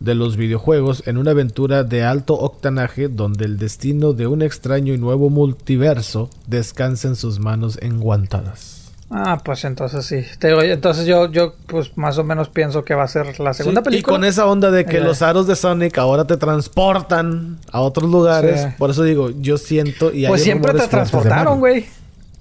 [0.04, 4.92] de los videojuegos en una aventura de alto octanaje donde el destino de un extraño
[4.92, 8.92] y nuevo multiverso descansa en sus manos enguantadas.
[9.10, 10.24] Ah, pues entonces sí.
[10.42, 14.00] entonces yo, yo pues más o menos pienso que va a ser la segunda película.
[14.00, 18.10] Y con esa onda de que los aros de Sonic ahora te transportan a otros
[18.10, 18.74] lugares.
[18.76, 21.86] Por eso digo, yo siento y Pues siempre te transportaron, güey.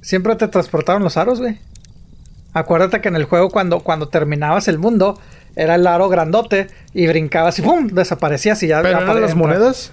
[0.01, 1.59] Siempre te transportaron los aros, güey.
[2.53, 5.20] Acuérdate que en el juego cuando, cuando terminabas el mundo,
[5.56, 7.88] era el aro grandote y brincabas y ¡pum!
[7.88, 8.82] desaparecías y ya.
[8.82, 9.91] ¿Pero eran las monedas?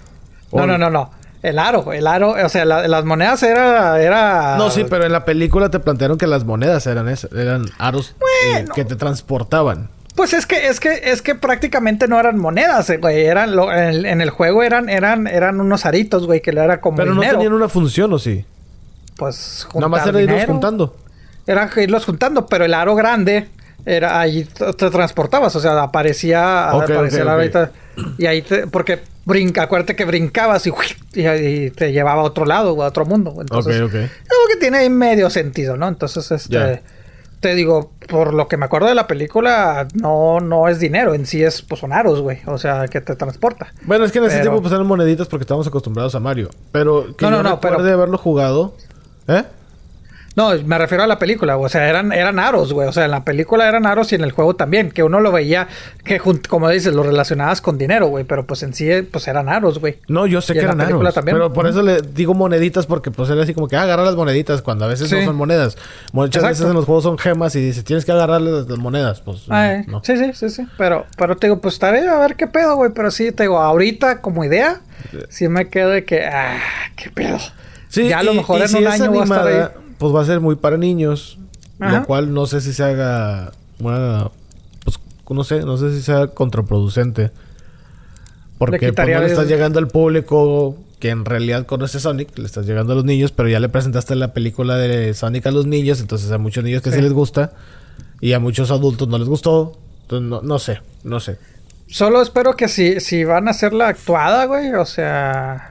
[0.53, 1.11] No, no, no, no.
[1.43, 4.57] El aro, el aro, o sea, las monedas era, era.
[4.59, 8.15] No, sí, pero en la película te plantearon que las monedas eran eso, eran aros
[8.55, 9.89] eh, que te transportaban.
[10.17, 13.25] Pues es que, es que, es que prácticamente no eran monedas, eh, güey.
[13.25, 16.99] Eran en, el, juego eran, eran, eran unos aritos, güey, que era como.
[16.99, 18.45] Pero no tenían una función, ¿o sí?
[19.17, 20.97] Pues juntar Nada más era irlos juntando.
[21.47, 23.49] Era irlos juntando, pero el aro grande
[23.85, 27.71] era ahí te transportabas, o sea, aparecía, aparecía la
[28.19, 30.73] y ahí te, porque brinca, acuérdate que brincabas y,
[31.15, 33.37] y, te llevaba a otro lado, a otro mundo.
[33.41, 35.89] Entonces, algo que tiene ahí medio sentido, ¿no?
[35.89, 36.83] Entonces, este,
[37.41, 41.27] te digo, por lo que me acuerdo de la película, no, no es dinero, en
[41.27, 43.73] sí es, pues son aros, güey, o sea, que te transporta.
[43.83, 47.17] Bueno, es que en ese tiempo pues eran moneditas porque estábamos acostumbrados a Mario, pero
[47.17, 48.75] que no, no, no, pero de haberlo jugado,
[49.27, 49.45] ¿eh?
[50.41, 52.89] No, me refiero a la película, o sea, eran, eran aros, güey.
[52.89, 55.33] O sea, en la película eran aros y en el juego también, que uno lo
[55.33, 55.69] veía,
[56.03, 56.19] que
[56.49, 58.25] como dices, lo relacionabas con dinero, güey.
[58.25, 59.99] Pero pues en sí, pues eran aros, güey.
[60.09, 61.15] No, yo sé que eran aros.
[61.27, 64.17] Pero por eso le digo moneditas, porque pues era así como que ah, agarrar las
[64.17, 65.77] moneditas, cuando a veces no son monedas.
[66.15, 69.21] Muchas veces en los juegos son gemas y dices, tienes que agarrar las, monedas.
[69.21, 69.85] Pues ah, eh.
[69.89, 70.03] no.
[70.03, 70.67] Sí, sí, sí, sí.
[70.79, 72.93] Pero, pero te digo, pues estaré a ver qué pedo, güey.
[72.95, 74.81] Pero sí, te digo, ahorita como idea,
[75.29, 76.57] sí me quedo de que, ah,
[76.97, 77.37] qué pedo.
[77.91, 80.25] Sí, ya a lo mejor en un año va a estar ahí pues va a
[80.25, 81.39] ser muy para niños.
[81.79, 84.31] Lo cual no sé si se haga una...
[84.83, 84.99] Pues
[85.31, 87.31] no sé, no sé si sea contraproducente.
[88.59, 92.67] Porque pues, no le estás llegando al público que en realidad conoce Sonic, le estás
[92.67, 96.01] llegando a los niños, pero ya le presentaste la película de Sonic a los niños,
[96.01, 97.53] entonces a muchos niños que sí, les gusta
[98.21, 99.79] y a muchos adultos no les gustó.
[100.03, 101.39] Entonces no, no sé, no sé.
[101.89, 105.70] Solo espero que si, si van a hacer la actuada, güey, o sea,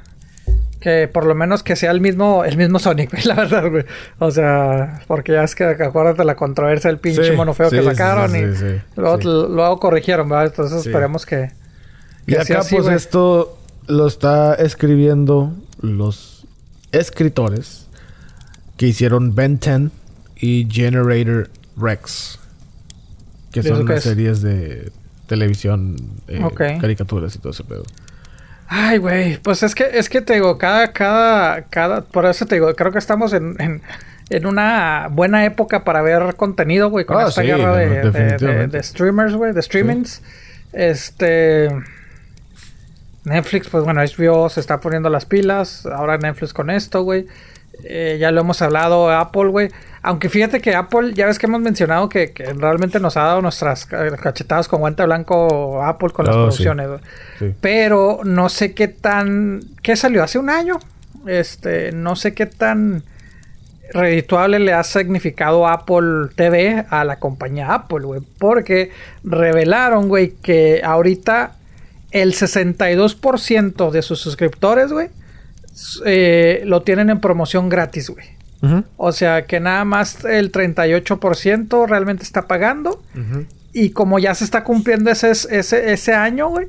[0.79, 3.85] que por lo menos que sea el mismo, el mismo Sonic, güey, la verdad, güey.
[4.19, 8.35] O sea, porque ya es que acuérdate la controversia del pinche mono feo que sacaron
[8.35, 8.41] y
[8.95, 10.47] luego, luego, corrigieron, ¿verdad?
[10.47, 11.51] Entonces esperemos que.
[12.25, 13.57] y acá, pues, esto
[13.87, 16.45] lo está escribiendo los
[16.91, 17.87] escritores
[18.77, 19.91] que hicieron Ben 10
[20.37, 22.39] y Generator Rex.
[23.51, 24.91] Que son las series de
[25.25, 25.95] televisión,
[26.27, 26.39] eh,
[26.79, 27.83] caricaturas y todo ese pedo.
[28.71, 32.55] Ay, güey, pues es que, es que te digo, cada, cada, cada, por eso te
[32.55, 33.81] digo, creo que estamos en,
[34.29, 39.33] en, una buena época para ver contenido, güey, con ah, esta guerra de, de, streamers,
[39.33, 40.21] güey, de streamings.
[40.71, 41.69] Este.
[43.25, 45.87] Netflix, pues bueno, HBO se está poniendo las pilas.
[45.87, 47.25] Ahora Netflix con esto, güey.
[47.83, 49.69] Eh, ya lo hemos hablado, Apple, güey.
[50.01, 53.85] Aunque fíjate que Apple, ya ves que hemos mencionado que, realmente nos ha dado nuestras
[53.85, 56.87] cachetadas con guante blanco Apple con las oh, producciones.
[57.61, 59.61] Pero no sé qué tan...
[59.81, 60.23] ¿Qué salió?
[60.23, 60.79] ¿Hace un año?
[61.27, 63.03] este, no sé qué tan
[63.91, 68.21] redituable le ha significado Apple TV a la compañía Apple, güey.
[68.37, 68.91] Porque
[69.23, 71.55] revelaron, güey, que ahorita
[72.11, 75.09] el 62% de sus suscriptores, güey,
[76.05, 78.25] eh, lo tienen en promoción gratis, güey.
[78.97, 83.01] O sea que nada más el 38% realmente está pagando.
[83.71, 86.67] Y como ya se está cumpliendo ese, ese, ese año, güey,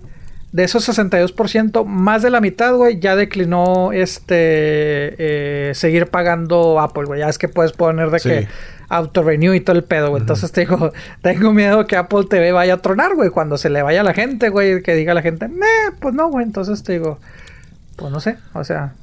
[0.52, 7.04] de esos 62%, más de la mitad, güey, ya declinó este eh, seguir pagando Apple,
[7.04, 7.20] güey.
[7.20, 8.48] Ya es que puedes poner de que
[8.88, 10.20] auto renew y todo el pedo, güey.
[10.20, 10.92] Entonces te digo,
[11.22, 14.12] tengo miedo que Apple TV vaya a tronar, güey, cuando se le vaya a la
[14.12, 15.66] gente, güey, que diga a la gente, "Me,
[16.00, 17.18] pues no, güey." Entonces te digo,
[17.96, 18.94] pues no sé, o sea,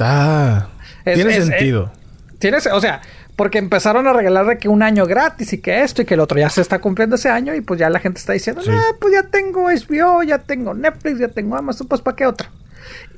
[0.00, 0.68] ah,
[1.04, 1.92] tiene sentido.
[2.38, 3.02] Tienes, o sea,
[3.36, 6.20] porque empezaron a regalar de que un año gratis y que esto y que el
[6.20, 8.96] otro ya se está cumpliendo ese año y pues ya la gente está diciendo, ah,
[9.00, 12.48] pues ya tengo HBO, ya tengo Netflix, ya tengo Amazon, pues ¿para qué otro?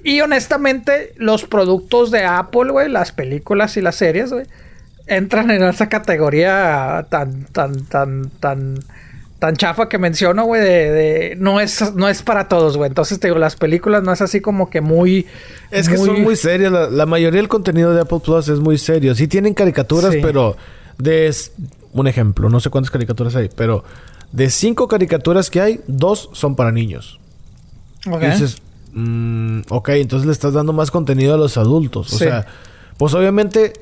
[0.02, 4.46] Y honestamente, los productos de Apple, güey, las películas y las series, güey,
[5.06, 8.74] entran en esa categoría tan, tan, tan, tan
[9.40, 12.88] tan chafa que menciono, güey, de, no es no es para todos, güey.
[12.88, 15.26] Entonces te digo, las películas no es así como que muy
[15.70, 16.70] es que son muy serias.
[16.70, 19.14] La, mayoría del contenido de Apple Plus es muy serio.
[19.14, 20.56] Sí tienen caricaturas, pero
[20.98, 21.34] de
[21.92, 23.82] un ejemplo, no sé cuántas caricaturas hay, pero
[24.30, 27.18] de cinco caricaturas que hay, dos son para niños.
[28.06, 28.20] Ok.
[28.20, 28.58] dices,
[28.92, 32.12] mm, ok, entonces le estás dando más contenido a los adultos.
[32.12, 32.46] O sea,
[32.98, 33.72] pues obviamente,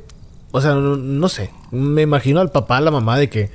[0.52, 3.51] o sea, no sé, me imagino al papá, a la mamá de que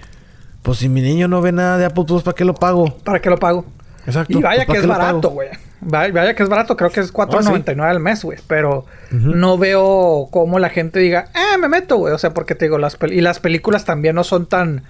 [0.63, 2.97] pues si mi niño no ve nada de Apple Plus, ¿para qué lo pago?
[3.03, 3.65] ¿Para qué lo pago?
[4.05, 4.37] Exacto.
[4.37, 5.49] Y vaya pues, que es barato, güey.
[5.81, 8.39] Vaya, que es barato, creo que es 4.99 al mes, güey.
[8.47, 12.13] Pero no veo cómo la gente diga, eh, me meto, güey.
[12.13, 14.83] O sea, porque te digo, las y las películas también no son tan.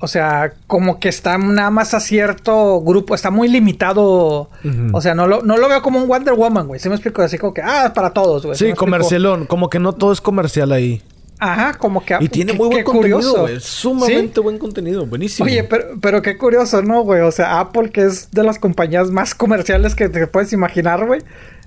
[0.00, 4.50] O sea, como que están nada más a cierto grupo, está muy limitado.
[4.92, 6.78] O sea, no lo, no lo veo como un Wonder Woman, güey.
[6.78, 7.22] ¿Sí me explico?
[7.22, 8.56] Así como que, ah, para todos, güey.
[8.56, 9.46] Sí, comercialón.
[9.46, 11.02] Como que no todo es comercial ahí.
[11.38, 12.16] Ajá, como que...
[12.20, 13.60] Y tiene muy buen contenido, güey.
[13.60, 15.06] Sumamente buen contenido.
[15.06, 15.46] Buenísimo.
[15.46, 17.20] Oye, pero, pero qué curioso, ¿no, güey?
[17.20, 21.20] O sea, Apple, que es de las compañías más comerciales que te puedes imaginar, güey.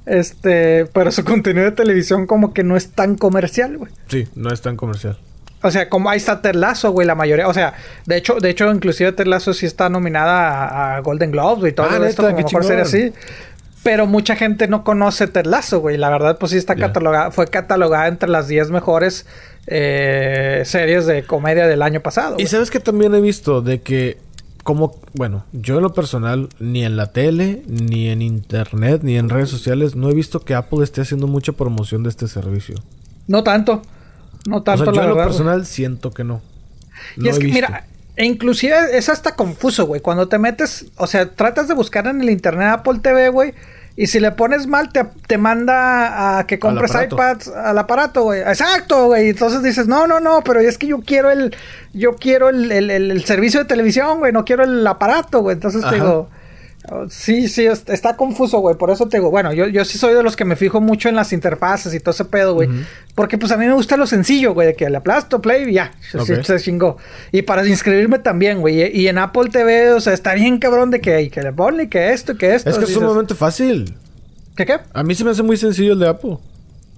[0.05, 3.91] Este, pero su contenido de televisión como que no es tan comercial, güey.
[4.07, 5.17] Sí, no es tan comercial.
[5.63, 7.47] O sea, como ahí está Terlazo, güey, la mayoría.
[7.47, 7.73] O sea,
[8.07, 12.07] de hecho, de hecho, inclusive Terlazo sí está nominada a, Golden Globes y todo ah,
[12.07, 13.13] esto como mejor serie así.
[13.83, 15.97] Pero mucha gente no conoce Terlazo, güey.
[15.97, 19.27] La verdad, pues sí está catalogada, fue catalogada entre las 10 mejores
[19.73, 22.35] eh, series de comedia del año pasado.
[22.37, 24.17] Y sabes que también he visto de que,
[24.63, 29.29] como, bueno, yo en lo personal, ni en la tele, ni en internet, ni en
[29.29, 32.75] redes sociales, no he visto que Apple esté haciendo mucha promoción de este servicio.
[33.27, 33.81] No tanto.
[34.45, 36.41] No tanto, yo en lo personal siento que no.
[37.15, 37.87] y es que, mira,
[38.17, 40.01] e inclusive es hasta confuso, güey.
[40.01, 43.53] Cuando te metes, o sea, tratas de buscar en el internet Apple TV, güey.
[43.95, 48.41] Y si le pones mal, te, te manda a que compres iPads al aparato, güey.
[48.41, 49.29] Exacto, güey.
[49.29, 51.55] Entonces dices, no, no, no, pero es que yo quiero el,
[51.93, 54.31] yo quiero el, el, el servicio de televisión, güey.
[54.31, 55.55] No quiero el aparato, güey.
[55.55, 56.29] Entonces te digo,
[57.09, 58.75] Sí, sí, está confuso, güey.
[58.75, 61.09] Por eso te digo, bueno, yo, yo sí soy de los que me fijo mucho
[61.09, 62.69] en las interfaces y todo ese pedo, güey.
[63.13, 65.73] Porque pues a mí me gusta lo sencillo, güey, de que le aplasto, play y
[65.73, 65.91] ya,
[66.43, 66.97] se, chingó.
[67.31, 68.97] Y para inscribirme también, güey.
[68.97, 72.11] Y en Apple TV, o sea, está bien cabrón de que, que le pone, que
[72.13, 72.71] esto, que esto.
[72.71, 73.95] Es que es sumamente fácil.
[74.55, 74.79] ¿Qué qué?
[74.93, 76.37] A mí se me hace muy sencillo el de Apple.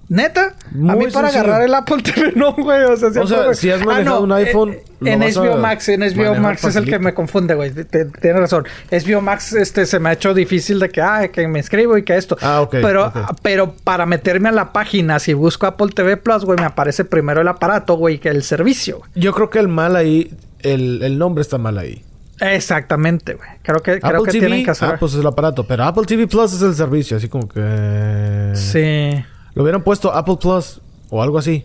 [0.08, 0.54] ¿Neta?
[0.72, 2.82] a mí para agarrar el Apple TV no, güey.
[2.84, 3.10] O sea,
[3.54, 4.70] si, has ah, manejado un iPhone...
[4.72, 7.72] Eh, en HBO Max, en HBO Max es el que me confunde, güey.
[7.72, 8.66] Tienes razón.
[8.90, 12.04] HBO Max este, se me ha hecho difícil de que, ah, que me escribo y
[12.04, 12.38] que esto.
[12.40, 12.76] Ah, ok.
[12.80, 13.12] Pero,
[13.42, 17.42] pero para meterme a la página, si busco Apple TV Plus, güey, me aparece primero
[17.42, 19.02] el aparato, güey, que el servicio.
[19.14, 22.02] Yo creo que el mal ahí, el, el nombre está mal ahí.
[22.40, 23.48] Exactamente, güey.
[23.62, 24.88] Creo que, creo que tienen que hacer.
[24.88, 25.64] Ah, pues es el aparato.
[25.64, 28.52] Pero Apple TV Plus es el servicio, así como que.
[28.54, 29.24] Sí.
[29.54, 31.64] Lo hubieran puesto Apple Plus o algo así.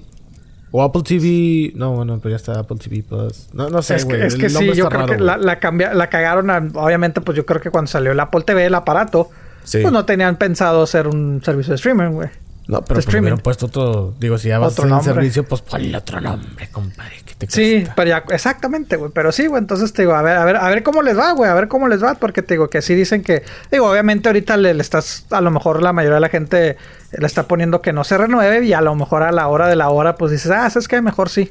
[0.72, 1.72] O Apple TV.
[1.76, 3.50] No, bueno, pero ya está Apple TV Plus.
[3.54, 4.22] No, no sé, güey.
[4.22, 5.58] Es que, es que sí, yo creo que la, la,
[5.94, 6.50] la cagaron.
[6.76, 9.30] obviamente, pues yo creo que cuando salió el Apple TV, el aparato,
[9.72, 12.30] pues no tenían pensado hacer un servicio de streaming, güey.
[12.70, 14.14] No, pero pues hubieran puesto otro.
[14.20, 17.16] Digo, si ya vas a hacer servicio, pues ponle otro nombre, compadre.
[17.26, 19.10] ¿qué te sí, pero ya, exactamente, güey.
[19.12, 19.60] Pero sí, güey.
[19.60, 21.50] Entonces te digo, a ver, a ver, a ver cómo les va, güey.
[21.50, 22.14] A ver cómo les va.
[22.14, 23.42] Porque te digo que así dicen que.
[23.72, 25.26] Digo, obviamente ahorita le, estás.
[25.32, 26.78] A lo mejor la mayoría de la gente
[27.12, 28.64] le está poniendo que no se renueve.
[28.64, 31.02] Y a lo mejor a la hora de la hora, pues dices, ah, es que
[31.02, 31.50] mejor sí.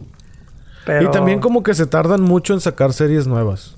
[0.87, 1.03] Pero...
[1.03, 3.75] Y también como que se tardan mucho en sacar series nuevas.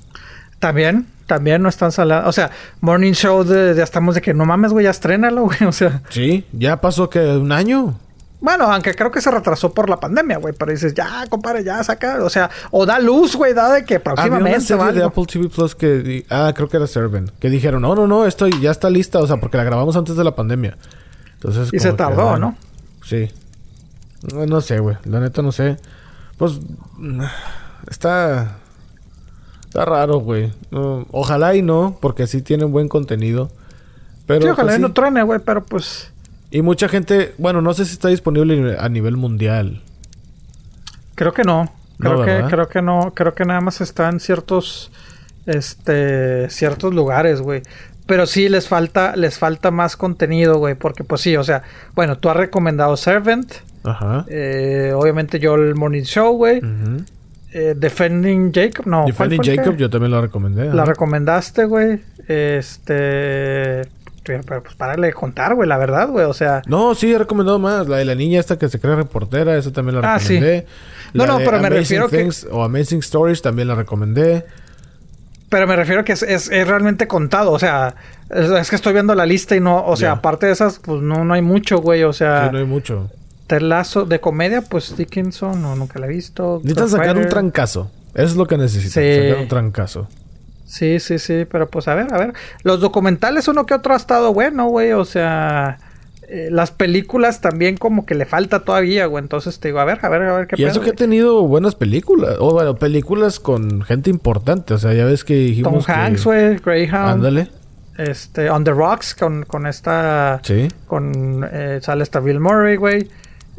[0.60, 2.28] También, también no están saladas.
[2.28, 2.50] O sea,
[2.80, 5.64] Morning Show de, ya estamos de que no mames, güey, ya estrénalo, güey.
[5.66, 6.02] O sea.
[6.10, 7.98] Sí, ya pasó que un año.
[8.40, 10.54] Bueno, aunque creo que se retrasó por la pandemia, güey.
[10.56, 12.22] Pero dices, ya, compadre, ya saca.
[12.22, 14.72] O sea, o da luz, güey, da de que próximamente.
[14.72, 16.24] Había una de Apple TV Plus que.
[16.30, 17.30] Ah, creo que era Servant.
[17.38, 19.18] Que dijeron, no, no, no, esto ya está lista.
[19.18, 20.76] O sea, porque la grabamos antes de la pandemia.
[21.34, 21.70] Entonces.
[21.72, 22.56] Y se tardó, ¿no?
[23.02, 23.30] Sí.
[24.32, 24.96] No, no sé, güey.
[25.04, 25.78] La neta no sé.
[26.36, 26.60] Pues...
[27.90, 28.59] Está...
[29.70, 30.52] Está raro, güey.
[30.72, 33.52] No, ojalá y no, porque sí tienen buen contenido.
[34.26, 34.82] Pero, sí, ojalá pues, y sí.
[34.82, 36.10] no truene, güey, pero pues...
[36.50, 37.36] Y mucha gente...
[37.38, 39.80] Bueno, no sé si está disponible a nivel mundial.
[41.14, 41.72] Creo que no.
[42.00, 43.12] No, Creo que, creo que no.
[43.14, 44.90] Creo que nada más está en ciertos...
[45.46, 46.50] Este...
[46.50, 47.62] Ciertos lugares, güey.
[48.06, 49.14] Pero sí les falta...
[49.14, 50.74] Les falta más contenido, güey.
[50.74, 51.62] Porque pues sí, o sea...
[51.94, 53.52] Bueno, tú has recomendado Servant.
[53.84, 54.24] Ajá.
[54.28, 56.58] eh, obviamente yo el Morning Show, güey.
[56.58, 57.04] Ujú.
[57.52, 58.86] Eh, Defending Jacob.
[58.86, 60.66] No, ¿cuál Defending Jacob, yo también lo recomendé.
[60.66, 60.92] La ajá.
[60.92, 62.00] recomendaste, güey.
[62.28, 63.82] Este...
[64.22, 66.26] Pero, pues párale de contar, güey, la verdad, güey.
[66.26, 66.62] O sea...
[66.66, 67.88] No, sí, he recomendado más.
[67.88, 70.34] La de la niña esta que se cree reportera, esa también la Ah, sí.
[70.34, 70.66] recomendé.
[71.14, 74.44] No, La no, de pero me refiero que- O Amazing Stories también la recomendé.
[75.48, 77.50] Pero me refiero que es, es, es realmente contado.
[77.50, 77.96] O sea,
[78.28, 79.84] es, es que estoy viendo la lista y no...
[79.84, 82.04] O sea, aparte de esas, pues no, no hay mucho, güey.
[82.04, 82.44] O sea...
[82.46, 83.10] Sí, no hay mucho.
[83.50, 86.60] Ted Lasso de comedia, pues Dickinson, no, nunca la he visto.
[86.62, 87.90] Necesitan sacar un trancazo.
[88.14, 89.02] Eso es lo que necesitan.
[89.02, 89.22] Sí.
[89.26, 90.08] Sacar un trancazo.
[90.66, 92.32] Sí, sí, sí, pero pues a ver, a ver.
[92.62, 94.92] Los documentales, uno que otro ha estado bueno, güey.
[94.92, 95.78] O sea,
[96.28, 99.20] eh, las películas también como que le falta todavía, güey.
[99.20, 100.94] Entonces te digo, a ver, a ver, a ver qué Y eso pedo, que ha
[100.94, 102.36] tenido buenas películas.
[102.38, 104.74] O bueno, películas con gente importante.
[104.74, 105.92] O sea, ya ves que Tom dijimos que...
[105.92, 107.14] Hanks, güey, Greyhound.
[107.14, 107.48] Ándale.
[107.98, 110.40] Este, On the Rocks con, con esta...
[110.44, 110.68] Sí.
[110.86, 111.44] Con...
[111.50, 113.08] eh, sale esta Bill Murray, güey.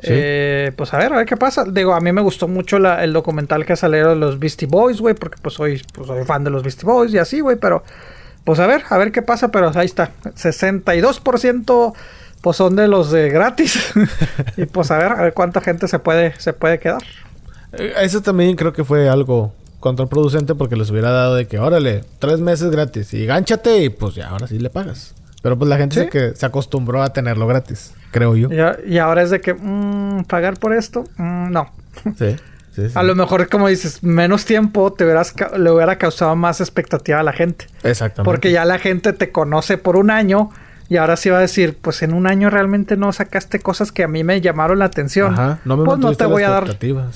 [0.03, 1.64] Eh, pues a ver, a ver qué pasa.
[1.65, 4.99] Digo, a mí me gustó mucho la- el documental que salió de los Beastie Boys,
[5.02, 7.84] güey, porque pues soy, pues soy fan de los Beastie Boys y así, güey, pero
[8.44, 10.11] pues a ver, a ver qué pasa, pero ahí está.
[10.36, 11.94] 62%
[12.41, 13.94] pues son de los de gratis.
[14.57, 17.03] y pues a ver, a ver cuánta gente se puede, se puede quedar.
[17.73, 22.03] Eh, Eso también creo que fue algo contraproducente porque les hubiera dado de que, órale,
[22.19, 25.14] tres meses gratis y gánchate y pues ya, ahora sí le pagas.
[25.42, 26.02] Pero pues la gente Sí.
[26.04, 28.50] se, que se acostumbró a tenerlo gratis, creo yo.
[28.52, 31.72] Y, y ahora es de que, mm, pagar por esto, Mm, no.
[32.18, 32.36] Sí,
[32.76, 32.92] sí, sí.
[32.94, 37.24] A lo mejor, como dices, menos tiempo te hubieras le hubiera causado más expectativa a
[37.24, 37.66] la gente.
[37.84, 38.24] Exactamente.
[38.24, 40.52] Porque ya la gente te conoce por un año
[40.92, 44.04] y ahora sí va a decir, pues en un año realmente no sacaste cosas que
[44.04, 45.32] a mí me llamaron la atención.
[45.32, 46.66] Ajá, no me pues no te voy a dar,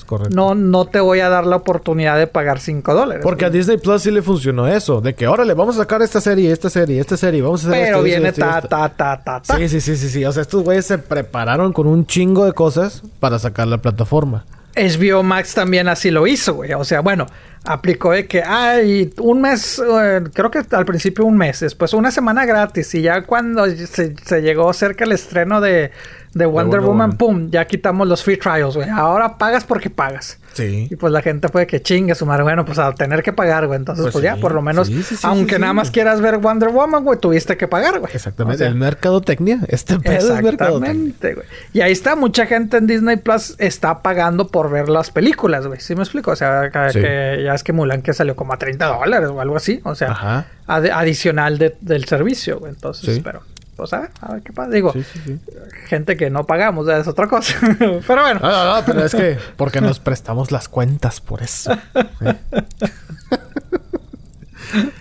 [0.06, 0.34] correcto.
[0.34, 3.22] no, no te voy a dar la oportunidad de pagar 5 dólares.
[3.22, 6.22] Porque a Disney Plus sí le funcionó eso, de que órale, vamos a sacar esta
[6.22, 8.68] serie, esta serie, esta serie, vamos a hacer Pero esto, viene esto ta, esto.
[8.68, 9.58] ta, ta, ta, ta.
[9.58, 10.24] Sí, sí, sí, sí, sí.
[10.24, 14.46] O sea, estos güeyes se prepararon con un chingo de cosas para sacar la plataforma.
[14.74, 16.72] HBO Max también así lo hizo, güey.
[16.72, 17.26] O sea, bueno,
[17.66, 22.10] aplicó de que, ay, un mes, eh, creo que al principio un mes, después una
[22.10, 22.94] semana gratis.
[22.94, 25.90] Y ya cuando se, se llegó cerca el estreno de,
[26.36, 27.16] de Wonder, Wonder Woman, Woman.
[27.16, 28.88] pum, ya quitamos los free trials, güey.
[28.90, 30.38] Ahora pagas porque pagas.
[30.52, 30.86] Sí.
[30.90, 32.42] Y pues la gente fue que chingue su madre.
[32.42, 33.78] Bueno, pues a tener que pagar, güey.
[33.78, 36.38] Entonces, Pues pues, ya, por lo menos, sí, sí, sí, aunque nada más quieras ver
[36.38, 38.12] Wonder Woman, güey, tuviste que pagar, güey.
[38.14, 38.56] Exactamente.
[38.56, 39.60] O sea, el mercadotecnia.
[39.68, 40.24] Este pedo es.
[40.24, 41.46] Exactamente, güey.
[41.72, 45.80] Y ahí está, mucha gente en Disney Plus está pagando por ver las películas, güey.
[45.80, 46.30] ¿Sí me explico?
[46.30, 49.56] O sea, que, ya es que Mulan que salió como a 30 dólares o algo
[49.56, 49.80] así.
[49.84, 50.46] O sea, Ajá.
[50.66, 52.72] ad- adicional de- del servicio, güey.
[52.72, 53.20] Entonces, Sí.
[53.22, 53.42] pero,
[53.76, 54.70] pues a ver, a ver qué pasa.
[54.70, 55.38] Digo, Sí, sí, sí.
[55.86, 57.54] gente que no pagamos, es otra cosa.
[58.06, 58.40] pero bueno.
[58.40, 61.72] No, no, no, pero es que porque nos prestamos las cuentas por eso.
[62.20, 62.36] ¿eh?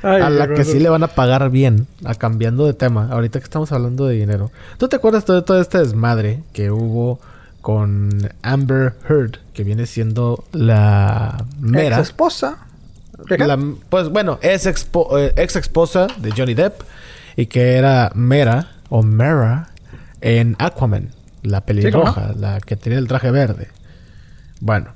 [0.04, 3.40] Ay, a la que sí le van a pagar bien, a cambiando de tema, ahorita
[3.40, 4.52] que estamos hablando de dinero.
[4.78, 7.20] ¿Tú te acuerdas de todo este desmadre que hubo
[7.62, 11.98] con Amber Heard, que viene siendo la mera?
[11.98, 12.60] Ex esposa.
[13.90, 16.82] Pues bueno, es expo- eh, ex esposa de Johnny Depp
[17.36, 19.70] y que era Mera o Mera
[20.22, 21.10] en Aquaman,
[21.44, 23.68] la pelirroja, la que tenía el traje verde.
[24.60, 24.94] Bueno,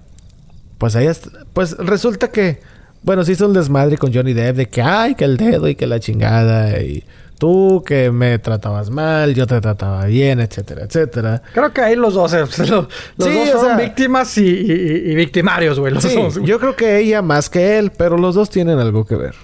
[0.77, 1.07] pues ahí
[1.53, 2.61] pues resulta que
[3.01, 5.75] bueno, se hizo un desmadre con Johnny Depp de que ay, que el dedo y
[5.75, 7.03] que la chingada y
[7.37, 11.41] tú que me tratabas mal, yo te trataba bien, etcétera, etcétera.
[11.53, 12.87] Creo que ahí los dos, eh, los, los
[13.17, 15.93] Sí, dos son sea- víctimas y, y- y victimarios, güey.
[15.93, 16.49] Los Sí, dos, güey.
[16.49, 19.35] yo creo que ella más que él, pero los dos tienen algo que ver.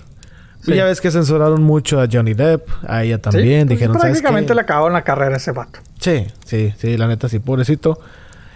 [0.65, 0.73] Sí.
[0.73, 3.67] Y Ya ves que censuraron mucho a Johnny Depp, a ella Sí, también.
[3.67, 5.79] pues, Dijeron, ¿sabes prácticamente le acabó la carrera a ese vato.
[5.99, 7.99] Sí, sí, sí, la neta sí, pobrecito.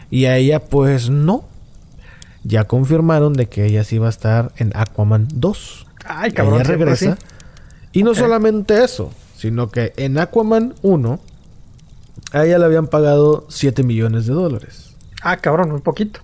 [0.09, 1.45] Y a ella, pues no.
[2.43, 5.87] Ya confirmaron de que ella sí va a estar en Aquaman 2.
[6.05, 6.55] Ay, cabrón.
[6.55, 7.17] ella siempre regresa.
[7.91, 11.19] Y no solamente eso, sino que en Aquaman 1
[12.31, 14.95] a ella le habían pagado 7 millones de dólares.
[15.21, 16.21] Ah, cabrón, muy poquito.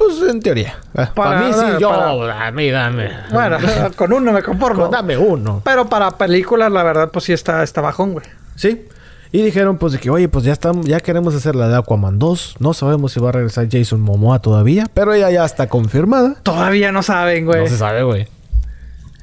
[0.00, 0.78] Pues en teoría.
[0.96, 3.10] Ah, Para- Para, mí sí, yo, para- a mí dame.
[3.32, 3.58] Bueno,
[3.96, 4.88] con uno me conformo.
[4.88, 5.60] dame uno.
[5.64, 8.24] Pero para películas, la verdad, pues sí está, está bajón, güey.
[8.56, 8.86] Sí.
[9.32, 12.18] Y dijeron pues de que, oye, pues ya estamos, ya queremos hacer la de Aquaman
[12.18, 12.56] 2.
[12.58, 16.34] No sabemos si va a regresar Jason Momoa todavía, pero ella ya está confirmada.
[16.42, 17.60] Todavía no saben, güey.
[17.62, 18.26] No se sabe, güey.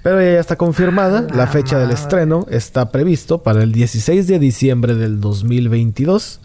[0.04, 1.22] Pero ella ya está confirmada.
[1.30, 6.40] La La fecha del estreno está previsto para el 16 de diciembre del 2022.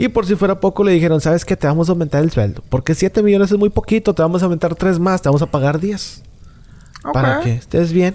[0.00, 1.56] Y por si fuera poco le dijeron, ¿sabes qué?
[1.56, 2.62] Te vamos a aumentar el sueldo.
[2.70, 5.46] Porque 7 millones es muy poquito, te vamos a aumentar 3 más, te vamos a
[5.46, 6.22] pagar 10.
[7.12, 8.14] Para que estés bien.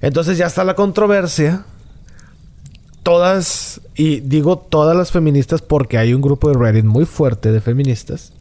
[0.00, 1.64] Entonces ya está la controversia.
[3.02, 7.60] Todas, y digo todas las feministas porque hay un grupo de Reddit muy fuerte de
[7.60, 8.32] feministas.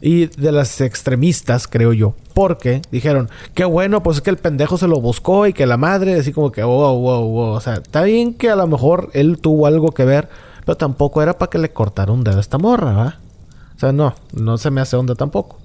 [0.00, 2.14] Y de las extremistas, creo yo.
[2.32, 5.76] Porque dijeron, qué bueno, pues es que el pendejo se lo buscó y que la
[5.76, 7.48] madre, así como que, wow, wow, wow.
[7.50, 10.30] O sea, está bien que a lo mejor él tuvo algo que ver
[10.68, 13.18] pero tampoco era para que le cortara un dedo a esta morra, ¿va?
[13.74, 15.58] O sea, no, no se me hace onda tampoco.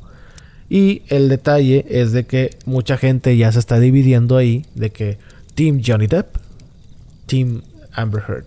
[0.69, 5.17] Y el detalle es de que mucha gente ya se está dividiendo ahí de que
[5.55, 6.37] Team Johnny Depp,
[7.25, 8.45] Team Amber Heard.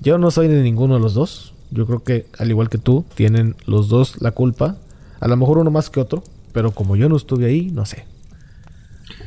[0.00, 1.54] Yo no soy de ninguno de los dos.
[1.70, 4.74] Yo creo que, al igual que tú, tienen los dos la culpa.
[5.20, 8.06] A lo mejor uno más que otro, pero como yo no estuve ahí, no sé.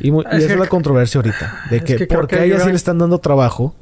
[0.02, 1.68] Y, esa es la controversia ahorita.
[1.70, 3.76] De que, porque a ella sí le están dando trabajo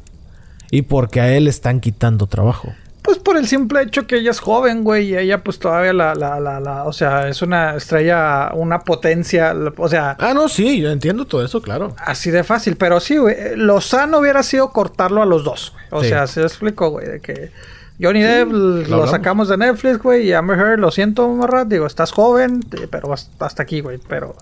[0.71, 2.73] y porque a él le están quitando trabajo.
[3.01, 6.15] Pues por el simple hecho que ella es joven, güey, y ella pues todavía la,
[6.15, 10.17] la, la, la, o sea, es una estrella, una potencia, o sea...
[10.19, 11.95] Ah, no, sí, yo entiendo todo eso, claro.
[11.97, 15.85] Así de fácil, pero sí, güey, lo sano hubiera sido cortarlo a los dos, güey.
[15.91, 17.51] O sea, se explico, güey, de que
[18.01, 22.11] Johnny Depp lo, sacamos de Netflix, güey, y Amber Heard, lo siento, Marra, digo, estás
[22.11, 24.35] joven, pero hasta aquí, güey, pero...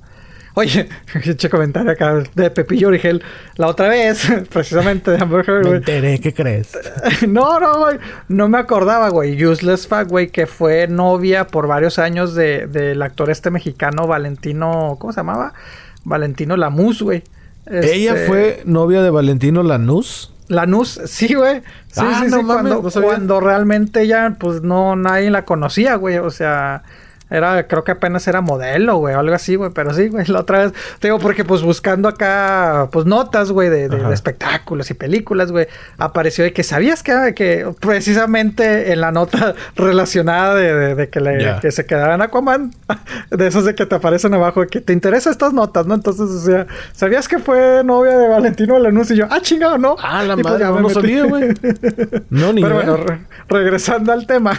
[0.60, 0.90] Oye,
[1.24, 3.22] eche comentario acá de Pepillo Origel.
[3.58, 6.76] La otra vez, precisamente de Amber Heard, Me enteré, ¿qué crees?
[7.28, 8.00] no, no, güey.
[8.28, 9.46] No me acordaba, güey.
[9.46, 14.98] Useless Fact, güey, que fue novia por varios años del de, actor este mexicano Valentino.
[15.00, 15.54] ¿Cómo se llamaba?
[16.04, 17.22] Valentino Lanús, güey.
[17.68, 20.34] ¿Ella Este, fue novia de Valentino Lanús?
[20.48, 21.62] Lanús, sí, güey.
[21.92, 22.44] Sí, Ah, sí, no sí.
[22.44, 26.18] mames, cuando, no cuando realmente ella, pues no, nadie la conocía, güey.
[26.18, 26.82] O sea,
[27.30, 29.72] era, creo que apenas era modelo, güey, o algo así, güey.
[29.74, 33.70] Pero sí, güey, la otra vez, te digo, porque pues buscando acá, pues notas, güey,
[33.70, 34.08] de, de- Ajá.
[34.10, 35.68] de espectáculos y películas, güey,
[35.98, 41.42] apareció de que sabías que, que precisamente en la nota relacionada de, de- que, le,
[41.44, 41.60] Ya.
[41.60, 42.74] que se quedaba en Aquaman,
[43.32, 45.94] de esos de que te aparecen abajo, de que te interesan estas notas, ¿no?
[45.96, 49.12] Entonces, o sea, ¿sabías que fue novia de Valentino Lanús?
[49.12, 49.96] Y yo, ah, chingado, ¿no?
[50.02, 51.50] Ah, la Y pues madre, ya no, sabía, güey.
[52.30, 52.92] No, ni Pero idea.
[52.92, 54.54] bueno, re- regresando al tema.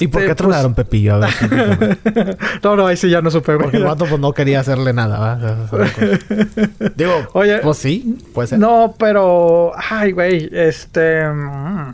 [0.00, 1.14] ¿Y por qué este, tronaron, Pepillo?
[1.14, 1.51] A ver, pues,
[2.62, 3.62] no, no, ahí sí ya no supe, güey.
[3.64, 5.84] Porque el vato pues no quería hacerle nada, cosa.
[6.96, 8.58] Digo, Oye, pues sí, puede ser.
[8.58, 9.72] No, pero.
[9.76, 10.48] Ay, güey.
[10.52, 11.26] Este.
[11.28, 11.92] mm.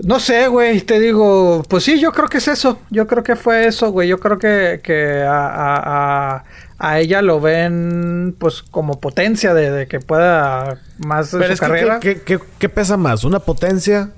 [0.00, 0.80] No sé, güey.
[0.80, 1.62] Te digo.
[1.68, 2.80] Pues sí, yo creo que es eso.
[2.90, 4.08] Yo creo que fue eso, güey.
[4.08, 6.44] Yo creo que, que a, a- a-
[6.76, 11.52] a ella lo ven, pues, como potencia de, de que pueda más de Pero su
[11.54, 12.00] es que, carrera.
[12.00, 13.22] ¿qué, qué, qué- qué pesa más?
[13.24, 14.10] ¿Una potencia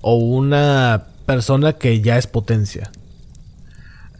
[0.00, 2.90] o una persona que ya es potencia?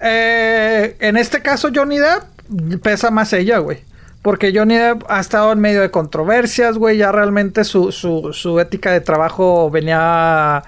[0.05, 3.79] Eh, en este caso, Johnny Depp pesa más ella, güey.
[4.23, 6.99] Porque Johnny Depp ha estado en medio de controversias, güey.
[6.99, 10.63] Ya realmente su, su, su ética de trabajo venía.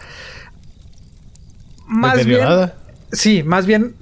[1.86, 2.72] Más bien.
[3.12, 3.94] Sí, más bien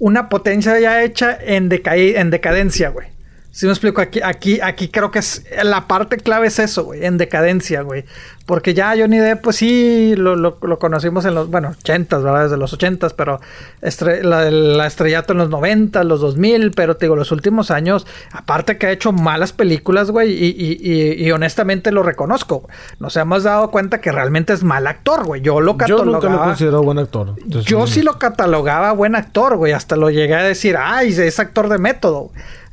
[0.00, 3.08] una potencia ya hecha en, en decadencia, güey.
[3.52, 7.04] Si me explico, aquí, aquí, aquí creo que es la parte clave es eso, güey,
[7.04, 8.04] en decadencia, güey.
[8.46, 12.44] Porque ya Johnny Depp, pues sí, lo, lo- lo conocimos en los, bueno, 80 ¿verdad?
[12.44, 13.40] Desde los 80 pero
[13.82, 18.06] estre- la, la estrellato en los 90 los 2000, pero te digo, los últimos años,
[18.32, 22.60] aparte que ha hecho malas películas, güey, y, y- y- y honestamente lo reconozco.
[22.60, 22.76] güey.
[23.00, 25.42] Nos hemos dado cuenta que realmente es mal actor, güey.
[25.42, 27.34] Yo lo Yo nunca lo catalogaba- considero buen actor.
[27.42, 29.72] Entonces, yo sí lo catalogaba buen actor, güey.
[29.72, 32.30] Hasta lo llegué a decir, ay, es actor de método.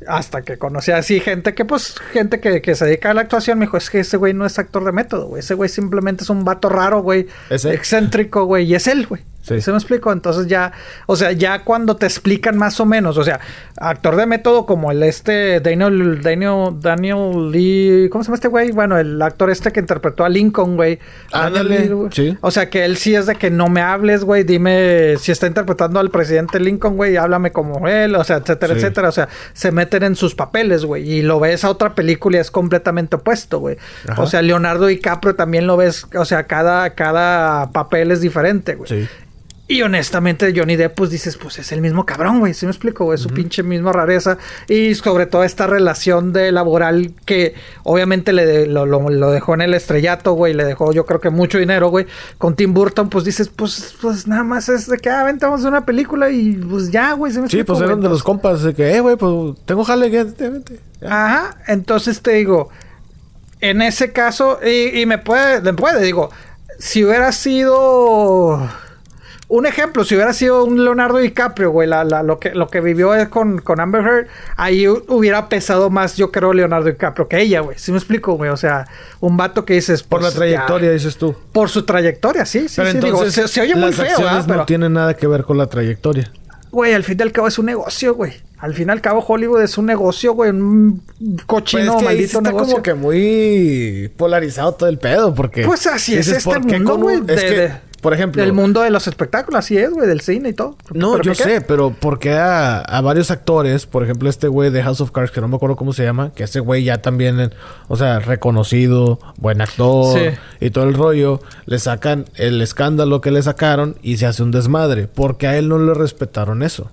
[0.08, 3.58] Hasta que conocí así gente que, pues, gente que, que se dedica a la actuación,
[3.58, 5.40] me dijo, es que ese güey no es actor de método, güey.
[5.40, 7.26] Ese güey simplemente es un vato raro, güey.
[7.50, 8.64] Excéntrico, güey.
[8.64, 9.22] Y es él, güey.
[9.48, 9.60] Sí.
[9.60, 10.12] ¿Se me explico?
[10.12, 10.72] Entonces ya,
[11.06, 13.40] o sea, ya cuando te explican más o menos, o sea,
[13.76, 18.70] actor de método como el este Daniel, Daniel, Daniel Lee, ¿cómo se llama este güey?
[18.72, 20.98] Bueno, el actor este que interpretó a Lincoln, güey.
[21.32, 22.10] Ándale, Lee, güey.
[22.12, 22.36] sí.
[22.40, 25.46] O sea, que él sí es de que no me hables, güey, dime si está
[25.46, 28.80] interpretando al presidente Lincoln, güey, háblame como él, o sea, etcétera, Sí.
[28.80, 29.08] etcétera.
[29.08, 32.40] O sea, se meten en sus papeles, güey, y lo ves a otra película y
[32.40, 33.76] es completamente opuesto, güey.
[34.16, 38.88] O sea, Leonardo DiCaprio también lo ves, o sea, cada, cada papel es diferente, güey.
[38.88, 39.08] Sí.
[39.70, 42.54] Y honestamente, Johnny Depp, pues dices, pues es el mismo cabrón, güey.
[42.54, 43.04] ¿Sí me explico?
[43.04, 43.16] güey?
[43.16, 44.38] Es su pinche misma rareza.
[44.66, 49.52] Y sobre todo esta relación de laboral que obviamente le de- lo, lo- lo dejó
[49.52, 50.54] en el estrellato, güey.
[50.54, 52.06] Le dejó, yo creo que mucho dinero, güey.
[52.38, 55.60] Con Tim Burton, pues dices, pues, pues nada más es de que, ah, vente, vamos
[55.60, 57.30] a hacer una película y pues ya, güey.
[57.30, 57.90] ¿Sí me Sí, explico, pues güey?
[57.90, 60.80] eran de los compas de que, eh, güey, pues tengo jale, vente.
[61.06, 62.70] Ajá, entonces te digo,
[63.60, 66.30] en ese caso, y, y me puede, me puede, digo,
[66.78, 68.66] si hubiera sido,
[69.48, 72.82] un ejemplo, si hubiera sido un Leonardo DiCaprio, güey, la, la, lo, que, lo que
[72.82, 74.26] vivió con, con Amber Heard,
[74.56, 77.78] ahí hubiera pesado más, yo creo, Leonardo DiCaprio que ella, güey.
[77.78, 78.50] ¿Sí me explico, güey?
[78.50, 78.86] O sea,
[79.20, 80.02] un vato que dices...
[80.02, 81.34] Por la pues, trayectoria, dices tú.
[81.52, 82.96] Por su trayectoria, sí, sí, pero sí.
[82.98, 84.46] Entonces, digo, se, oye muy feo, ¿verdad?
[84.46, 86.30] no tiene nada que ver con la trayectoria.
[86.70, 88.34] Güey, al fin y al cabo es un negocio, güey.
[88.58, 90.50] Al fin y al cabo Hollywood es un negocio, güey.
[90.50, 91.02] Un
[91.46, 92.72] cochino, pues maldito está negocio.
[92.72, 95.64] como que muy polarizado todo el pedo, porque...
[95.64, 97.22] Pues así es este mundo, güey.
[97.28, 98.42] Es que por ejemplo.
[98.42, 100.76] Del mundo de los espectáculos, así es, güey, del cine y todo.
[100.92, 105.00] No, yo sé, pero porque a, a, varios actores, por ejemplo, este güey de House
[105.00, 107.52] of Cards, que no me acuerdo cómo se llama, que ese güey ya también,
[107.88, 110.18] o sea, reconocido, buen actor
[110.60, 114.50] y todo el rollo, le sacan el escándalo que le sacaron y se hace un
[114.50, 116.90] desmadre, porque a él no le respetaron eso.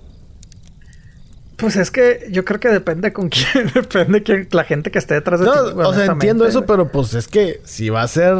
[1.57, 5.13] Pues es que yo creo que depende con quién, depende quién, la gente que esté
[5.13, 8.35] detrás de no, O sea, entiendo eso, pero pues es que si va a ser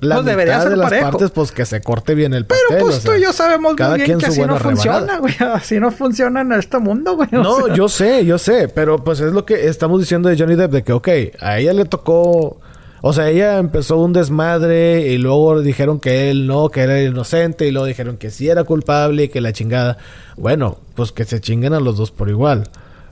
[0.00, 2.66] la pues debería ser de las partes, pues que se corte bien el pastel.
[2.70, 5.34] Pero pues tú y yo sabemos muy bien que así no funciona, güey.
[5.54, 7.28] Así no funciona en este mundo, güey.
[7.30, 8.68] No, yo sé, yo sé.
[8.68, 10.72] Pero pues es lo que estamos diciendo de Johnny Depp.
[10.72, 11.08] De que, ok,
[11.40, 12.60] a ella le tocó...
[13.06, 17.68] O sea, ella empezó un desmadre y luego dijeron que él no, que era inocente
[17.68, 19.98] y luego dijeron que sí era culpable y que la chingada.
[20.38, 22.70] Bueno, pues que se chinguen a los dos por igual.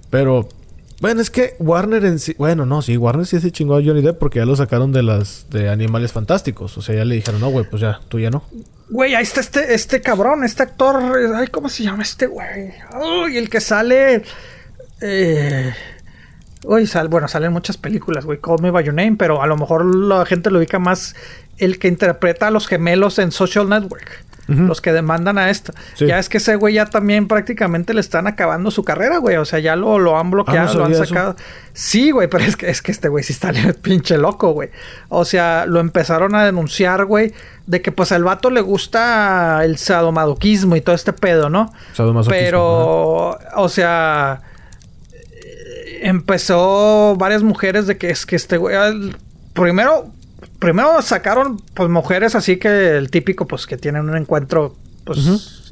[0.08, 0.48] Pero
[1.02, 2.36] bueno, es que Warner en sí...
[2.38, 5.02] Bueno, no, sí, Warner sí se chingó a Johnny Depp porque ya lo sacaron de
[5.02, 5.50] las...
[5.50, 6.78] De Animales Fantásticos.
[6.78, 8.44] O sea, ya le dijeron, no, güey, pues ya, tú ya no.
[8.88, 11.02] Güey, ahí está este, este cabrón, este actor...
[11.34, 12.72] Ay, ¿cómo se llama este güey?
[13.24, 14.22] Uy, el que sale...
[15.00, 15.74] Eh...
[16.64, 18.38] Uy, sal, bueno, salen muchas películas, güey.
[18.38, 21.16] Call Me By Your Name, pero a lo mejor la gente lo ubica más
[21.58, 25.72] el que interpreta a los gemelos en Social Network los que demandan a esto.
[25.98, 29.36] Ya es que ese güey ya también prácticamente le están acabando su carrera, güey.
[29.36, 31.36] O sea, ya lo, lo han bloqueado, ah, lo han sacado.
[31.72, 33.52] Sí, güey, pero es que, es que este güey sí está
[33.82, 34.70] pinche loco, güey.
[35.08, 37.32] O sea, lo empezaron a denunciar, güey,
[37.66, 41.72] de que pues al vato le gusta el sadomadoquismo y todo este pedo, ¿no?
[42.28, 44.42] Pero, o sea,
[46.02, 48.76] empezó varias mujeres de que es que este güey,
[49.54, 50.12] primero
[50.62, 55.62] primero sacaron pues mujeres así que el típico pues que tienen un encuentro pues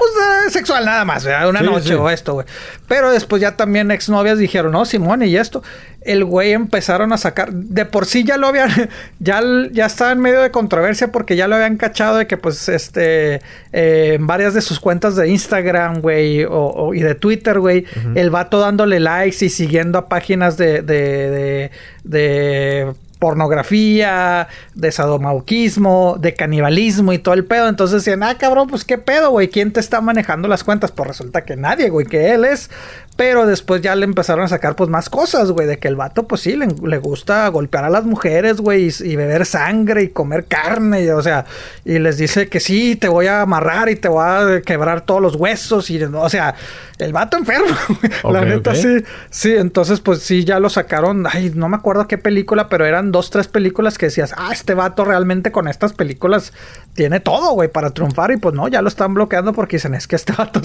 [0.00, 0.12] pues
[0.46, 1.50] eh, sexual nada más, ¿verdad?
[1.50, 2.46] una noche o esto, güey.
[2.88, 5.62] Pero después ya también exnovias dijeron, "No, Simón, y esto."
[6.00, 8.70] El güey empezaron a sacar de por sí ya lo habían
[9.18, 12.70] ya ya estaba en medio de controversia porque ya lo habían cachado de que pues
[12.70, 13.42] este
[13.72, 17.84] eh, en varias de sus cuentas de Instagram, güey, o, y de Twitter, güey,
[18.14, 21.70] el vato dándole likes y siguiendo a páginas de, de,
[22.04, 27.68] de pornografía, de sadomauquismo, de canibalismo y todo el pedo.
[27.68, 30.90] Entonces decían, ah, cabrón, pues qué pedo, güey, ¿quién te está manejando las cuentas?
[30.90, 32.70] Pues resulta que nadie, güey, que él es.
[33.16, 36.26] Pero después ya le empezaron a sacar pues más cosas, güey, de que el vato
[36.26, 41.04] pues sí, le, gusta golpear a las mujeres, güey, y, beber sangre y comer carne,
[41.04, 41.44] y, o sea,
[41.84, 45.20] y les dice que sí, te voy a amarrar y te voy a quebrar todos
[45.20, 46.54] los huesos, y o sea,
[47.00, 47.76] el vato enfermo,
[48.30, 48.98] la neta sí,
[49.30, 53.12] sí, entonces pues sí, ya lo sacaron, ay, no me acuerdo qué película, pero eran
[53.12, 56.52] dos, tres películas que decías, ah, este vato realmente con estas películas
[56.94, 60.06] tiene todo, güey, para triunfar, y pues no, ya lo están bloqueando porque dicen, es
[60.06, 60.60] que este vato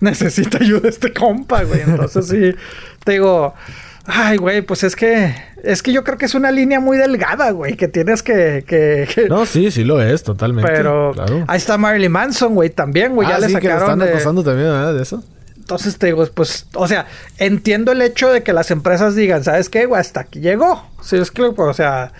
[0.00, 1.80] necesita ayuda, este compa, güey.
[1.80, 2.54] Entonces sí,
[3.04, 3.54] te digo,
[4.06, 7.50] ay, güey, pues es que, es que yo creo que es una línea muy delgada,
[7.50, 10.70] güey, que tienes que, que, No, sí, sí lo es, totalmente.
[10.70, 11.12] Pero
[11.46, 14.10] ahí está Marilyn Manson, güey, también, güey, ya ah, le sacaron que están de...
[14.10, 14.94] acosando también, ¿verdad?
[14.94, 15.22] De eso.
[15.68, 17.04] Entonces te digo, pues, o sea,
[17.36, 20.00] entiendo el hecho de que las empresas digan, ¿sabes qué, güey?
[20.00, 20.88] Hasta aquí llegó.
[21.02, 22.14] Sí, es que, o sea,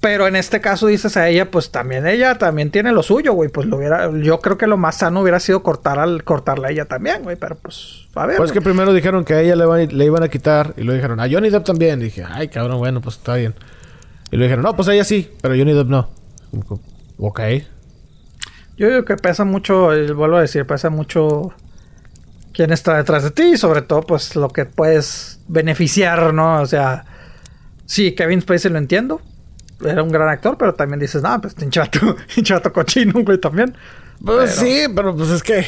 [0.00, 3.50] pero en este caso dices a ella, pues también ella también tiene lo suyo, güey.
[3.50, 6.70] Pues lo hubiera, yo creo que lo más sano hubiera sido cortar al, cortarla a
[6.70, 7.36] ella también, güey.
[7.36, 8.38] Pero pues, a ver.
[8.38, 11.20] Pues que primero dijeron que a ella le, le iban a quitar y lo dijeron,
[11.20, 12.00] a Johnny Depp también.
[12.00, 13.54] dije, ay, cabrón, bueno, pues está bien.
[14.30, 16.08] Y lo dijeron, no, pues a ella sí, pero Johnny Depp no.
[17.18, 17.40] Ok.
[18.78, 21.52] Yo digo que pesa mucho, vuelvo a decir, pesa mucho
[22.56, 26.60] quién está detrás de ti y sobre todo, pues lo que puedes beneficiar, ¿no?
[26.62, 27.04] O sea,
[27.84, 29.20] sí, Kevin Spacey lo entiendo
[29.84, 33.76] era un gran actor, pero también dices, no, pues hinchato, hinchato cochino, güey, también.
[34.24, 35.66] Pues sí, pero pues es que,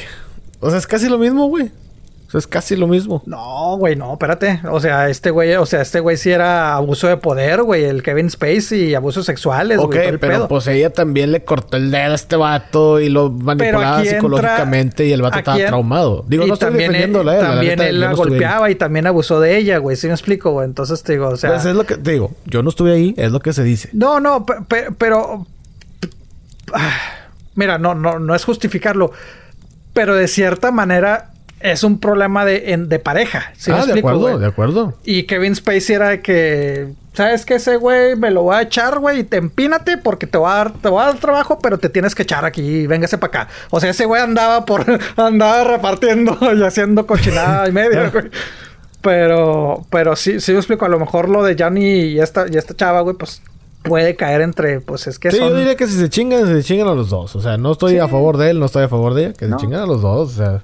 [0.60, 1.70] o sea, es casi lo mismo, güey.
[2.29, 3.23] O sea, es casi lo mismo.
[3.25, 4.61] No, güey, no, espérate.
[4.71, 7.85] O sea, este güey, o sea, este güey sí era abuso de poder, güey.
[7.85, 12.13] El Kevin Spacey y abusos sexuales, Ok, pero pues ella también le cortó el dedo
[12.13, 16.23] a este vato y lo manipulaba psicológicamente y el vato estaba traumado.
[16.29, 19.97] Digo, no estoy defendiendo él, También él la golpeaba y también abusó de ella, güey.
[19.97, 20.67] ¿Sí me explico, güey?
[20.67, 21.49] Entonces te digo, o sea...
[21.49, 22.33] Pues es lo que te digo.
[22.45, 23.89] Yo no estuve ahí, es lo que se dice.
[23.95, 24.45] No, no,
[24.99, 25.47] pero...
[27.55, 29.13] Mira, no, no, no es justificarlo.
[29.95, 33.52] Pero de cierta manera es un problema de, de pareja.
[33.56, 34.94] ¿sí ah, de acuerdo, de acuerdo.
[35.05, 39.20] Y Kevin Spacey era que sabes que ese güey me lo voy a echar, güey,
[39.20, 41.89] y te empínate porque te voy a dar, te voy a dar trabajo, pero te
[41.89, 43.52] tienes que echar aquí, véngase para acá.
[43.70, 44.85] O sea, ese güey andaba por,
[45.16, 48.30] andaba repartiendo y haciendo cochinada y media, güey.
[49.01, 52.56] Pero, pero sí, sí me explico, a lo mejor lo de Johnny y esta, y
[52.56, 53.43] esta chava, güey, pues
[53.82, 56.89] puede caer entre, pues es que sí, yo diría que si se chingan, se chingan
[56.89, 57.35] a los dos.
[57.35, 59.48] O sea, no estoy a favor de él, no estoy a favor de ella, que
[59.48, 60.62] se chingan a los dos, o sea.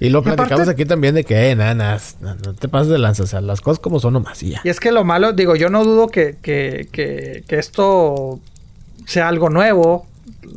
[0.00, 3.26] Y lo platicamos aquí también de que, eh, nanas, no, te pases de lanza, o
[3.26, 4.60] sea, las cosas como son nomás y ya.
[4.62, 8.38] Y es que lo malo, digo, yo no dudo que, que, que, que esto
[9.06, 10.06] sea algo nuevo.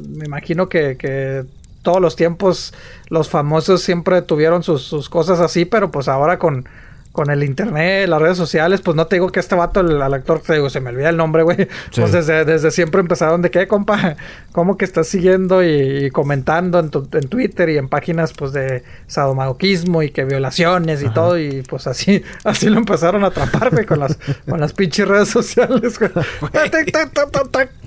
[0.10, 1.46] Me imagino que, que
[1.82, 2.74] todos los tiempos
[3.08, 6.68] los famosos siempre tuvieron sus, sus cosas así, pero pues ahora con
[7.12, 10.42] con el internet, las redes sociales, pues no te digo que este vato, el, actor,
[10.42, 11.68] te digo, se me olvida el nombre, güey.
[11.96, 14.16] Pues desde, desde siempre empezaron de qué, compa,
[14.52, 18.84] cómo que estás siguiendo y, comentando en, tu, en, Twitter y en páginas, pues, de
[19.08, 23.86] sadomasoquismo y que violaciones y todo, y pues así, así lo empezaron a atrapar, güey,
[23.86, 24.18] con las,
[24.48, 26.12] con las pinches redes sociales, güey.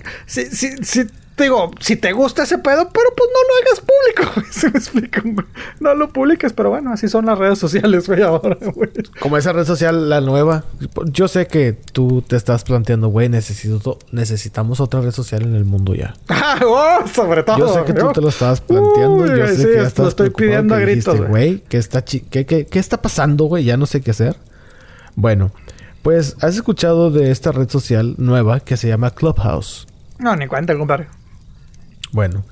[0.27, 1.07] sí, sí, sí
[1.37, 5.23] digo, si te gusta ese pedo, pero pues no lo hagas público, ¿Se me explica?
[5.81, 8.91] No lo publiques, pero bueno, así son las redes sociales, güey, ahora, güey.
[9.21, 10.65] Como esa red social, la nueva.
[11.07, 15.65] Yo sé que tú te estás planteando, güey, necesito, necesitamos otra red social en el
[15.65, 16.15] mundo ya.
[16.47, 17.57] Ah, oh, sobre todo.
[17.57, 19.27] Yo sé que tú te lo estabas planteando.
[19.35, 21.65] yo sé que ya estás lo estoy pidiendo a gritos, güey.
[21.69, 23.65] ¿qué está, qué, qué, qué está pasando, güey?
[23.65, 24.37] Ya no sé qué hacer.
[25.17, 25.53] Bueno,
[26.03, 29.87] pues, ¿has escuchado de esta red social nueva que se llama Clubhouse?
[30.19, 31.07] No, ni cuenta, compadre.
[32.15, 32.45] Bueno,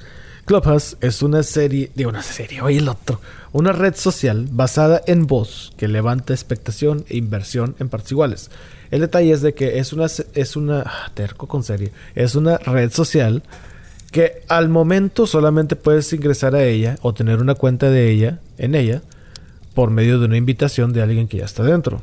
[0.44, 3.20] Clubhouse es una serie, digo una serie, oye el otro,
[3.52, 8.50] una red social basada en voz que levanta expectación e inversión en partes iguales.
[8.90, 12.58] El detalle es de que es una, es una, ah, terco con serie, es una
[12.58, 13.44] red social
[14.10, 18.74] que al momento solamente puedes ingresar a ella o tener una cuenta de ella, en
[18.74, 19.00] ella,
[19.74, 22.02] por medio de una invitación de alguien que ya está dentro.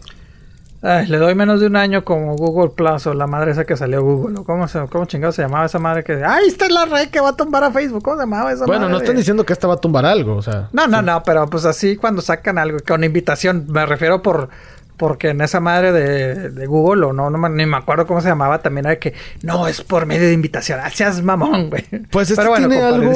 [0.81, 3.76] Ay, le doy menos de un año como Google Plus o la madre esa que
[3.76, 4.43] salió Google.
[4.45, 6.23] ¿Cómo, se, cómo chingado se llamaba esa madre que...
[6.23, 8.01] ¡Ay, esta es la red que va a tumbar a Facebook!
[8.01, 8.93] ¿Cómo se llamaba esa bueno, madre?
[8.93, 10.69] no están diciendo que esta va a tumbar algo, o sea...
[10.72, 14.49] No, no, no, pero pues así cuando sacan algo con invitación, me refiero por...
[14.95, 18.27] Porque en esa madre de, de Google, o no, no, ni me acuerdo cómo se
[18.27, 20.77] llamaba, también era que no es por medio de invitación.
[20.77, 21.85] Gracias, mamón, güey.
[22.11, 23.10] Pues esto bueno, tiene algo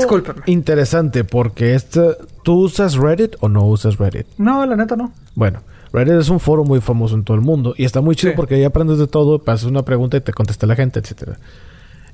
[0.46, 4.26] interesante porque este, ¿tú usas Reddit o no usas Reddit?
[4.38, 5.12] No, la neta no.
[5.36, 5.60] Bueno,
[5.94, 8.56] Reddit es un foro muy famoso en todo el mundo y está muy chido porque
[8.56, 11.40] ahí aprendes de todo, pasas una pregunta y te contesta la gente, etcétera.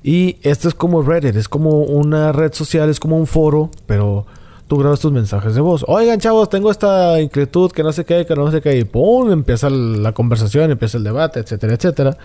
[0.04, 4.26] Y esto es como Reddit, es como una red social, es como un foro, pero
[4.68, 5.86] tú grabas tus mensajes de voz.
[5.88, 9.32] Oigan, chavos, tengo esta inquietud que no sé qué, que no sé qué, y ¡pum!
[9.32, 12.18] empieza la conversación, empieza el debate, etcétera, etcétera.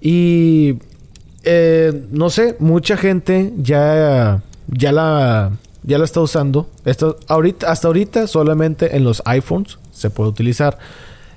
[0.00, 0.78] Y
[1.42, 5.52] eh, no sé, mucha gente ya, ya la
[5.84, 6.68] ya la está usando.
[6.84, 10.78] Esto, ahorita, hasta ahorita solamente en los iPhones se puede utilizar.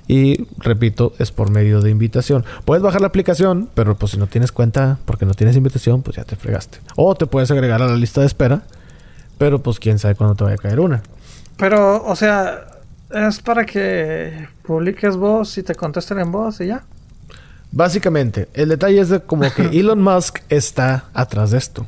[0.08, 2.44] Y repito, es por medio de invitación.
[2.64, 6.16] Puedes bajar la aplicación, pero pues si no tienes cuenta porque no tienes invitación, pues
[6.16, 6.78] ya te fregaste.
[6.96, 8.62] O te puedes agregar a la lista de espera,
[9.36, 11.02] pero pues quién sabe cuándo te vaya a caer una.
[11.58, 12.78] Pero, o sea,
[13.10, 16.84] es para que publiques voz y te contesten en voz y ya.
[17.70, 21.86] Básicamente, el detalle es de como que Elon Musk está atrás de esto.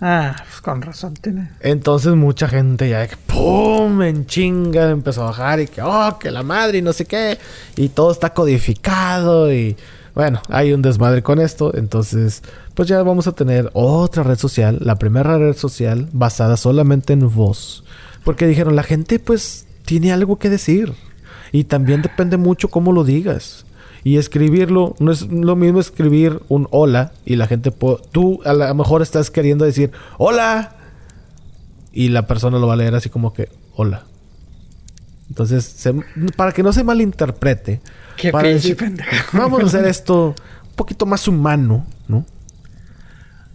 [0.00, 1.50] Ah, pues con razón tiene.
[1.60, 4.00] Entonces mucha gente ya ¡pum!
[4.02, 6.18] en chinga empezó a bajar y que ¡oh!
[6.20, 7.38] que la madre y no sé qué.
[7.76, 9.76] Y todo está codificado y
[10.14, 11.76] bueno, hay un desmadre con esto.
[11.76, 12.42] Entonces,
[12.74, 17.32] pues ya vamos a tener otra red social, la primera red social basada solamente en
[17.32, 17.84] voz.
[18.24, 20.92] Porque dijeron, la gente pues tiene algo que decir.
[21.50, 23.64] Y también depende mucho cómo lo digas.
[24.08, 28.74] Y escribirlo, no es lo mismo escribir un hola y la gente, tú a lo
[28.74, 30.76] mejor estás queriendo decir hola
[31.92, 34.04] y la persona lo va a leer así como que hola.
[35.28, 35.86] Entonces,
[36.36, 37.82] para que no se malinterprete,
[38.16, 38.32] Qué
[39.34, 41.97] vamos a hacer esto un poquito más humano, ¿no?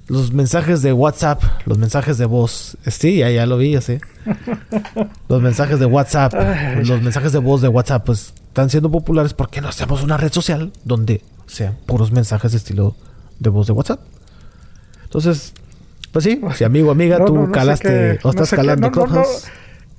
[0.07, 2.77] Los mensajes de WhatsApp, los mensajes de voz.
[2.87, 4.01] Sí, ya, ya lo vi, ya sé.
[5.29, 6.33] Los mensajes de WhatsApp,
[6.83, 10.17] los mensajes de voz de WhatsApp, pues están siendo populares, ¿por qué no hacemos una
[10.17, 12.95] red social donde sean puros mensajes de estilo
[13.39, 13.99] de voz de WhatsApp?
[15.05, 15.53] Entonces,
[16.11, 18.99] pues sí, si amigo, amiga, tú calaste o estás calando qué,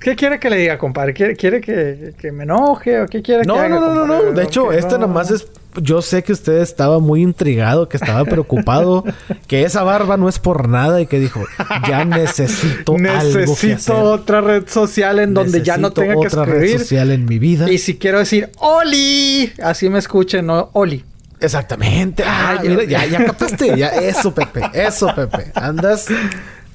[0.04, 1.14] ¿Qué quiere que le diga, compadre?
[1.14, 3.68] ¿Quiere, quiere que, que, me enoje o qué quiere que haga?
[3.70, 4.32] No, no, no, no.
[4.32, 5.48] De hecho, este nomás es
[5.80, 9.02] yo sé que usted estaba muy intrigado, que estaba preocupado,
[9.46, 11.42] que esa barba no es por nada y que dijo,
[11.88, 16.48] ya necesito, necesito otra red social en donde ya no tenga que escribir.
[16.48, 17.72] otra red social en mi vida.
[17.72, 20.68] Y si quiero decir Oli, así me escuchen, ¿no?
[20.74, 21.02] Oli.
[21.40, 22.22] Exactamente.
[22.26, 23.74] Ah, mira, ya, ya captaste.
[23.74, 24.62] Ya, eso, Pepe.
[24.74, 25.50] Eso, Pepe.
[25.54, 26.08] Andas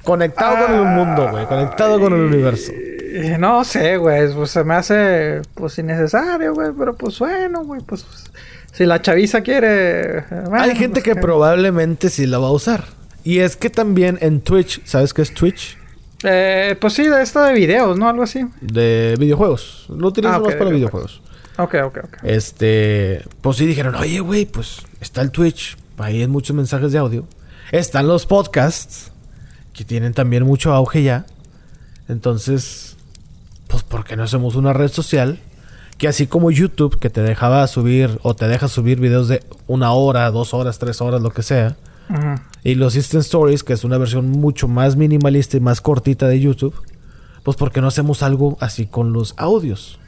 [0.03, 1.45] conectado con el mundo, güey.
[1.45, 2.71] Conectado con el universo.
[3.39, 4.33] No sé, güey.
[4.33, 6.69] Pues se me hace, pues, innecesario, güey.
[6.77, 7.81] Pero pues bueno, güey.
[7.81, 8.05] Pues
[8.71, 10.25] si la chaviza quiere...
[10.29, 12.85] bueno, Hay gente pues que probablemente sí la va a usar.
[13.23, 15.77] Y es que también en Twitch, ¿sabes qué es Twitch?
[16.23, 18.09] Eh, pues sí, de esto de videos, ¿no?
[18.09, 18.45] Algo así.
[18.61, 19.85] De videojuegos.
[19.89, 21.21] Lo utilizan Ah, ok, más para videojuegos.
[21.57, 22.17] Ok, ok, ok.
[22.23, 26.97] Este, pues sí dijeron, oye, güey, pues está el Twitch, ahí hay muchos mensajes de
[26.97, 27.27] audio.
[27.71, 29.11] Están los podcasts,
[29.73, 31.25] que tienen también mucho auge ya.
[32.07, 32.88] Entonces,
[33.69, 35.39] pues, ¿por qué no hacemos una red social?
[35.97, 39.91] Que así como YouTube, que te dejaba subir o te deja subir videos de una
[39.93, 41.75] hora, dos horas, tres horas, lo que sea.
[42.09, 42.41] Ujú.
[42.63, 46.39] Y los Instant Stories, que es una versión mucho más minimalista y más cortita de
[46.39, 46.73] YouTube,
[47.43, 49.99] pues ¿por qué no hacemos algo así con los audios?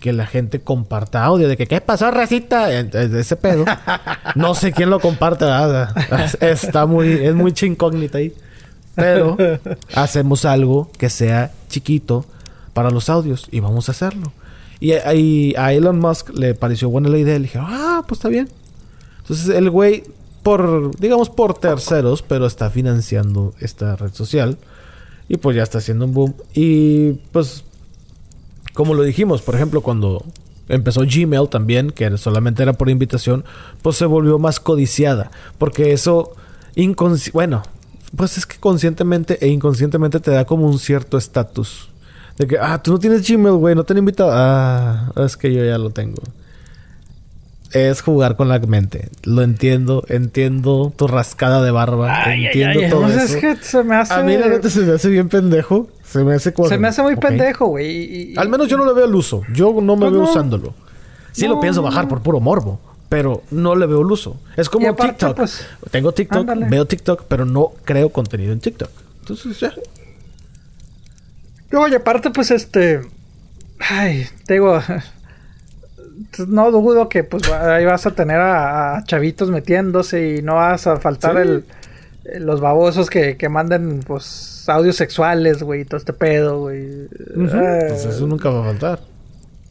[0.00, 2.66] Que la gente comparta audio de que ¿qué pasó, racita?
[2.68, 3.64] De ese pedo.
[4.34, 5.46] No sé quién lo comparte.
[6.22, 8.32] Es- Está muy, es muy incógnita ahí.
[8.94, 9.36] Pero
[9.94, 12.26] hacemos algo que sea chiquito
[12.78, 14.32] para los audios y vamos a hacerlo.
[14.78, 17.34] Y a, y a Elon Musk le pareció buena la idea.
[17.34, 18.48] Le dije, ah, pues está bien.
[19.18, 20.04] Entonces el güey,
[20.44, 24.58] por, digamos, por terceros, pero está financiando esta red social.
[25.28, 26.34] Y pues ya está haciendo un boom.
[26.54, 27.64] Y pues,
[28.74, 30.24] como lo dijimos, por ejemplo, cuando
[30.68, 33.44] empezó Gmail también, que solamente era por invitación,
[33.82, 35.32] pues se volvió más codiciada.
[35.58, 36.30] Porque eso,
[37.32, 37.64] bueno,
[38.14, 41.88] pues es que conscientemente e inconscientemente te da como un cierto estatus.
[42.38, 44.30] De que, ah, tú no tienes Gmail, güey, no te han invitado.
[44.32, 46.22] Ah, es que yo ya lo tengo
[47.72, 49.08] es jugar con la mente.
[49.24, 53.18] Lo entiendo, entiendo tu rascada de barba, Ay, entiendo ay, todo eso.
[53.20, 54.14] es que se me hace...
[54.14, 55.88] A mí la neta se me hace bien pendejo.
[56.02, 58.32] Se me hace Se me hace muy pendejo, güey.
[58.32, 59.42] y- Al menos yo no le veo el uso.
[59.52, 60.30] Yo no me Pues veo no.
[60.30, 60.74] usándolo.
[61.32, 62.80] Sí No, lo pienso bajar por puro morbo.
[63.10, 64.36] Pero no le veo el uso.
[64.56, 65.36] Es como aparte, TikTok.
[65.36, 66.68] pues, Tengo TikTok, ándale.
[66.68, 68.90] veo TikTok, pero no creo contenido en TikTok.
[69.20, 69.72] Entonces ya.
[71.72, 73.00] Oye, aparte, pues este.
[73.78, 74.80] Ay, te digo.
[76.46, 80.86] No dudo que pues ahí vas a tener a, a chavitos metiéndose y no vas
[80.86, 81.40] a faltar Sí.
[81.42, 87.04] el, los babosos que, que manden pues audios sexuales, güey, y todo este pedo, güey.
[87.34, 87.56] Ujú.
[87.56, 89.00] Eh, Pues eso nunca va a faltar.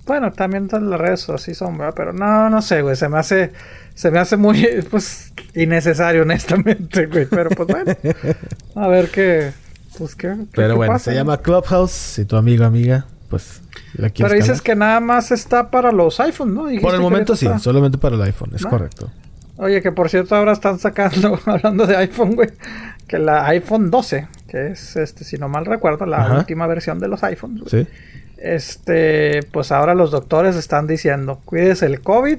[0.05, 1.93] Bueno, también todas las redes así son, ¿verdad?
[1.95, 2.95] Pero no, no sé, güey.
[2.95, 3.51] Se me hace,
[3.93, 7.25] se me hace muy, pues, innecesario, honestamente, güey.
[7.25, 7.93] Pero pues bueno.
[8.75, 9.51] A ver qué,
[9.97, 10.27] pues qué.
[10.29, 11.91] qué- Pero qué bueno, pasa, se llama Clubhouse.
[11.91, 13.61] Si tu amigo amiga, pues
[13.95, 14.63] la Pero dices calar.
[14.63, 16.81] que nada más está para los iPhones, ¿no?
[16.81, 18.69] Por el momento sí, está- solamente para el iPhone, es ¿No?
[18.69, 19.11] correcto.
[19.57, 22.49] Oye, que por cierto ahora están sacando, hablando de iPhone, güey,
[23.07, 26.37] que la iPhone 12, que es, este, si no mal recuerdo, la Ajá.
[26.37, 27.85] última versión de los iPhones, güey.
[27.85, 27.89] Sí.
[28.37, 32.37] Este, pues ahora los doctores están diciendo, cuídese el COVID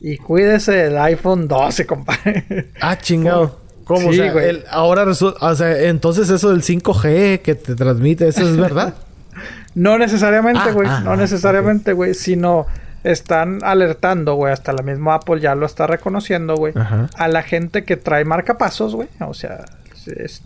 [0.00, 2.68] y cuídese el iPhone 12, compadre.
[2.80, 3.60] Ah, chingado.
[3.84, 4.00] ¿Cómo?
[4.00, 4.48] Sí, o sea, güey.
[4.48, 5.46] el- ahora resulta...
[5.46, 8.94] O sea, entonces eso del 5G que te transmite, ¿eso es verdad?
[9.74, 12.66] no necesariamente, Ah, güey, ah, no ah, necesariamente, güey, sino
[13.02, 17.10] están alertando, güey, hasta la misma Apple ya lo está reconociendo, güey, Ajá.
[17.16, 19.64] a la gente que trae marcapasos, güey, o sea,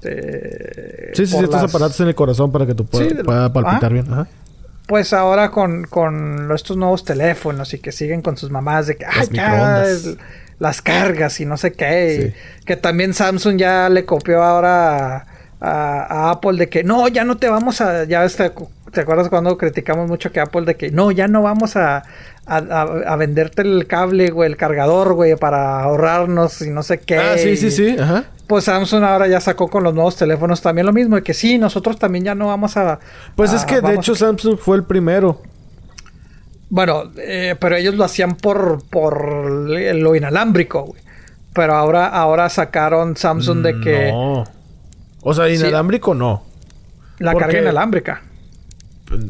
[0.03, 1.11] este...
[1.15, 3.53] Sí, sí, sí, estos aparatos en el corazón para que tú pueda, Sí, de- pueda
[3.53, 3.89] palpitar Ajá.
[3.89, 4.13] bien.
[4.13, 4.27] Ajá.
[4.87, 9.05] Pues ahora con, con estos nuevos teléfonos y que siguen con sus mamás de que,
[9.05, 10.17] ay, ya, es-
[10.59, 12.33] las cargas y no sé qué.
[12.35, 12.41] Sí.
[12.63, 15.27] y que también Samsung ya le copió ahora
[15.61, 18.53] a, Apple de que, no, ya no te vamos a, ya este,
[18.93, 22.05] ¿te acuerdas cuando criticamos mucho que Apple de que, no, ya no vamos a,
[22.47, 27.19] a, venderte el cable, güey, el cargador, güey, para ahorrarnos y no sé qué.
[27.19, 27.97] Ah, sí, sí, y- sí.
[27.99, 28.25] Ajá.
[28.47, 31.59] Pues Samsung ahora ya sacó con los nuevos teléfonos también lo mismo, de que sí,
[31.59, 32.99] nosotros también ya no vamos a...
[33.37, 35.43] Pues a- es que de hecho Samsung fue el primero.
[36.71, 41.03] Bueno, eh, pero ellos lo hacían por, por lo inalámbrico, güey.
[41.55, 44.45] Pero ahora, ahora sacaron Samsung de que Mm, No.
[45.23, 46.43] O sea, inalámbrico no.
[47.19, 48.23] la carga inalámbrica.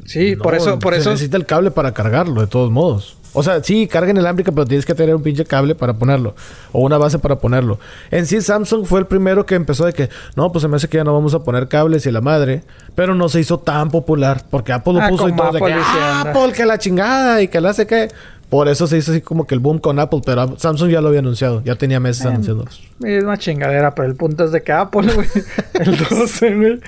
[0.07, 1.11] Sí, No, por eso, por se eso.
[1.11, 3.17] necesita el cable para cargarlo, de todos modos.
[3.35, 6.35] O sea, sí, carga inalámbrica, pero tienes que tener un pinche cable para ponerlo.
[6.73, 7.79] O una base para ponerlo.
[8.11, 10.89] En sí, Samsung fue el primero que empezó de que, no, pues se me hace
[10.89, 12.63] que ya no vamos a poner cables y la madre.
[12.95, 14.43] Pero no se hizo tan popular.
[14.51, 15.79] Porque Apple lo Ah, puso y todo de que, Apple "Ah,
[16.25, 16.41] diciendo".
[16.41, 18.09] Apple, que la chingada y que la hace que.
[18.49, 20.23] Por eso se hizo así como que el boom con Apple.
[20.25, 21.63] Pero Samsung ya lo había anunciado.
[21.65, 22.65] Ya tenía meses Eh, anunciando.
[22.99, 25.29] Misma chingadera, pero el punto es de que Apple, güey,
[25.75, 26.81] el 12, güey,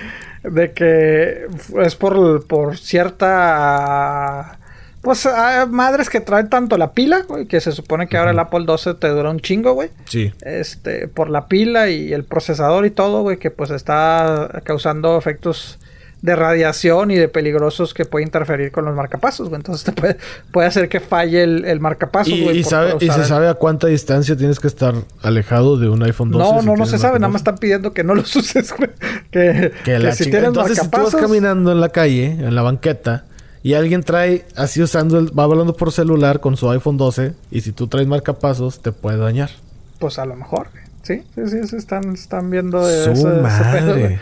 [0.43, 1.45] de que
[1.83, 4.57] es por, por cierta.
[5.01, 8.39] Pues hay madres que traen tanto la pila, güey, que se supone que ahora el
[8.39, 9.89] Apple 12 te dura un chingo, güey.
[10.05, 10.31] Sí.
[10.41, 15.79] este, por la pila y el procesador y todo, güey, que pues está causando efectos
[16.21, 19.57] de radiación y de peligrosos que puede interferir con los marcapasos, güey.
[19.59, 20.17] Entonces te puede,
[20.51, 22.59] puede hacer que falle el, el marcapasos, Y, güey.
[22.59, 26.03] y sabe, y se el- sabe a cuánta distancia tienes que estar alejado de un
[26.03, 26.43] iPhone 12.
[26.53, 27.41] No, si no, no se sabe, nada más marcapasos.
[27.41, 28.91] están pidiendo que no los uses, güey.
[29.31, 32.25] Que, Que que la si tienes Entonces, si tú vas marcapasos, caminando en la calle,
[32.25, 33.25] en la banqueta,
[33.63, 37.61] y alguien trae así usando, el, va hablando por celular con su iPhone 12 y
[37.61, 39.49] si tú traes marcapasos te puede dañar.
[39.99, 40.69] Pues a lo mejor,
[41.03, 44.19] Sí, sí, sí, sí están, están viendo de Su madre.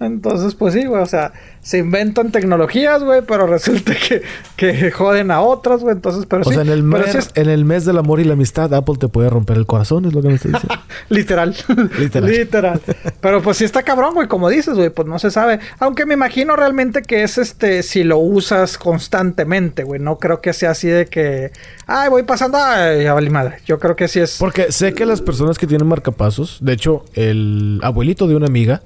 [0.00, 4.22] Entonces, pues sí, güey, o sea, se inventan tecnologías, güey, pero resulta que,
[4.56, 5.94] que joden a otras, güey.
[5.94, 8.72] Entonces, pero o Sea, en el, mes, en el mes del amor y la amistad,
[8.74, 10.82] Apple te puede romper el corazón, es lo que me estás diciendo.
[11.08, 11.56] Literal.
[11.98, 12.30] Literal.
[12.30, 12.80] Literal.
[13.20, 15.60] pero pues sí está cabrón, güey, como dices, güey, pues no se sabe.
[15.78, 20.00] Aunque me imagino realmente que es este, si lo usas constantemente, güey.
[20.00, 21.52] No creo que sea así de que,
[21.86, 23.58] ay, voy pasando, ay, ya madre.
[23.66, 24.36] Yo creo que sí es.
[24.38, 28.82] Porque sé que las personas que tienen marcapasos, de hecho, el abuelito de una amiga,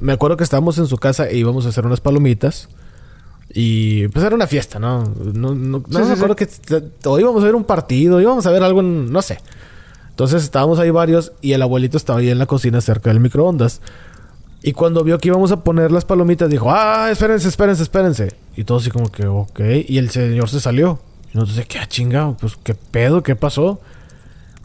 [0.00, 2.68] me acuerdo que estábamos en su casa e íbamos a hacer unas palomitas.
[3.52, 5.04] Y pues era una fiesta, ¿no?
[5.04, 6.48] No, no, me acuerdo que
[7.04, 9.38] o íbamos a ver un partido, íbamos a ver algo, no sé.
[10.10, 13.80] Entonces estábamos ahí varios y el abuelito estaba ahí en la cocina cerca del microondas.
[14.62, 18.32] Y cuando vio que íbamos a poner las palomitas, dijo, ah, espérense, espérense, espérense.
[18.56, 19.60] Y todo así como que, ok.
[19.86, 21.00] Y el señor se salió.
[21.32, 22.36] Y nosotros, ¿qué chingado?
[22.40, 23.22] Pues, ¿qué pedo?
[23.22, 23.80] ¿Qué pasó?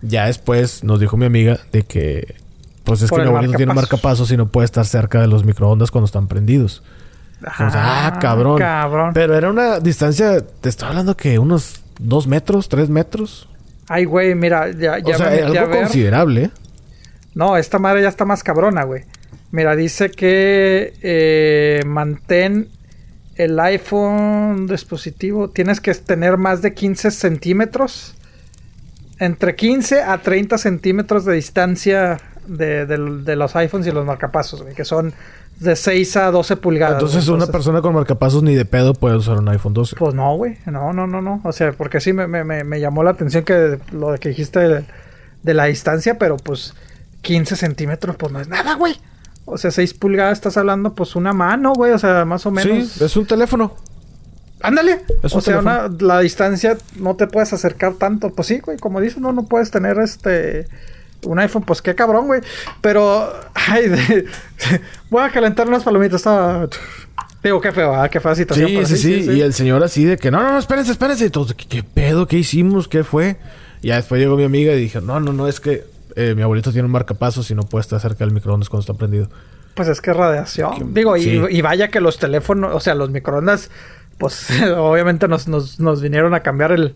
[0.02, 2.36] Ya después nos dijo mi amiga de que
[2.90, 5.92] pues es que mi abuelito tiene marcapasos y no puede estar cerca de los microondas
[5.92, 6.84] cuando están prendidos.
[7.46, 8.62] ah, cabrón.
[9.14, 13.48] Pero era una distancia, te estoy hablando que unos dos metros, tres metros.
[13.88, 16.52] Ay, güey, mira, ya, ya o sea, algo considerable.
[17.34, 19.04] No, esta madre ya está más cabrona, güey.
[19.52, 22.70] Mira, dice que eh, mantén
[23.36, 25.50] el iPhone dispositivo.
[25.50, 28.16] Tienes que tener más de 15 centímetros.
[29.18, 32.20] Entre 15 a 30 centímetros de distancia
[32.50, 35.14] de, los iPhones y los marcapasos, güey, que son
[35.60, 36.96] de 6 a 12 pulgadas.
[36.96, 39.96] Entonces, una persona con marcapasos ni de pedo puede usar un iPhone 12.
[39.98, 40.58] Pues no, güey.
[40.66, 41.42] No, no, no, no.
[41.44, 44.84] O sea, porque sí me, me, me llamó la atención que lo que dijiste
[45.44, 46.74] de, la distancia, pero pues
[47.22, 48.96] 15 centímetros, pues no es nada, güey.
[49.46, 51.92] O sea, 6 pulgadas estás hablando, pues una mano, güey.
[51.92, 52.90] O sea, más o menos.
[52.90, 53.76] Sí, es un teléfono.
[54.62, 55.02] Ándale.
[55.24, 58.30] o sea, la distancia no te puedes acercar tanto.
[58.32, 58.78] Pues sí, güey.
[58.78, 60.68] Como dices, no, no puedes tener este
[61.26, 62.42] un iPhone, pues qué cabrón, güey.
[62.82, 63.92] Pero, ay,
[65.10, 66.24] voy a calentar unas palomitas.
[67.44, 68.86] Digo, qué feo, qué fea situación.
[68.86, 71.26] Sí, sí, sí, Y el señor así de que, no, no, no, espérense, espérense.
[71.26, 72.28] Y todos, ¿qué, pedo?
[72.28, 72.88] ¿Qué hicimos?
[72.88, 73.38] ¿Qué fue?
[73.82, 75.86] Y ya después llegó mi amiga y dije, no, no, no, es que
[76.16, 78.94] eh, mi abuelito tiene un marcapasos y no puede estar cerca del microondas cuando está
[78.94, 79.30] prendido.
[79.76, 80.94] Pues es que radiación.
[80.94, 83.72] Digo, y, vaya que los teléfonos, o sea, los microondas,
[84.18, 86.96] pues obviamente nos, nos, nos vinieron a cambiar el,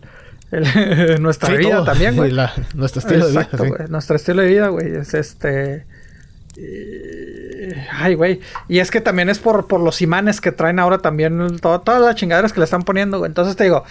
[1.20, 2.32] nuestra vida también, güey.
[2.74, 3.48] nuestro estilo de vida.
[3.56, 3.88] Güey.
[3.88, 4.94] Nuestro estilo de vida, güey.
[4.96, 5.86] Es este.
[7.92, 8.40] Ay, güey.
[8.68, 11.58] Y es que también es por, por los imanes que traen ahora también.
[11.60, 13.28] todas las chingaderas que le están poniendo, güey.
[13.28, 13.84] Entonces te digo,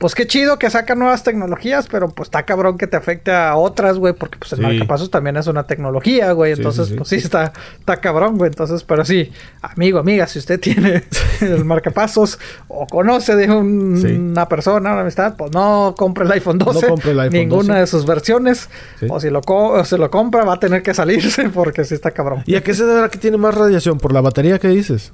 [0.00, 3.54] pues qué chido que sacan nuevas tecnologías, pero pues está cabrón que te afecte a
[3.56, 6.52] otras, güey, porque pues el marcapasos también es una tecnología, güey.
[6.52, 8.48] Entonces, pues sí, está, está cabrón, güey.
[8.48, 11.04] Entonces, pero sí, amigo, amiga, si usted tiene
[11.42, 16.80] el marcapasos o conoce de una persona, una amistad, pues no compre el iPhone 12.
[16.80, 18.70] No compre el iPhone ninguna de sus versiones.
[19.06, 19.42] O si lo
[19.84, 22.42] se lo compra, va a tener que salirse porque sí está cabrón.
[22.46, 23.98] ¿Y a qué se deberá que tiene más radiación?
[23.98, 25.12] ¿Por la batería que dices?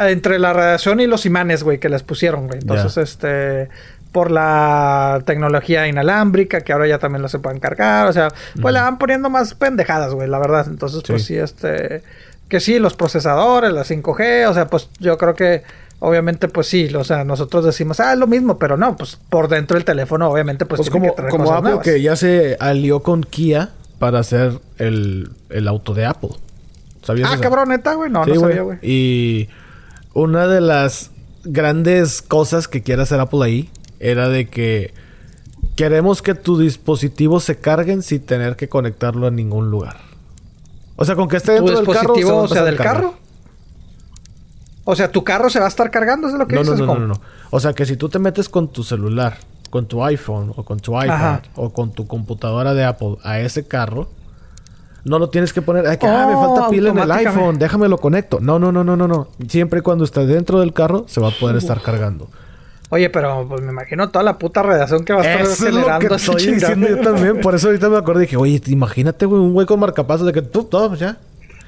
[0.00, 2.60] Entre la radiación y los imanes, güey, que les pusieron, güey.
[2.60, 3.68] Entonces, este
[4.14, 8.28] por la tecnología inalámbrica, que ahora ya también lo se pueden cargar, o sea,
[8.62, 10.66] pues le van poniendo más pendejadas, güey, la verdad.
[10.68, 12.04] Entonces, pues sí, este,
[12.48, 15.64] que sí, los procesadores, la 5G, o sea, pues yo creo que
[15.98, 19.48] obviamente pues sí, o sea, nosotros decimos, ah, es lo mismo, pero no, pues por
[19.48, 23.70] dentro del teléfono obviamente pues, pues como, como Apple que ya se alió con Kia
[23.98, 25.28] para hacer el,
[25.66, 26.30] auto de Apple.
[27.02, 28.78] ¿Sabías ah, cabrón, neta, güey, no, no sabía, güey.
[28.80, 29.48] Y
[30.12, 31.10] una de las
[31.42, 33.70] grandes cosas que quiere hacer Apple ahí
[34.04, 34.92] era de que
[35.76, 39.96] queremos que tu dispositivo se carguen sin tener que conectarlo a ningún lugar.
[40.96, 42.14] O sea, con que esté dentro del carro.
[42.14, 43.14] o sea, del carro.
[44.84, 46.78] O sea, tu carro se va a estar cargando, es lo que no, dices.
[46.78, 47.20] No, no, no, no.
[47.50, 49.38] O sea, que si tú te metes con tu celular,
[49.70, 53.66] con tu iPhone o con tu iPad o con tu computadora de Apple a ese
[53.66, 54.10] carro,
[55.04, 55.86] no lo tienes que poner.
[55.86, 58.38] Ay, que ah, me falta oh, pila en el iPhone, déjame lo conecto.
[58.38, 59.28] No, no, no, no, no, no.
[59.48, 62.28] Siempre y cuando esté dentro del carro se va a poder estar cargando.
[62.94, 65.96] Oye, pero pues me imagino toda la puta radiación que va a estar eso generando.
[65.96, 67.40] Es lo que estoy diciendo yo también.
[67.40, 70.32] Por eso ahorita me acordé y dije, oye, imagínate, güey, un güey con marcapasos de
[70.32, 71.16] que tú, todo, pues ya.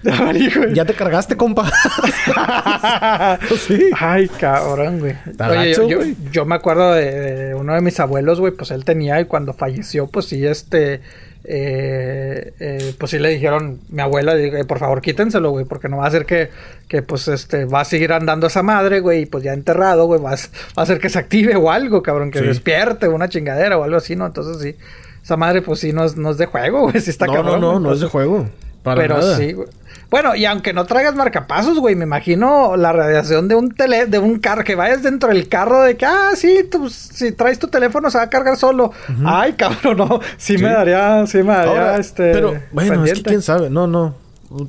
[0.72, 1.68] ya te cargaste, compa.
[3.58, 3.90] sí.
[3.98, 5.16] Ay, cabrón, güey.
[5.50, 5.98] Oye, yo,
[6.30, 10.06] yo, me acuerdo de, uno de mis abuelos, güey, pues él tenía y cuando falleció,
[10.06, 11.00] pues sí, este
[11.48, 14.34] eh, eh, pues sí le dijeron, mi abuela,
[14.66, 16.50] por favor quítenselo, güey, porque no va a hacer que,
[16.88, 20.20] que, pues, este, va a seguir andando esa madre, güey, y pues ya enterrado, güey,
[20.20, 23.96] va, a, hacer que se active o algo, cabrón, que despierte una chingadera o algo
[23.96, 24.26] así, ¿no?
[24.26, 24.76] Entonces sí,
[25.22, 27.58] esa madre, pues sí, no es, no es de juego, güey, sí está no, No,
[27.58, 28.48] no, no es de juego.
[28.82, 29.68] Pero sí, güey.
[30.10, 34.18] Bueno, y aunque no traigas marcapasos, güey, me imagino la radiación de un tele, de
[34.18, 37.66] un carro, que vayas dentro del carro de que, ah, sí, pues, si traes tu
[37.68, 38.92] teléfono se va a cargar solo.
[39.24, 42.32] Ay, cabrón, no, sí, me daría, sí me daría, este...
[42.32, 44.14] Pero, bueno, es que quién sabe, no, no,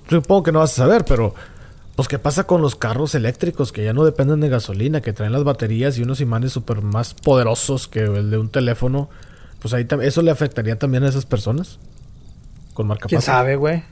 [0.09, 1.34] supongo que no vas a saber, pero...
[1.95, 5.31] Pues, ¿qué pasa con los carros eléctricos que ya no dependen de gasolina, que traen
[5.31, 9.09] las baterías y unos imanes súper más poderosos que el de un teléfono?
[9.59, 11.80] Pues ahí eso le afectaría también a esas personas.
[12.76, 13.09] Con marcapasos.
[13.09, 13.84] ¿Quién sabe, güey?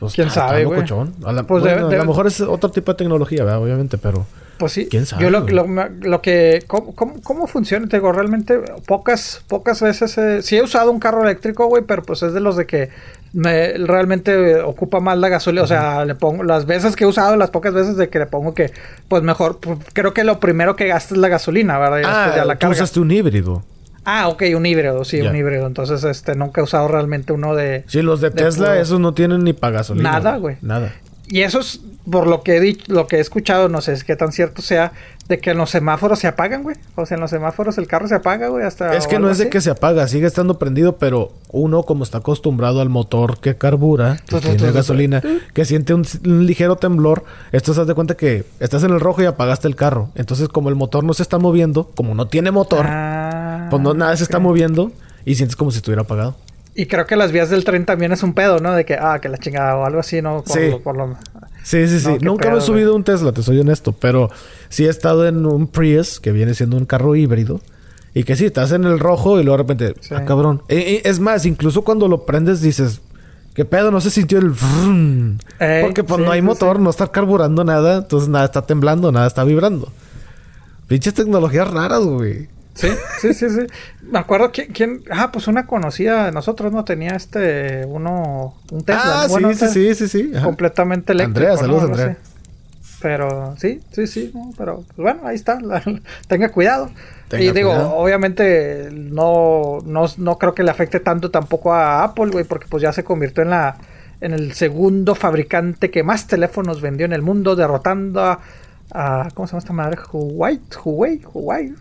[0.00, 0.80] Pues, ¿Quién sabe, güey?
[0.80, 3.62] A, lo pues mejor es otro tipo de tecnología, ¿verdad?
[3.62, 4.26] Obviamente, pero...
[4.56, 4.88] Pues sí.
[4.90, 5.22] ¿Quién sabe?
[5.22, 6.64] Yo lo, lo, que...
[6.66, 7.86] ¿cómo, cómo, funciona?
[7.86, 10.16] Te digo, realmente pocas, pocas veces...
[10.16, 12.88] Eh, sí he usado un carro eléctrico, güey, pero pues es de los de que
[13.34, 15.64] me realmente ocupa más la gasolina.
[15.64, 16.44] O sea, le pongo...
[16.44, 18.72] Las veces que he usado, las pocas veces de que le pongo que...
[19.06, 19.60] Pues mejor...
[19.60, 22.00] Pues, creo que lo primero que gasta es la gasolina, ¿verdad?
[22.06, 23.62] ah, ya la tú usaste un híbrido.
[24.04, 25.66] Ah, ok, un híbrido, sí, un híbrido.
[25.66, 27.84] Entonces, este, nunca he usado realmente uno de...
[27.86, 30.12] Sí, los de, Tesla, esos no tienen ni para gasolina.
[30.12, 30.56] Nada, güey.
[30.62, 30.94] Nada.
[31.28, 34.04] Y eso es, por lo que he dicho, lo que he escuchado, no sé si
[34.04, 34.92] qué tan cierto sea,
[35.30, 36.74] de que en los semáforos se apagan, güey.
[36.96, 38.94] O sea, en los semáforos el carro se apaga, güey, hasta...
[38.96, 42.18] Es que no es de que se apaga, sigue estando prendido, pero uno como está
[42.18, 45.22] acostumbrado al motor que carbura, que tiene gasolina,
[45.54, 49.22] que siente un, ligero temblor, esto se das de cuenta que estás en el rojo
[49.22, 50.10] y apagaste el carro.
[50.16, 53.94] Entonces, como el motor no se está moviendo, como no tiene motor, ah, pues no,
[53.94, 54.90] nada se está moviendo
[55.24, 56.34] y sientes como si estuviera apagado.
[56.74, 58.72] Y creo que las vías del tren también es un pedo, ¿no?
[58.72, 60.44] De que, ah, que la chingada o algo así, ¿no?
[60.46, 60.70] sí.
[61.62, 62.18] sí, sí, sí.
[62.20, 63.92] Nunca me he subido un Tesla, te soy honesto.
[63.92, 64.30] Pero
[64.68, 67.60] sí he estado en un Prius, que viene siendo un carro híbrido.
[68.14, 70.62] Y que sí, estás en el rojo y luego de repente, ah, cabrón.
[70.68, 73.00] Es más, incluso cuando lo prendes dices,
[73.54, 73.90] ¿qué pedo?
[73.90, 74.52] No se sintió el...
[75.82, 77.98] porque pues no hay motor, no está carburando nada.
[77.98, 79.92] Entonces nada está temblando, nada está vibrando.
[80.86, 82.48] Pinches tecnologías raras, güey.
[82.80, 82.88] Sí,
[83.20, 83.66] sí, sí, sí.
[84.02, 86.84] Me acuerdo quién, ah, pues una conocida de nosotros, ¿no?
[86.84, 89.22] Tenía este, uno, un Tesla.
[89.22, 91.50] Ah, sí, sí, sí, sí, Completamente eléctrico.
[91.50, 92.16] Andrea, saludos, Andrea.
[93.00, 95.58] Pero sí, sí, sí, pero pues, bueno, ahí está,
[96.28, 96.90] tenga cuidado.
[97.32, 102.44] y digo, obviamente no, no, no creo que le afecte tanto tampoco a Apple, güey,
[102.44, 103.76] porque pues ya se convirtió en la
[104.20, 108.40] en el segundo fabricante que más teléfonos vendió en el mundo, derrotando a,
[108.92, 109.98] a ¿cómo se llama esta madre?
[110.12, 111.74] Huawei, Huawei, Huawei.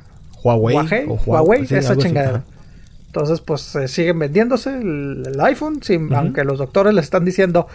[0.44, 1.07] Huawei.
[1.26, 2.44] Huawei, esa chingadera.
[3.07, 5.80] Entonces, pues siguen vendiéndose el, iPhone,
[6.16, 7.68] aunque los doctores le están diciendo,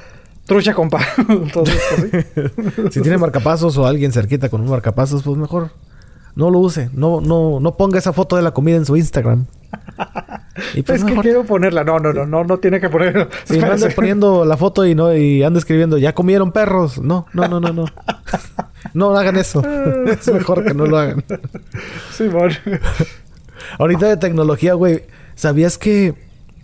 [0.47, 1.01] trucha, compa.
[1.29, 1.81] Entonces,
[2.35, 5.71] pues, si tiene marcapasos o alguien cerquita con un marcapasos, pues mejor
[6.37, 6.91] no lo use.
[6.93, 9.47] No, no, no ponga esa foto de la comida en su Instagram.
[10.75, 11.83] Y pues es que quiero ponerla.
[11.83, 13.29] No, no, no, no, no tiene que ponerlo.
[13.45, 17.01] Si no anda poniendo la foto y no y anda escribiendo, ya comieron perros.
[17.01, 17.85] No, no, no, no, no.
[18.95, 19.63] No hagan eso.
[20.07, 21.25] es mejor que no lo hagan.
[22.13, 22.55] Sí, bueno.
[23.79, 25.03] Ahorita de tecnología, güey.
[25.35, 26.15] ¿Sabías que,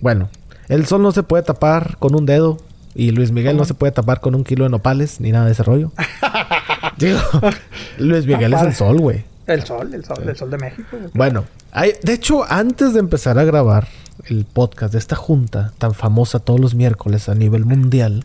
[0.00, 0.30] bueno,
[0.68, 2.58] el sol no se puede tapar con un dedo
[2.94, 5.52] y Luis Miguel no se puede tapar con un kilo de nopales ni nada de
[5.52, 5.92] ese rollo?
[6.96, 7.18] Digo,
[7.98, 9.24] Luis Miguel es el sol, güey.
[9.46, 10.96] El sol, el sol, el sol de México.
[11.12, 13.88] Bueno, hay, de hecho, antes de empezar a grabar
[14.26, 18.24] el podcast de esta junta tan famosa todos los miércoles a nivel mundial,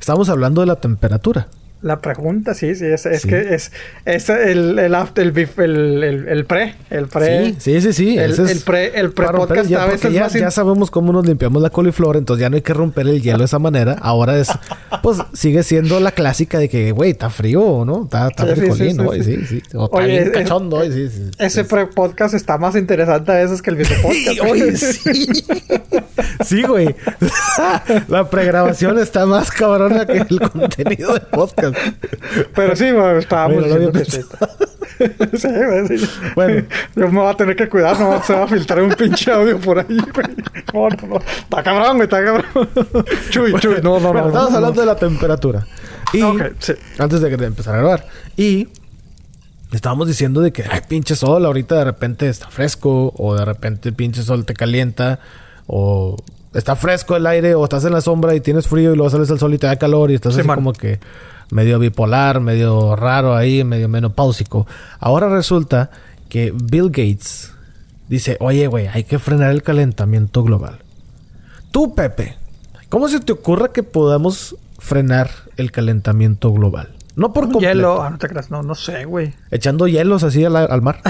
[0.00, 1.48] estábamos hablando de la temperatura.
[1.82, 3.72] La pregunta, sí, sí, es, es que es,
[4.04, 7.56] es el, el, el, el, el, pre, el pre.
[7.58, 10.92] Sí, sí, sí, El, el pre, el pre podcast ya, a veces ya, ya sabemos
[10.92, 13.58] cómo nos limpiamos la coliflor, entonces ya no hay que romper el hielo de esa
[13.58, 13.96] manera.
[14.00, 14.48] Ahora es,
[15.02, 18.04] pues sigue siendo la clásica de que, güey, está frío, ¿no?
[18.04, 21.86] Está, está sí, fricolino, sí, sí, sí, O está bien cachondo, sí, sí, Ese pre
[21.86, 24.40] podcast está más interesante a veces que el video podcast.
[24.48, 25.44] Oye, sí.
[26.44, 26.94] sí, güey.
[28.08, 31.76] la pregrabación está más cabrona que el contenido del podcast.
[32.54, 32.86] Pero sí,
[33.18, 34.20] estábamos diciendo que sí.
[35.34, 38.90] sí, Bueno, yo me voy a tener que cuidar, no se va a filtrar un
[38.90, 40.36] pinche audio por ahí, güey.
[40.72, 41.16] No, no, no.
[41.18, 42.68] Está cabrón, güey, está cabrón.
[43.30, 44.26] Chuy, chuy, no, no, no.
[44.28, 45.66] Estamos hablando de la temperatura.
[46.12, 46.20] Y
[46.58, 46.74] sí.
[46.98, 48.06] antes de empezar a grabar.
[48.36, 48.68] Y
[49.72, 53.88] estábamos diciendo de que, ay, pinche sol, ahorita de repente está fresco, o de repente
[53.88, 55.20] el pinche sol te calienta,
[55.66, 56.16] o
[56.54, 59.30] está fresco el aire, o estás en la sombra y tienes frío y luego sales
[59.30, 61.00] al sol y te da calor y estás así como que
[61.50, 64.66] medio bipolar, medio raro ahí, medio menopáusico.
[64.98, 65.90] Ahora resulta
[66.28, 67.52] que Bill Gates
[68.08, 70.78] dice, oye, güey, hay que frenar el calentamiento global.
[71.70, 72.36] Tú, Pepe,
[72.88, 76.88] ¿cómo se te ocurre que podamos frenar el calentamiento global?
[77.14, 77.74] No por completo.
[77.74, 79.34] Hielo, ah, no te creas, no, no sé, güey.
[79.50, 81.00] Echando hielos así al, mar.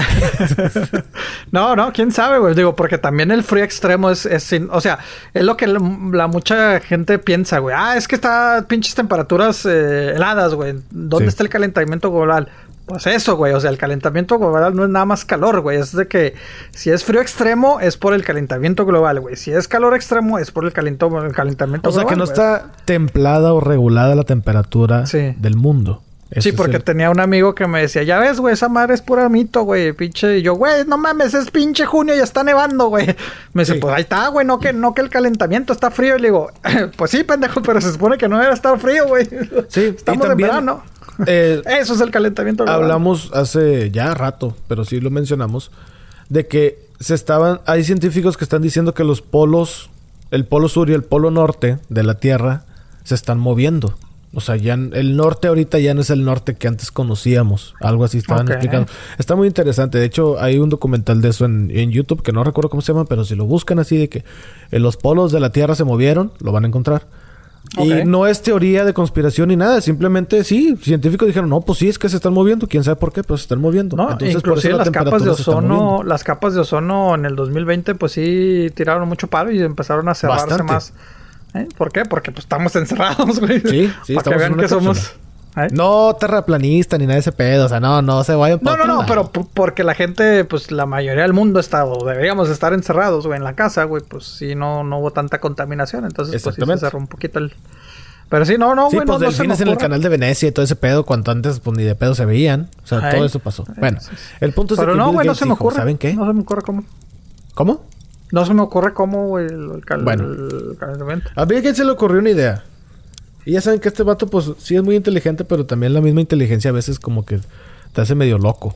[1.51, 2.55] no, no, quién sabe, güey.
[2.55, 4.99] Digo, porque también el frío extremo es, es sin, o sea,
[5.33, 7.73] es lo que la, mucha gente piensa, güey.
[7.77, 10.75] Ah, es que está pinches temperaturas eh, heladas, güey.
[10.91, 12.49] ¿Dónde está el calentamiento global?
[12.85, 13.53] Pues eso, güey.
[13.53, 15.77] O sea, el calentamiento global no es nada más calor, güey.
[15.79, 16.33] Es de que
[16.71, 19.35] si es frío extremo es por el calentamiento global, güey.
[19.37, 22.05] Si es calor extremo es por el, calento, el calentamiento global.
[22.05, 22.33] O sea, que no güey.
[22.33, 25.33] está templada o regulada la temperatura Sí.
[25.37, 26.01] del mundo.
[26.35, 28.95] Ese Sí, porque el- tenía un amigo que me decía, ya ves, güey, esa madre
[28.95, 30.39] es pura mito, güey, pinche.
[30.39, 33.05] Y yo, güey, no mames, es pinche junio y está nevando, güey.
[33.53, 33.79] Me dice, Sí.
[33.79, 36.15] pues ahí está, güey, no que, no que el calentamiento está frío.
[36.17, 36.51] Y le digo,
[36.97, 39.25] pues sí, pendejo, pero se supone que no debe estar frío, güey.
[39.69, 40.83] Sí, estamos también, en verano.
[41.27, 42.81] eh, Eso es el calentamiento global.
[42.81, 45.71] Hablamos hace ya rato, pero sí lo mencionamos,
[46.29, 49.89] de que se estaban, hay científicos que están diciendo que los polos,
[50.31, 52.63] el polo sur y el polo norte de la Tierra
[53.03, 53.95] se están moviendo.
[54.35, 57.75] O sea, ya el norte ahorita ya no es el norte que antes conocíamos.
[57.79, 58.91] Algo así estaban explicando.
[59.19, 59.99] Está muy interesante.
[59.99, 62.93] De hecho, hay un documental de eso en, en YouTube que no recuerdo cómo se
[62.93, 64.23] llama, pero si lo buscan así de que
[64.71, 67.05] eh, los polos de la Tierra se movieron, lo van a encontrar.
[67.77, 71.89] Y no es teoría de conspiración ni nada, simplemente sí, científicos dijeron, no, pues sí,
[71.89, 73.95] es que se están moviendo, quién sabe por qué, pero se están moviendo.
[73.95, 77.35] No, Entonces, por eso la las capas de ozono, las capas de ozono en el
[77.35, 80.73] 2020, pues sí tiraron mucho paro y empezaron a cerrarse Bastante.
[80.73, 80.93] más.
[81.53, 81.67] ¿Eh?
[81.77, 82.03] ¿Por qué?
[82.05, 83.61] Porque pues estamos encerrados, güey.
[83.61, 85.13] Sí, sí, Para que vean que somos.
[85.55, 85.67] ¿Eh?
[85.71, 88.85] No terraplanista ni nada de ese pedo, o sea, no, no se vayan No, no,
[88.85, 89.05] no, lado.
[89.07, 93.37] pero porque la gente, pues la mayoría del mundo está, o deberíamos estar encerrados, güey,
[93.37, 96.77] en la casa, güey, pues sí, no, no hubo tanta contaminación, entonces pues sí se
[96.79, 97.53] cerró un poquito el...
[98.29, 100.51] Pero sí, no, no, Sí, güey, pues no, delfines en el canal de Venecia y
[100.51, 102.71] todo ese pedo, cuanto antes pues ni de pedo se veían.
[102.83, 103.15] O sea, Ay.
[103.15, 103.63] todo eso pasó.
[103.77, 103.99] Bueno,
[104.39, 105.75] el punto es de Pero que no, güey, no se me ocurre.
[105.75, 106.15] ¿saben qué?
[106.15, 106.83] No se me ocurre cómo.
[107.53, 107.85] ¿Cómo?
[108.33, 110.23] No se me ocurre cómo, güey, el, cal- Bueno.
[110.23, 111.29] el calentamiento.
[111.35, 112.63] A Bill Gates se le ocurrió una idea.
[113.45, 116.21] Y ya saben que este vato, pues, sí es muy inteligente, pero también la misma
[116.21, 117.39] inteligencia a veces como que
[117.93, 118.75] te hace medio loco.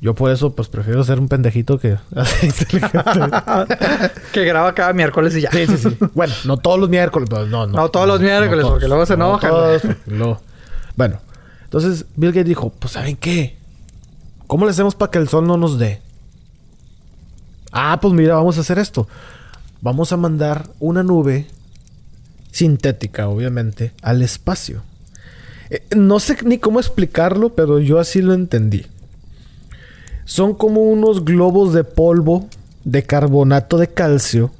[0.00, 1.98] Yo por eso, pues, prefiero ser un pendejito que
[2.42, 2.98] inteligente.
[4.32, 5.50] que graba cada miércoles y ya.
[5.52, 5.96] sí, sí, sí.
[6.12, 7.74] Bueno, no todos los miércoles, pero no, no.
[7.76, 9.50] No todos los miércoles, porque luego se No enojan.
[9.50, 10.40] todos, luego-
[10.96, 11.20] Bueno,
[11.62, 13.56] entonces Bill Gates dijo, pues, ¿saben qué?
[14.48, 16.02] ¿Cómo le hacemos para que el sol no nos dé?
[17.72, 19.08] Ah, pues mira, vamos a hacer esto.
[19.80, 21.46] Vamos a mandar una nube
[22.50, 24.82] sintética, obviamente, al espacio.
[25.70, 28.86] Eh, no sé ni cómo explicarlo, pero yo así lo entendí.
[30.24, 32.48] Son como unos globos de polvo
[32.84, 34.50] de carbonato de calcio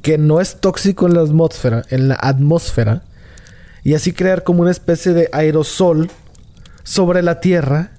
[0.00, 3.02] que no es tóxico en la atmósfera, en la atmósfera,
[3.82, 6.10] y así crear como una especie de aerosol
[6.82, 7.92] sobre la Tierra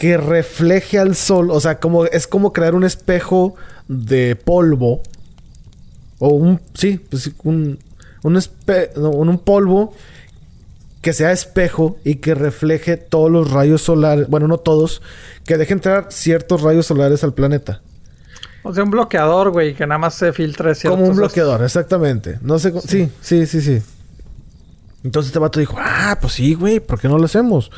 [0.00, 3.54] que refleje al sol, o sea, como es como crear un espejo
[3.86, 5.02] de polvo
[6.18, 7.78] o un sí, pues sí, un
[8.22, 9.92] un, espe- no, un polvo
[11.02, 15.02] que sea espejo y que refleje todos los rayos solares, bueno, no todos,
[15.44, 17.82] que deje entrar ciertos rayos solares al planeta.
[18.62, 20.98] O sea, un bloqueador, güey, que nada más se filtre ciertos...
[20.98, 22.38] Como un bloqueador, exactamente.
[22.42, 23.82] No sé, cómo- sí, sí, sí, sí.
[25.04, 27.70] Entonces este vato dijo, ah, pues sí, güey, ¿por qué no lo hacemos?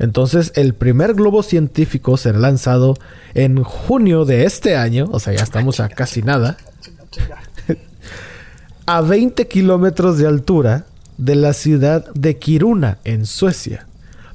[0.00, 2.96] Entonces el primer globo científico será lanzado
[3.34, 6.56] en junio de este año, o sea, ya estamos a casi nada,
[8.86, 10.86] a 20 kilómetros de altura
[11.18, 13.86] de la ciudad de Kiruna, en Suecia,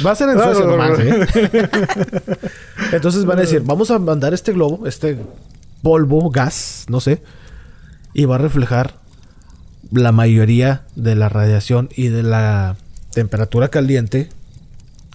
[0.06, 1.70] Va a ser en Suecia nomás, ¿eh?
[2.94, 5.18] Entonces van a decir, vamos a mandar este globo, este
[5.82, 7.22] polvo, gas, no sé,
[8.14, 8.96] y va a reflejar
[9.92, 12.76] la mayoría de la radiación y de la
[13.14, 14.30] temperatura caliente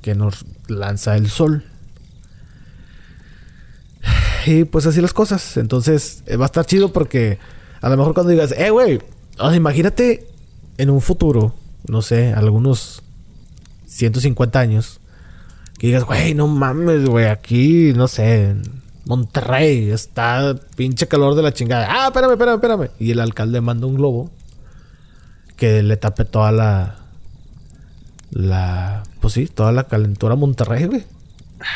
[0.01, 1.65] que nos lanza el sol.
[4.47, 5.57] Y pues así las cosas.
[5.57, 7.39] Entonces eh, va a estar chido porque
[7.81, 9.01] a lo mejor cuando digas, eh, güey,
[9.55, 10.27] imagínate
[10.79, 11.55] en un futuro,
[11.87, 13.03] no sé, algunos
[13.87, 15.01] 150 años,
[15.79, 18.57] que digas, güey, no mames, güey, aquí, no sé,
[19.05, 21.87] Monterrey está pinche calor de la chingada.
[21.89, 22.91] Ah, espérame, espérame, espérame.
[22.99, 24.31] Y el alcalde manda un globo
[25.63, 26.97] que le tape toda la.
[28.33, 29.05] La.
[29.21, 31.05] Pues sí, toda la calentura a Monterrey, güey.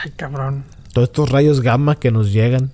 [0.02, 0.64] Ay, cabrón.
[0.92, 2.72] Todos estos rayos gamma que nos llegan.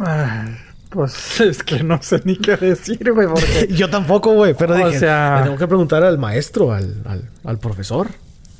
[0.00, 0.56] Ay,
[0.90, 3.66] pues es que no sé ni qué decir, güey, porque...
[3.72, 7.28] Yo tampoco, güey, pero O dije, sea- le tengo que preguntar al maestro, al, al,
[7.44, 8.06] al profesor.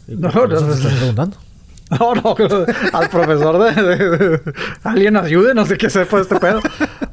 [0.08, 1.36] No, no, no, estoy preguntando.
[1.98, 2.36] No, no,
[2.92, 4.40] al profesor de, de- de-
[4.84, 6.60] Alguien ayude, no sé qué sepa de este pedo.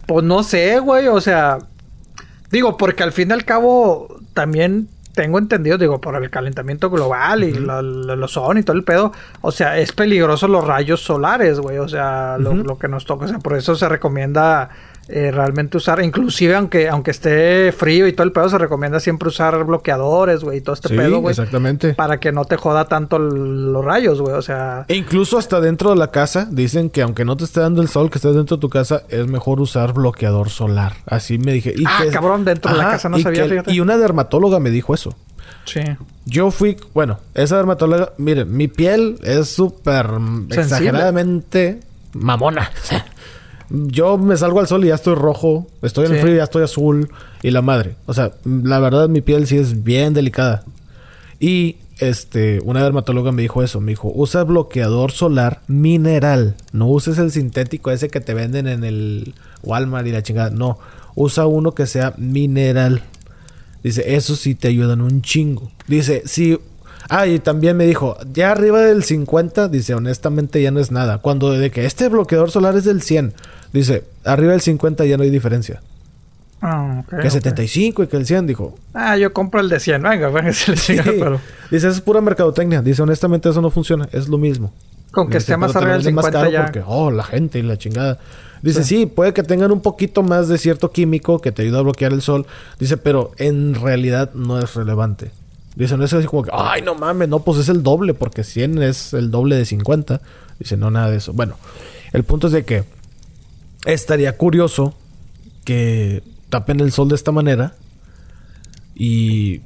[0.08, 1.58] Pues no sé, güey, o sea...
[2.52, 4.88] Digo, porque al fin y al cabo también
[5.18, 9.12] tengo entendido, digo, por el calentamiento global y lo, son y todo el pedo,
[9.42, 13.26] o sea, es peligroso los rayos solares, güey, o sea, lo, lo, que nos toca,
[13.26, 14.70] o sea, por eso se recomienda
[15.10, 19.30] eh, realmente usar, inclusive aunque, aunque esté frío y todo el pedo, se recomienda siempre
[19.30, 21.32] usar bloqueadores, güey, y todo este pedo, güey.
[21.32, 21.94] Exactamente.
[21.94, 24.86] Para que no te joda tanto los rayos, güey, o sea.
[24.88, 27.88] E incluso hasta dentro de la casa, dicen que aunque no te esté dando el
[27.88, 30.94] sol, que estés dentro de tu casa, es mejor usar bloqueador solar.
[31.06, 31.74] Así me dije.
[31.76, 33.72] Y ah, cabrón, dentro de la casa no sabía, fíjate.
[33.72, 35.16] Y una dermatóloga me dijo eso.
[35.64, 35.82] Sí.
[36.26, 40.10] Yo fui, bueno, esa dermatóloga, miren, mi piel es súper
[40.50, 41.80] exageradamente
[42.14, 42.72] mamona.
[43.70, 45.68] Yo me salgo al sol y ya estoy rojo.
[45.82, 47.10] Estoy en el frío y ya estoy azul.
[47.42, 47.96] Y la madre.
[48.06, 50.64] O sea, la verdad mi piel sí es bien delicada.
[51.40, 53.82] Y este, una dermatóloga me dijo eso.
[53.82, 56.56] Me dijo, usa bloqueador solar mineral.
[56.72, 59.34] No uses el sintético ese que te venden en el
[59.64, 60.50] Walmart y la chingada.
[60.50, 60.80] No.
[61.16, 63.04] Usa uno que sea mineral.
[63.84, 65.72] Dice, eso sí te ayudan un chingo.
[65.88, 66.58] Dice, si
[67.10, 71.20] Ah, y también me dijo, ya arriba del 50, dice, honestamente ya no es nada.
[71.20, 73.34] Cuando de que este bloqueador solar es del 100,
[73.74, 75.82] dice, arriba del 50 ya no hay diferencia.
[76.62, 78.76] Ah, okay, que 75 y que el 100, dijo.
[78.94, 80.98] Ah, yo compro el de 100, venga, venga, se le sí.
[81.04, 81.40] pero...
[81.70, 82.82] Dice, es pura mercadotecnia.
[82.82, 84.74] Dice, honestamente eso no funciona, es lo mismo.
[85.12, 86.66] Con que esté más arriba del 50 ya.
[86.66, 88.20] Porque, oh, la gente y la chingada.
[88.62, 89.06] Dice, sí.
[89.06, 92.22] puede que tengan un poquito más de cierto químico que te ayuda a bloquear el
[92.22, 92.46] sol.
[92.80, 95.32] Dice, pero en realidad no es relevante.
[95.76, 98.44] Dice, no es así como que, ay, no mames, no, pues es el doble, porque
[98.44, 100.22] 100 es el doble de 50.
[100.58, 101.34] Dice, no, nada de eso.
[101.34, 101.56] Bueno,
[102.14, 102.84] el punto es de que
[103.94, 104.94] estaría curioso
[105.66, 107.76] que tapen el sol de esta manera.
[108.96, 109.62] Y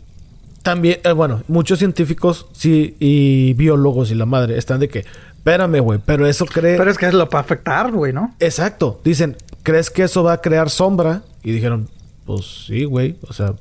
[0.64, 5.06] también, eh, bueno, muchos científicos sí, y biólogos y la madre están de que,
[5.38, 6.78] espérame, güey, pero eso cree.
[6.78, 8.36] Pero es que es lo va a afectar, güey, ¿no?
[8.40, 9.02] Exacto.
[9.04, 11.24] Dicen, ¿crees que eso va a crear sombra?
[11.44, 11.90] Y dijeron,
[12.26, 13.56] pues sí, güey, o sea.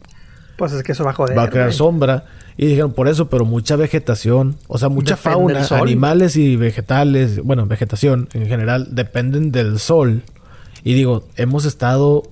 [0.56, 1.38] Pues es que eso va a joder.
[1.38, 2.24] Va a crear sombra.
[2.56, 7.64] Y dijeron, por eso, pero mucha vegetación, o sea, mucha fauna, animales y vegetales, bueno,
[7.66, 10.22] vegetación en general, dependen del sol.
[10.84, 12.22] Y digo, hemos estado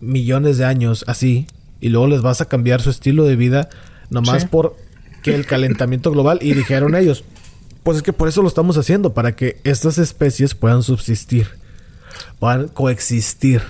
[0.00, 1.46] millones de años así,
[1.80, 3.68] y luego les vas a cambiar su estilo de vida
[4.10, 4.76] nomás por
[5.22, 6.38] que el calentamiento global.
[6.42, 7.24] Y dijeron ellos,
[7.82, 11.48] pues es que por eso lo estamos haciendo, para que estas especies puedan subsistir,
[12.38, 13.62] puedan coexistir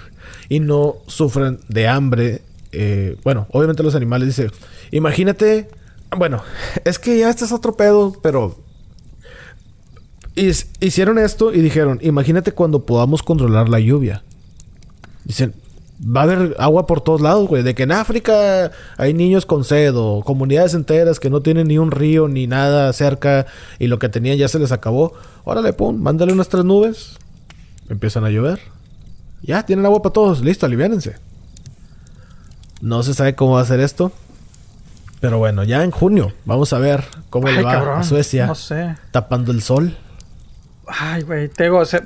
[0.49, 2.43] y no sufran de hambre.
[2.73, 4.51] Eh, bueno, obviamente los animales, dice,
[4.91, 5.69] imagínate
[6.17, 6.43] bueno,
[6.85, 8.62] es que ya este es otro pedo, pero
[10.35, 14.23] hicieron esto y dijeron, imagínate cuando podamos controlar la lluvia.
[15.25, 15.55] Dicen,
[16.05, 17.63] va a haber agua por todos lados, güey.
[17.63, 21.79] De que en África hay niños con sed o comunidades enteras que no tienen ni
[21.79, 23.47] un río ni nada cerca
[23.79, 25.15] y lo que tenían ya se les acabó.
[25.45, 27.19] Órale, pum, mándale unas tres nubes.
[27.89, 28.61] Empiezan a llover.
[29.43, 30.41] Ya, tienen agua para todos.
[30.41, 31.17] Listo, aliviánense.
[32.81, 34.13] No se sabe cómo va a ser esto.
[35.21, 38.47] Pero bueno, ya en junio vamos a ver cómo le va a Suecia.
[38.47, 38.97] No sé.
[39.13, 39.97] Tapando el sol.
[40.87, 42.01] Ay, güey, te digo, se,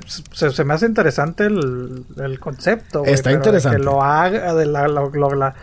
[0.63, 3.03] me hace interesante el, el concepto.
[3.05, 3.77] Está interesante.
[3.77, 5.55] Que lo haga, de la, la,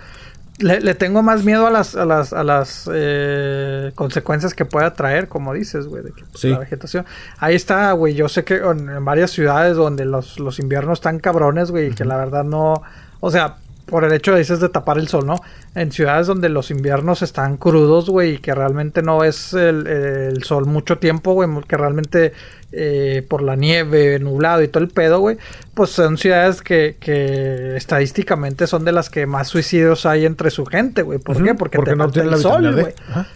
[0.59, 5.29] le, tengo más miedo a las, a las, a las eh, consecuencias que pueda traer,
[5.29, 7.05] como dices, güey, de que, pues, la vegetación.
[7.39, 11.71] Ahí está, güey, yo sé que en, varias ciudades donde los, los inviernos están cabrones,
[11.71, 12.83] güey, y que la verdad no...
[13.21, 15.41] O sea, por el hecho, dices, de tapar el sol, ¿no?
[15.75, 20.45] En ciudades donde los inviernos están crudos, güey, y que realmente no es el, el
[20.45, 22.33] sol mucho tiempo, güey, que realmente
[22.77, 25.37] eh, por la nieve, nublado y todo el pedo, güey,
[25.75, 30.67] pues son ciudades que, que, estadísticamente son de las que más suicidios hay entre su
[30.67, 31.21] gente, güey.
[31.21, 31.55] ¿Por qué?
[31.55, 32.93] Porque, te no el sol, güey.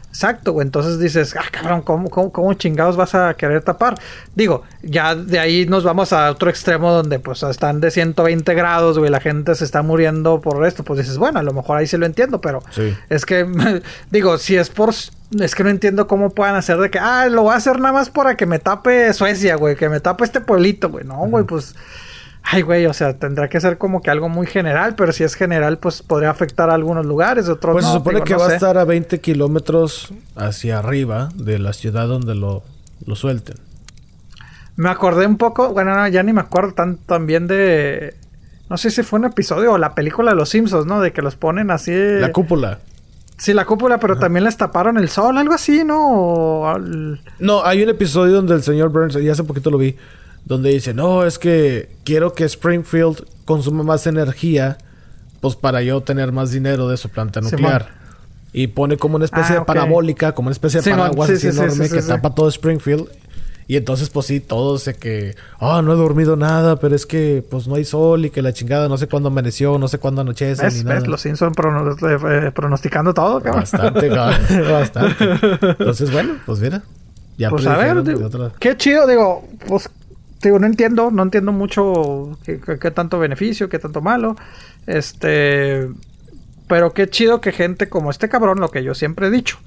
[0.09, 0.67] Exacto, güey.
[0.67, 3.97] Entonces dices, ah, cabrón, ¿cómo, ¿cómo, chingados vas a querer tapar?
[4.35, 8.99] Digo, ya de ahí nos vamos a otro extremo donde pues están de 120 grados,
[8.99, 10.83] güey, la gente se está muriendo por esto.
[10.83, 12.07] Pues dices, bueno, a lo mejor ahí sí lo
[12.41, 12.61] pero
[13.09, 13.47] es que,
[14.11, 14.95] digo, si es por
[15.39, 17.93] es que no entiendo cómo puedan hacer de que, ah, lo voy a hacer nada
[17.93, 21.05] más para que me tape Suecia, güey, que me tape este pueblito, güey.
[21.05, 21.75] No, güey, pues.
[22.43, 25.35] Ay, güey, o sea, tendrá que ser como que algo muy general, pero si es
[25.35, 28.79] general, pues podría afectar a algunos lugares, otros Pues se supone que va a estar
[28.79, 32.63] a 20 kilómetros hacia arriba de la ciudad donde lo,
[33.05, 33.57] lo suelten.
[34.77, 38.15] Me acordé un poco, bueno, ya ni me acuerdo tan, tan bien de.
[38.71, 41.01] No sé si fue un episodio o la película de los Simpsons, ¿no?
[41.01, 41.93] De que los ponen así.
[41.95, 42.79] La cúpula.
[43.39, 46.77] Sí, la cúpula, pero también les taparon el sol, algo así, ¿no?
[47.39, 49.97] No, hay un episodio donde el señor Burns, y hace poquito lo vi,
[50.45, 54.77] donde dice, no, es que quiero que Springfield consuma más energía,
[55.41, 57.91] pues para yo tener más dinero de su planta nuclear.
[58.53, 61.89] y pone como una especie ah, de parabólica, como una especie de paraguas así enorme
[61.89, 63.09] que tapa todo Springfield.
[63.71, 67.45] Y entonces, pues sí, todos sé que, ah, no he dormido nada, pero es que,
[67.51, 70.23] pues no hay sol y que la chingada, no sé cuándo amaneció, no sé cuándo
[70.23, 70.63] anochece.
[70.65, 70.75] ¿Ves?
[70.77, 70.95] ni ¿Ves?
[71.03, 71.07] nada.
[71.07, 73.61] Los Simpson prono- eh, eh, pronosticando todo, cabrón.
[73.61, 75.25] Bastante, cabrón, bastante.
[75.79, 76.83] Entonces, bueno, pues mira.
[77.37, 79.91] Ya pues a ver, predijeron de digo, otra- qué chido, digo, pues
[80.43, 84.35] digo, no entiendo, no entiendo mucho qué, qué- qué tanto beneficio, qué tanto malo.
[84.87, 85.89] Este,
[86.67, 89.59] pero qué chido que gente como este cabrón, lo que yo siempre he dicho.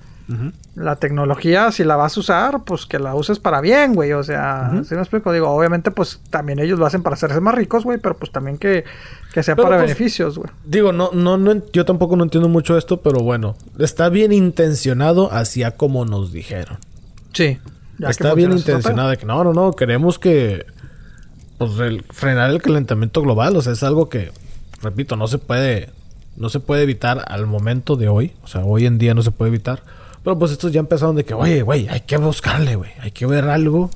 [0.75, 4.13] La tecnología, si la vas a usar, pues que la uses para bien, güey.
[4.13, 4.85] O sea, Ujú.
[4.85, 5.33] si me explico?
[5.33, 8.57] Digo, obviamente, pues también ellos lo hacen para hacerse más ricos, güey, pero pues también
[8.57, 8.85] que,
[9.33, 10.49] que sea Pero, para pues, beneficios, güey.
[10.63, 15.33] Digo, no, no, no, yo tampoco no entiendo mucho esto, pero bueno, está bien intencionado
[15.33, 16.77] hacia como nos dijeron.
[17.33, 17.59] Sí.
[17.97, 20.65] ya está bien intencionado de que no, no, no, queremos que
[21.57, 24.31] pues el, frenar el calentamiento global, o sea, es algo que,
[24.81, 25.89] repito, no se puede,
[26.35, 29.29] no se puede evitar al momento de hoy, o sea, hoy en día no se
[29.29, 29.83] puede evitar.
[30.23, 33.25] Pero pues estos ya empezaron de que, oye, güey, hay que buscarle, güey, hay que
[33.25, 33.89] ver algo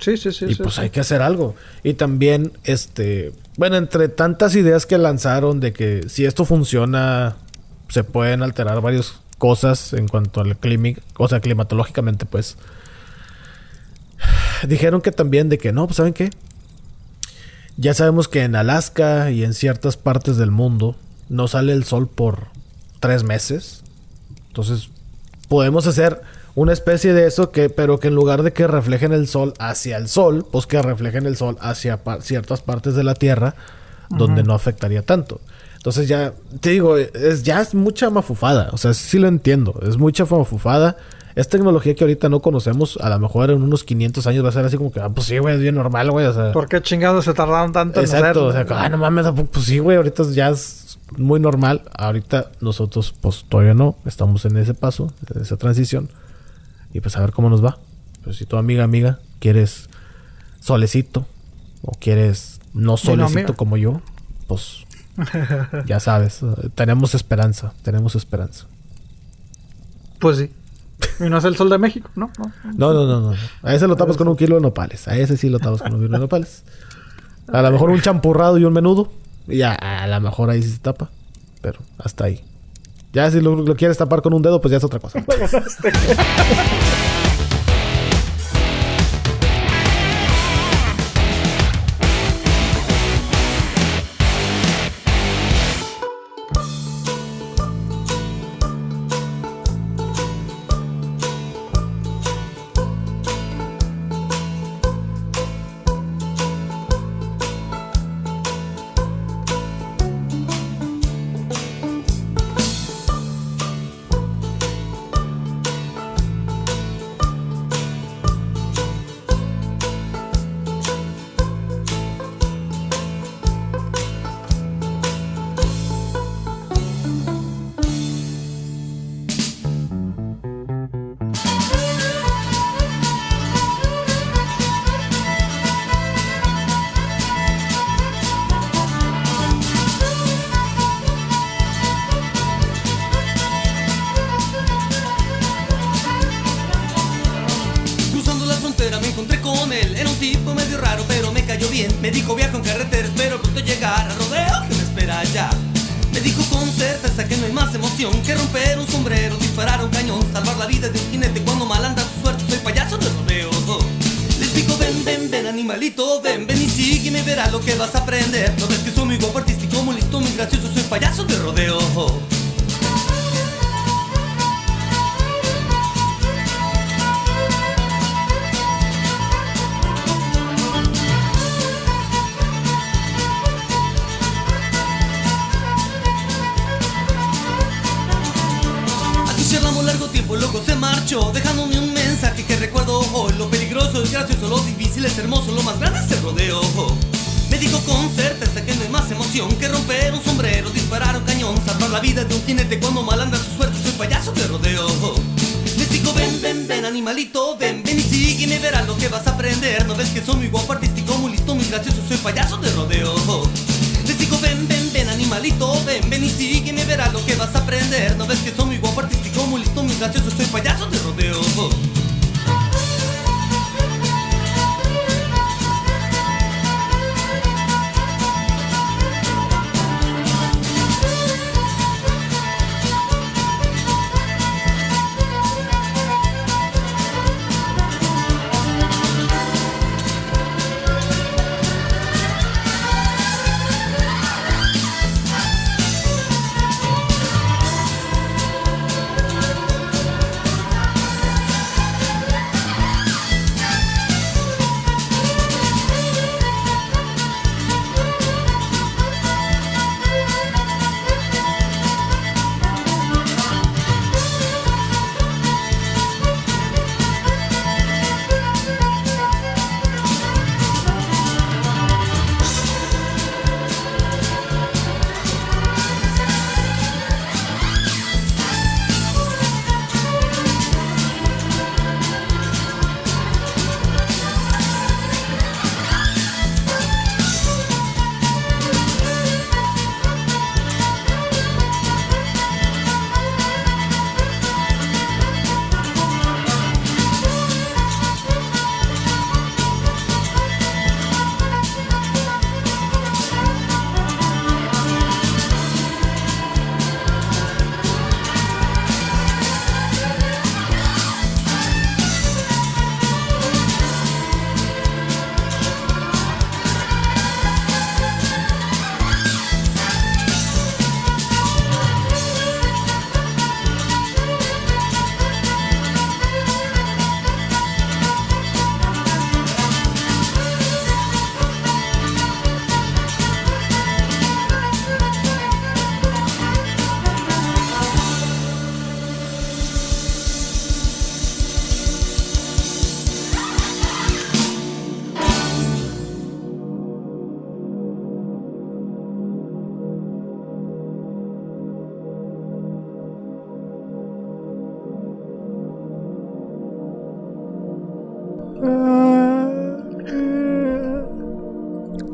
[0.00, 0.46] Sí, sí, sí.
[0.46, 0.82] y sí, pues sí.
[0.82, 1.54] hay que hacer algo.
[1.82, 7.36] Y también, este, bueno, entre tantas ideas que lanzaron de que si esto funciona,
[7.88, 12.56] se pueden alterar varias cosas en cuanto al clima, o sea, climatológicamente, pues.
[14.66, 16.30] Dijeron que también de que no, pues ¿saben qué?
[17.76, 20.96] Ya sabemos que en Alaska y en ciertas partes del mundo
[21.28, 22.48] no sale el sol por
[23.00, 23.82] tres meses.
[24.48, 24.90] Entonces,
[25.48, 26.20] podemos hacer
[26.54, 29.96] una especie de eso que, pero que en lugar de que reflejen el sol hacia
[29.98, 33.54] el sol, pues que reflejen el sol hacia ciertas partes de la Tierra
[34.08, 35.40] donde no afectaría tanto.
[35.76, 38.70] Entonces ya, te digo, es, ya es mucha mafufada.
[38.72, 39.78] O sea, sí lo entiendo.
[39.86, 40.96] Es mucha mafufada.
[41.36, 42.98] Es tecnología que ahorita no conocemos.
[43.02, 45.26] A lo mejor en unos 500 años va a ser así como que, ah, pues
[45.26, 46.26] sí, güey, es bien normal, güey.
[46.26, 48.78] O sea, ¿Por qué chingados se tardaron tanto Exacto, o en sea, hacerlo?
[48.82, 50.85] ah, no mames, pues sí, güey, ahorita ya es
[51.16, 51.82] muy normal.
[51.96, 56.10] Ahorita nosotros, pues todavía no, estamos en ese paso, en esa transición.
[56.92, 57.78] Y pues a ver cómo nos va.
[58.22, 59.88] Pero si tu amiga, amiga, quieres
[60.60, 61.26] solecito
[61.82, 64.00] o quieres no solecito como yo,
[64.48, 64.84] pues
[65.86, 66.40] ya sabes,
[66.74, 68.66] tenemos esperanza, tenemos esperanza.
[70.18, 70.50] Pues sí.
[71.20, 72.30] Y no es el sol de México, ¿no?
[72.38, 72.52] no.
[72.76, 73.36] No, no, no, no.
[73.62, 75.08] A ese lo tapas con un kilo de nopales.
[75.08, 76.64] A ese sí lo tapas con un kilo de nopales.
[77.48, 79.12] A lo mejor un champurrado y un menudo.
[79.48, 81.10] Y a, lo mejor ahí sí se tapa.
[81.60, 82.44] Pero hasta ahí.
[83.12, 85.24] Ya si lo, lo quieres tapar con un dedo, pues ya es otra cosa.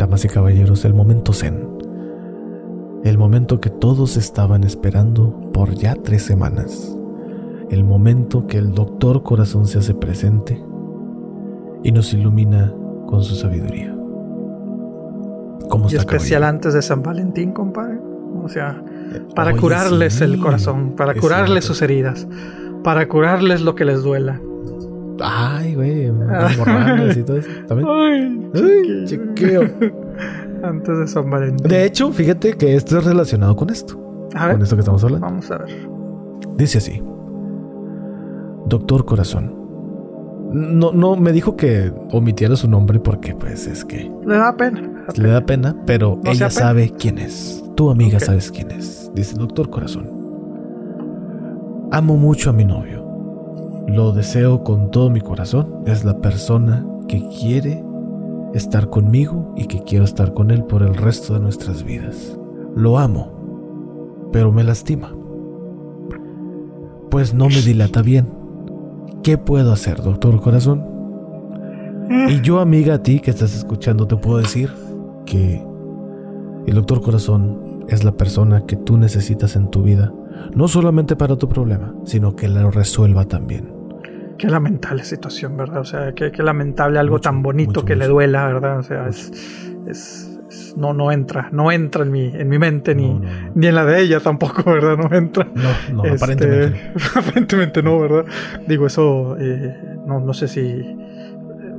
[0.03, 1.65] Damas y caballeros, el momento zen.
[3.05, 6.99] El momento que todos estaban esperando por ya tres semanas.
[7.71, 10.61] El momento que el doctor corazón se hace presente
[11.85, 12.75] y nos ilumina
[13.07, 13.95] con su sabiduría.
[15.71, 18.01] ¿Cómo está, y especial antes de San Valentín, compadre.
[18.43, 18.83] O sea,
[19.37, 22.27] para curarles el corazón, para curarles sus heridas,
[22.83, 24.41] para curarles lo que les duela.
[25.21, 26.07] Ay, güey,
[27.19, 27.49] y todo eso.
[27.69, 27.89] ¿También?
[28.55, 29.63] Ay, chequeo.
[30.63, 31.69] Antes de San Valentín.
[31.69, 33.97] De hecho, fíjate que esto es relacionado con esto.
[34.33, 35.27] con esto que estamos hablando.
[35.27, 35.89] Vamos a ver.
[36.57, 37.03] Dice así.
[38.67, 39.61] Doctor Corazón.
[40.53, 44.11] No, no, me dijo que omitiera su nombre porque, pues, es que.
[44.27, 45.07] Le da pena.
[45.17, 47.65] Le da pena, pero ella sabe quién es.
[47.75, 49.11] Tu amiga sabes quién es.
[49.15, 50.11] Dice, Doctor Corazón.
[51.91, 53.02] Amo mucho a mi novio.
[53.87, 55.83] Lo deseo con todo mi corazón.
[55.87, 57.83] Es la persona que quiere
[58.55, 62.39] estar conmigo y que quiero estar con él por el resto de nuestras vidas.
[62.75, 65.15] Lo amo, pero me lastima.
[67.11, 68.29] Pues no me dilata bien.
[69.23, 70.85] ¿Qué puedo hacer, doctor corazón?
[72.29, 74.71] Y yo, amiga, a ti que estás escuchando, te puedo decir
[75.25, 75.65] que
[76.67, 80.13] el doctor corazón es la persona que tú necesitas en tu vida,
[80.55, 83.72] no solamente para tu problema, sino que lo resuelva también.
[84.39, 85.81] Qué lamentable situación, ¿verdad?
[85.81, 88.79] O sea, qué, lamentable algo tan bonito que le duela, ¿verdad?
[88.79, 90.39] O sea, es,
[90.77, 93.21] no, no entra, no entra en mi, en mi mente, ni,
[93.55, 94.97] ni en la de ella tampoco, ¿verdad?
[94.97, 95.49] No entra.
[95.55, 96.93] No, no, aparentemente.
[96.95, 98.25] Este, aparentemente no, ¿verdad?
[98.67, 100.97] Digo, eso, eh, no, no sé si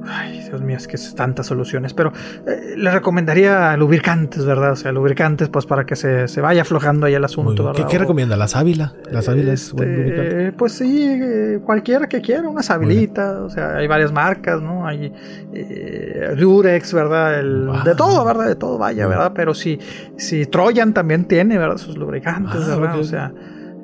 [0.06, 1.94] Ay, Dios mío, es que es tantas soluciones.
[1.94, 2.12] Pero
[2.48, 4.72] eh, le recomendaría lubricantes, ¿verdad?
[4.72, 7.88] O sea, lubricantes, pues para que se, se vaya aflojando ahí el asunto, ¿verdad?
[7.88, 8.36] ¿Qué, recomienda?
[8.36, 8.94] ¿La sábila?
[9.12, 10.52] ¿La sábila es buen este, lubricante?
[10.54, 13.44] Pues sí, eh, cualquiera que quiera, una sábilita.
[13.44, 14.86] O sea, hay varias marcas, ¿no?
[14.86, 15.12] Hay
[15.54, 17.40] eh, Durex, ¿verdad?
[17.40, 18.48] El, De todo, ¿verdad?
[18.48, 19.32] De todo vaya, ¿verdad?
[19.34, 19.80] Pero si,
[20.18, 21.78] si Trojan también tiene, ¿verdad?
[21.78, 23.00] Sus lubricantes, ah, ¿verdad?
[23.00, 23.32] O sea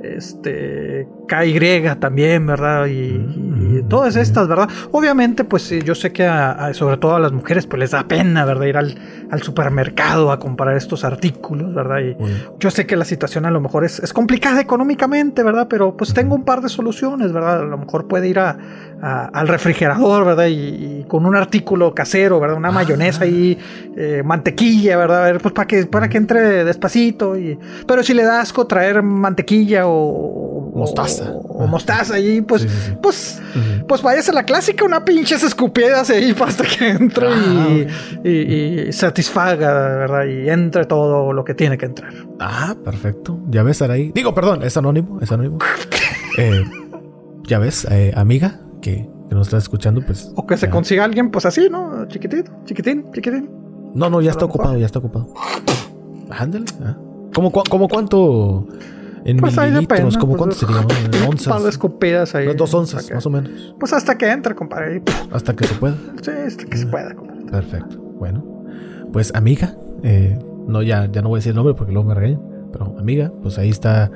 [0.01, 2.87] este KY también, ¿verdad?
[2.87, 4.67] Y, todas estas, ¿verdad?
[4.91, 6.29] Obviamente, pues yo sé que
[6.73, 8.65] sobre todo a las mujeres, pues les da pena, ¿verdad?
[8.65, 8.95] Ir al,
[9.43, 11.99] supermercado a comprar estos artículos, ¿verdad?
[11.99, 12.17] Y
[12.59, 15.67] yo sé que la situación a lo mejor es, es complicada económicamente, ¿verdad?
[15.69, 17.61] Pero pues tengo un par de soluciones, ¿verdad?
[17.61, 18.57] A lo mejor puede ir a,
[19.01, 20.47] al refrigerador, ¿verdad?
[20.49, 22.57] Y, con un artículo casero, ¿verdad?
[22.57, 23.57] Una mayonesa y
[23.95, 25.23] eh, mantequilla, ¿verdad?
[25.23, 27.37] A ver, pues para que, para que entre despacito.
[27.37, 27.57] Y...
[27.87, 30.71] Pero si le da asco traer mantequilla o...
[31.23, 31.47] Mostaza.
[31.49, 32.67] O, mostaza ahí, pues,
[33.01, 33.41] pues,
[33.87, 37.27] pues váyase a la clásica, una pinches escupidas ahí hasta que entre
[38.23, 40.25] y, satisfaga, ¿verdad?
[40.25, 42.13] Y entre todo lo que tiene que entrar.
[42.39, 43.39] Ah, perfecto.
[43.49, 44.11] Ya ves, ahí.
[44.13, 45.59] Digo, perdón, es anónimo, es anónimo.
[46.37, 46.63] eh,
[47.43, 50.31] ya ves, eh, amiga, que, nos está escuchando, pues.
[50.35, 52.07] O que se consiga alguien, pues así, ¿no?
[52.07, 53.49] Chiquitito, chiquitín, chiquitín.
[53.93, 55.33] No, no, ya está ocupado, ya está ocupado.
[56.29, 56.65] Ándale.
[56.83, 56.97] Ah.
[57.33, 58.67] ¿Cómo, cuánto?
[59.25, 61.27] En pues mililitros, ¿cómo pues, cuánto sería?
[61.27, 61.47] ¿Onzas?
[61.47, 62.53] Un par de escupidas ahí.
[62.55, 63.75] dos onzas, más o menos.
[63.79, 65.03] Pues hasta que entre, compadre.
[65.31, 65.95] Hasta que se pueda.
[66.21, 67.51] Sí, hasta que se pueda, compadre.
[67.51, 67.97] Perfecto.
[67.97, 68.63] Bueno,
[69.11, 70.37] pues amiga, eh,
[70.67, 72.41] no, ya, ya no voy a decir el nombre porque luego me regañan.
[72.71, 74.11] Pero amiga, pues ahí está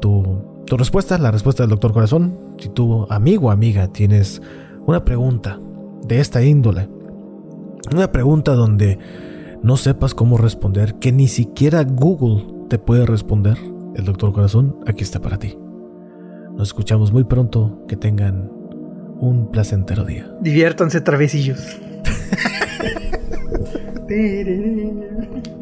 [0.00, 2.38] tu tu respuesta, la respuesta del doctor Corazón.
[2.58, 4.42] Si tú, amigo o amiga, tienes
[4.86, 5.58] una pregunta
[6.06, 6.88] de esta índole,
[7.92, 8.98] una pregunta donde
[9.62, 13.56] no sepas cómo responder, que ni siquiera Google te puede responder,
[13.98, 15.58] el doctor Corazón aquí está para ti.
[16.56, 17.84] Nos escuchamos muy pronto.
[17.88, 18.50] Que tengan
[19.18, 20.30] un placentero día.
[20.40, 21.78] Diviértanse, travesillos.